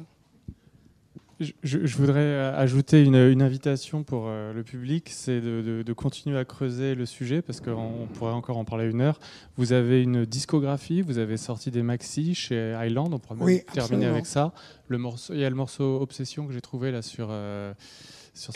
Je, 1.39 1.95
voudrais 1.95 2.20
euh, 2.20 2.58
ajouter 2.58 3.03
une, 3.03 3.43
invitation 3.43 4.01
pour 4.01 4.26
euh, 4.26 4.53
le 4.53 4.64
public, 4.64 5.10
c'est 5.12 5.39
de, 5.39 5.93
continuer 5.93 6.38
à 6.38 6.45
creuser 6.45 6.95
le 6.95 7.05
sujet 7.05 7.43
parce 7.43 7.62
qu'on 7.62 8.08
pourrait 8.16 8.32
encore 8.32 8.58
en 8.58 8.66
parler 8.66 8.89
une 8.89 9.01
heure. 9.01 9.20
Vous 9.55 9.72
avez 9.72 10.01
une 10.01 10.26
discographie, 10.26 11.03
vous 11.03 11.20
avez 11.20 11.38
sorti 11.38 11.70
des 11.70 11.84
maxi 11.84 12.34
chez 12.34 12.76
Island, 12.82 13.14
on 13.14 13.20
pourrait 13.20 13.39
oui, 13.39 13.62
terminer 13.72 14.08
avec 14.08 14.26
ça. 14.26 14.51
Le 14.88 14.97
morceau, 14.97 15.34
il 15.34 15.39
y 15.39 15.45
a 15.45 15.49
le 15.49 15.55
morceau 15.55 16.01
Obsession 16.01 16.47
que 16.47 16.53
j'ai 16.53 16.62
trouvé 16.62 16.91
là 16.91 17.03
sur 17.03 17.30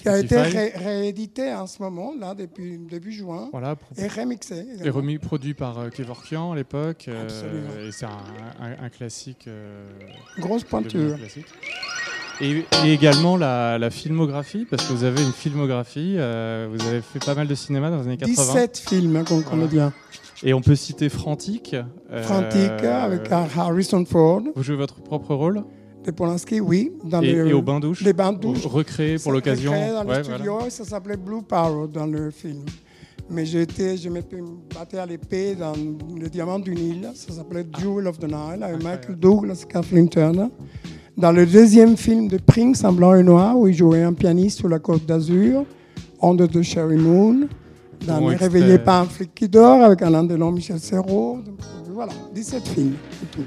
qui 0.01 0.09
a 0.09 0.19
été 0.19 0.37
réédité 0.37 1.53
en 1.53 1.67
ce 1.67 1.81
moment, 1.81 2.13
là, 2.17 2.35
depuis 2.35 2.77
début 2.77 3.11
juin, 3.11 3.49
voilà, 3.51 3.75
et 3.97 4.07
remixé. 4.07 4.65
Et 4.83 4.89
remis, 4.89 5.17
produit 5.17 5.53
par 5.53 5.79
euh, 5.79 5.89
Kevorkian 5.89 6.51
à 6.51 6.55
l'époque. 6.55 7.05
Euh, 7.07 7.87
et 7.87 7.91
c'est 7.91 8.05
un, 8.05 8.89
classique. 8.89 9.45
Euh, 9.47 9.87
Grosse 10.39 10.63
pointure. 10.63 11.17
Et, 12.39 12.65
également 12.85 13.37
la, 13.37 13.89
filmographie, 13.89 14.65
parce 14.65 14.87
que 14.87 14.93
vous 14.93 15.03
avez 15.03 15.21
une 15.21 15.33
filmographie, 15.33 16.15
vous 16.15 16.87
avez 16.87 17.01
fait 17.01 17.23
pas 17.23 17.35
mal 17.35 17.47
de 17.47 17.55
cinéma 17.55 17.89
dans 17.89 17.97
les 17.97 18.07
années 18.07 18.17
80. 18.17 18.35
17 18.35 18.77
films 18.77 19.15
hein, 19.15 19.23
comme 19.23 19.43
comédien. 19.43 19.93
Et 20.43 20.53
on 20.53 20.61
peut 20.61 20.75
citer 20.75 21.09
Frantic. 21.09 21.75
Frantic 22.23 22.83
avec 22.83 23.31
Harrison 23.31 24.05
Ford. 24.05 24.41
Vous 24.55 24.63
jouez 24.63 24.75
votre 24.75 25.01
propre 25.01 25.35
rôle? 25.35 25.63
De 26.03 26.11
Polanski, 26.11 26.59
oui. 26.59 26.91
Dans 27.03 27.21
et, 27.21 27.27
les, 27.27 27.49
et 27.49 27.53
au 27.53 27.61
bain-douche 27.61 28.01
Les 28.01 28.13
bains-douches. 28.13 28.65
Recréé 28.65 29.17
pour 29.17 29.31
l'occasion. 29.31 29.71
dans 29.71 30.03
le 30.03 30.23
studio, 30.23 30.59
ça 30.69 30.83
s'appelait 30.83 31.17
Blue 31.17 31.41
Power 31.47 31.87
dans 31.91 32.05
le 32.05 32.31
film. 32.31 32.65
Mais 33.29 33.45
j'étais, 33.45 33.95
je 33.95 34.09
me 34.09 34.21
battais 34.75 34.97
à 34.97 35.05
l'épée 35.05 35.55
dans 35.55 35.73
Le 36.19 36.27
Diamant 36.27 36.59
du 36.59 36.75
Nil, 36.75 37.09
ça 37.13 37.31
s'appelait 37.31 37.65
Jewel 37.79 38.07
of 38.07 38.19
the 38.19 38.25
Nile, 38.25 38.61
avec 38.61 38.83
Michael 38.83 39.15
Douglas 39.15 39.63
et 39.63 39.71
Kathleen 39.71 40.09
Turner. 40.09 40.47
Dans 41.15 41.31
le 41.31 41.45
deuxième 41.45 41.95
film 41.95 42.27
de 42.27 42.37
Prince 42.37 42.83
en 42.83 42.91
blanc 42.91 43.13
et 43.15 43.23
noir, 43.23 43.57
où 43.57 43.67
il 43.67 43.73
jouait 43.73 44.03
un 44.03 44.13
pianiste 44.13 44.59
sur 44.59 44.67
la 44.67 44.79
côte 44.79 45.05
d'Azur, 45.05 45.65
Under 46.21 46.47
the 46.47 46.61
Cherry 46.61 46.97
Moon. 46.97 47.47
Dans 48.05 48.19
Ne 48.19 48.35
réveillez 48.35 48.79
pas 48.79 49.01
un 49.01 49.05
flic 49.05 49.33
qui 49.33 49.47
dort, 49.47 49.81
avec 49.81 50.01
Alain 50.01 50.23
Delon, 50.23 50.51
Michel 50.51 50.79
Serrault. 50.79 51.39
Voilà, 51.93 52.13
17 52.33 52.67
films, 52.67 52.95
c'est 53.19 53.31
tout. 53.31 53.45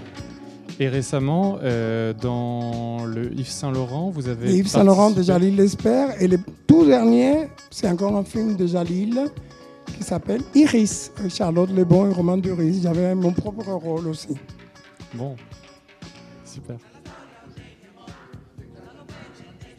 Et 0.81 0.89
récemment, 0.89 1.59
euh, 1.63 2.13
dans 2.13 3.05
le 3.05 3.33
Yves 3.33 3.49
Saint 3.49 3.71
Laurent, 3.71 4.11
vous 4.11 4.29
avez. 4.29 4.57
Yves 4.57 4.67
Saint 4.67 4.85
Laurent 4.85 5.11
de 5.11 5.23
Jalil 5.23 5.57
Lesper. 5.57 6.09
Et 6.21 6.27
le 6.27 6.39
tout 6.67 6.85
dernier, 6.85 7.49
c'est 7.71 7.89
encore 7.89 8.17
un 8.17 8.25
film 8.25 8.57
de 8.57 8.67
Jalil 8.67 9.31
qui 9.97 10.03
s'appelle 10.03 10.41
Iris, 10.55 11.13
Charlotte 11.29 11.71
Lebon 11.71 12.11
et 12.11 12.13
Roman 12.13 12.37
Duris. 12.37 12.81
J'avais 12.83 13.15
mon 13.15 13.33
propre 13.33 13.71
rôle 13.73 14.09
aussi. 14.09 14.37
Bon, 15.15 15.37
super. 16.45 16.77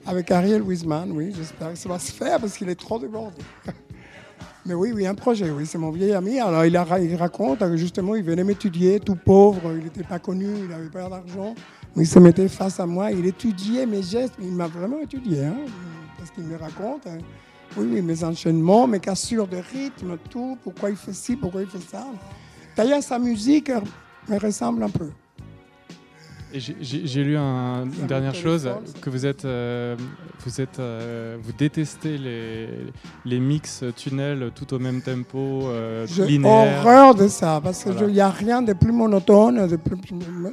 Avec 0.07 0.31
Ariel 0.31 0.61
Wiesman, 0.61 1.11
oui, 1.11 1.33
j'espère 1.35 1.71
que 1.71 1.77
ça 1.77 1.89
va 1.89 1.99
se 1.99 2.11
faire 2.11 2.39
parce 2.39 2.57
qu'il 2.57 2.69
est 2.69 2.79
trop 2.79 2.99
débordé. 2.99 3.41
Mais 4.65 4.73
oui, 4.73 4.91
oui, 4.93 5.05
un 5.05 5.13
projet, 5.13 5.51
oui, 5.51 5.67
c'est 5.67 5.77
mon 5.77 5.91
vieil 5.91 6.13
ami. 6.13 6.39
Alors 6.39 6.65
il, 6.65 7.15
raconte 7.15 7.59
que 7.59 7.77
justement, 7.77 8.15
il 8.15 8.23
venait 8.23 8.43
m'étudier, 8.43 8.99
tout 8.99 9.15
pauvre, 9.15 9.73
il 9.77 9.83
n'était 9.83 10.03
pas 10.03 10.17
connu, 10.17 10.47
il 10.57 10.67
n'avait 10.67 10.89
pas 10.89 11.07
d'argent. 11.07 11.53
Mais 11.95 12.03
il 12.03 12.07
se 12.07 12.17
mettait 12.17 12.47
face 12.47 12.79
à 12.79 12.87
moi, 12.87 13.11
il 13.11 13.25
étudiait 13.27 13.85
mes 13.85 14.01
gestes, 14.01 14.33
il 14.39 14.51
m'a 14.51 14.67
vraiment 14.67 14.99
étudié, 14.99 15.45
hein, 15.45 15.57
parce 16.17 16.31
qu'il 16.31 16.45
me 16.45 16.57
raconte. 16.57 17.05
Hein. 17.05 17.19
Oui, 17.77 17.87
oui, 17.91 18.01
mes 18.01 18.23
enchaînements, 18.23 18.87
mes 18.87 18.99
cassures 18.99 19.47
de 19.47 19.57
rythme, 19.57 20.17
tout, 20.29 20.57
pourquoi 20.63 20.89
il 20.89 20.95
fait 20.95 21.13
ci, 21.13 21.35
pourquoi 21.35 21.61
il 21.61 21.67
fait 21.67 21.87
ça. 21.87 22.07
D'ailleurs, 22.75 23.03
sa 23.03 23.19
musique 23.19 23.71
me 24.27 24.39
ressemble 24.39 24.81
un 24.81 24.89
peu. 24.89 25.09
J'ai 26.57 27.23
lu 27.23 27.37
un, 27.37 27.83
une 27.83 28.07
dernière 28.07 28.35
chose, 28.35 28.69
que 29.01 29.09
vous 29.09 29.25
êtes, 29.25 29.45
euh, 29.45 29.95
vous 30.45 30.61
êtes, 30.61 30.79
euh, 30.79 31.37
vous 31.41 31.51
détestez 31.51 32.17
les, 32.17 32.67
les 33.25 33.39
mix 33.39 33.83
tunnels 33.95 34.51
tout 34.55 34.73
au 34.73 34.79
même 34.79 35.01
tempo, 35.01 35.63
euh, 35.67 36.05
J'ai 36.07 36.39
horreur 36.43 37.15
de 37.15 37.27
ça, 37.27 37.59
parce 37.63 37.83
qu'il 37.83 38.07
n'y 38.07 38.21
a 38.21 38.29
rien 38.29 38.61
de 38.61 38.73
plus 38.73 38.91
monotone, 38.91 39.67
de 39.67 39.75
plus, 39.75 39.97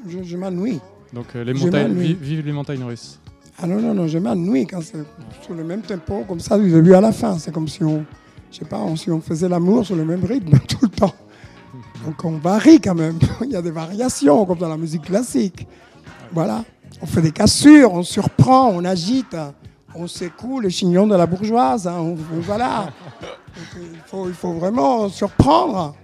je, 0.09 0.22
je 0.22 0.36
m'ennuie. 0.36 0.80
Donc 1.12 1.26
euh, 1.36 1.44
les 1.44 1.55
montagnes, 1.55 1.92
vive 1.94 2.44
les 2.44 2.53
montagnes 2.53 2.84
russes. 2.84 3.18
Ah 3.59 3.66
non, 3.66 3.80
non, 3.80 3.94
non, 3.94 4.07
je 4.09 4.18
m'ennuie 4.18 4.66
quand 4.66 4.80
c'est 4.82 5.05
sur 5.42 5.55
le 5.55 5.62
même 5.62 5.82
tempo, 5.82 6.24
comme 6.26 6.40
ça, 6.40 6.59
du 6.59 6.70
début 6.70 6.94
à 6.94 7.00
la 7.00 7.12
fin. 7.12 7.38
C'est 7.38 7.53
comme 7.53 7.68
si 7.68 7.84
on, 7.84 8.05
je 8.50 8.59
sais 8.59 8.64
pas, 8.64 8.80
si 8.96 9.11
on 9.11 9.20
faisait 9.20 9.48
l'amour 9.48 9.84
sur 9.84 9.94
le 9.94 10.05
même 10.05 10.24
rythme 10.24 10.59
tout 10.68 10.78
le 10.82 10.88
temps. 10.88 11.14
Donc 12.05 12.24
on 12.24 12.38
varie 12.38 12.80
quand 12.80 12.94
même. 12.94 13.18
Il 13.44 13.50
y 13.50 13.57
a 13.57 13.62
des 13.62 13.70
variations, 13.70 14.44
comme 14.46 14.59
dans 14.59 14.68
la 14.68 14.76
musique 14.78 15.03
classique. 15.03 15.66
Voilà. 16.33 16.64
On 17.01 17.07
fait 17.07 17.22
des 17.22 17.33
cassures, 17.33 17.93
on 17.93 18.03
surprend, 18.03 18.68
on 18.68 18.85
agite, 18.85 19.37
on 19.95 20.07
secoue 20.07 20.61
le 20.61 20.68
chignon 20.68 21.07
de 21.07 21.16
la 21.16 21.26
bourgeoise. 21.26 21.87
Hein. 21.87 22.14
voilà. 22.43 22.89
il, 23.76 23.99
faut, 24.07 24.28
il 24.28 24.35
faut 24.35 24.53
vraiment 24.53 25.09
surprendre. 25.09 25.95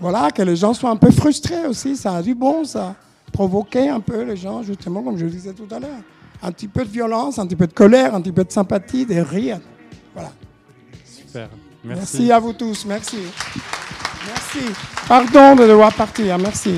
Voilà, 0.00 0.30
que 0.32 0.42
les 0.42 0.56
gens 0.56 0.74
soient 0.74 0.90
un 0.90 0.96
peu 0.96 1.12
frustrés 1.12 1.66
aussi. 1.66 1.96
Ça 1.96 2.16
a 2.16 2.22
du 2.22 2.34
bon, 2.34 2.64
ça. 2.64 2.96
Provoquer 3.32 3.88
un 3.88 4.00
peu 4.00 4.22
les 4.22 4.36
gens, 4.36 4.62
justement, 4.62 5.02
comme 5.02 5.16
je 5.16 5.24
le 5.24 5.30
disais 5.30 5.52
tout 5.52 5.68
à 5.70 5.78
l'heure. 5.78 6.00
Un 6.42 6.50
petit 6.50 6.66
peu 6.66 6.84
de 6.84 6.90
violence, 6.90 7.38
un 7.38 7.46
petit 7.46 7.56
peu 7.56 7.68
de 7.68 7.72
colère, 7.72 8.14
un 8.14 8.20
petit 8.20 8.32
peu 8.32 8.44
de 8.44 8.50
sympathie, 8.50 9.06
des 9.06 9.22
rires. 9.22 9.60
Voilà. 10.12 10.32
Super. 11.04 11.48
Merci. 11.84 12.00
Merci 12.00 12.32
à 12.32 12.38
vous 12.40 12.52
tous. 12.52 12.84
Merci. 12.84 13.18
Merci. 14.26 14.74
Pardon 15.08 15.56
de 15.56 15.68
devoir 15.68 15.92
partir. 15.92 16.36
Merci. 16.38 16.74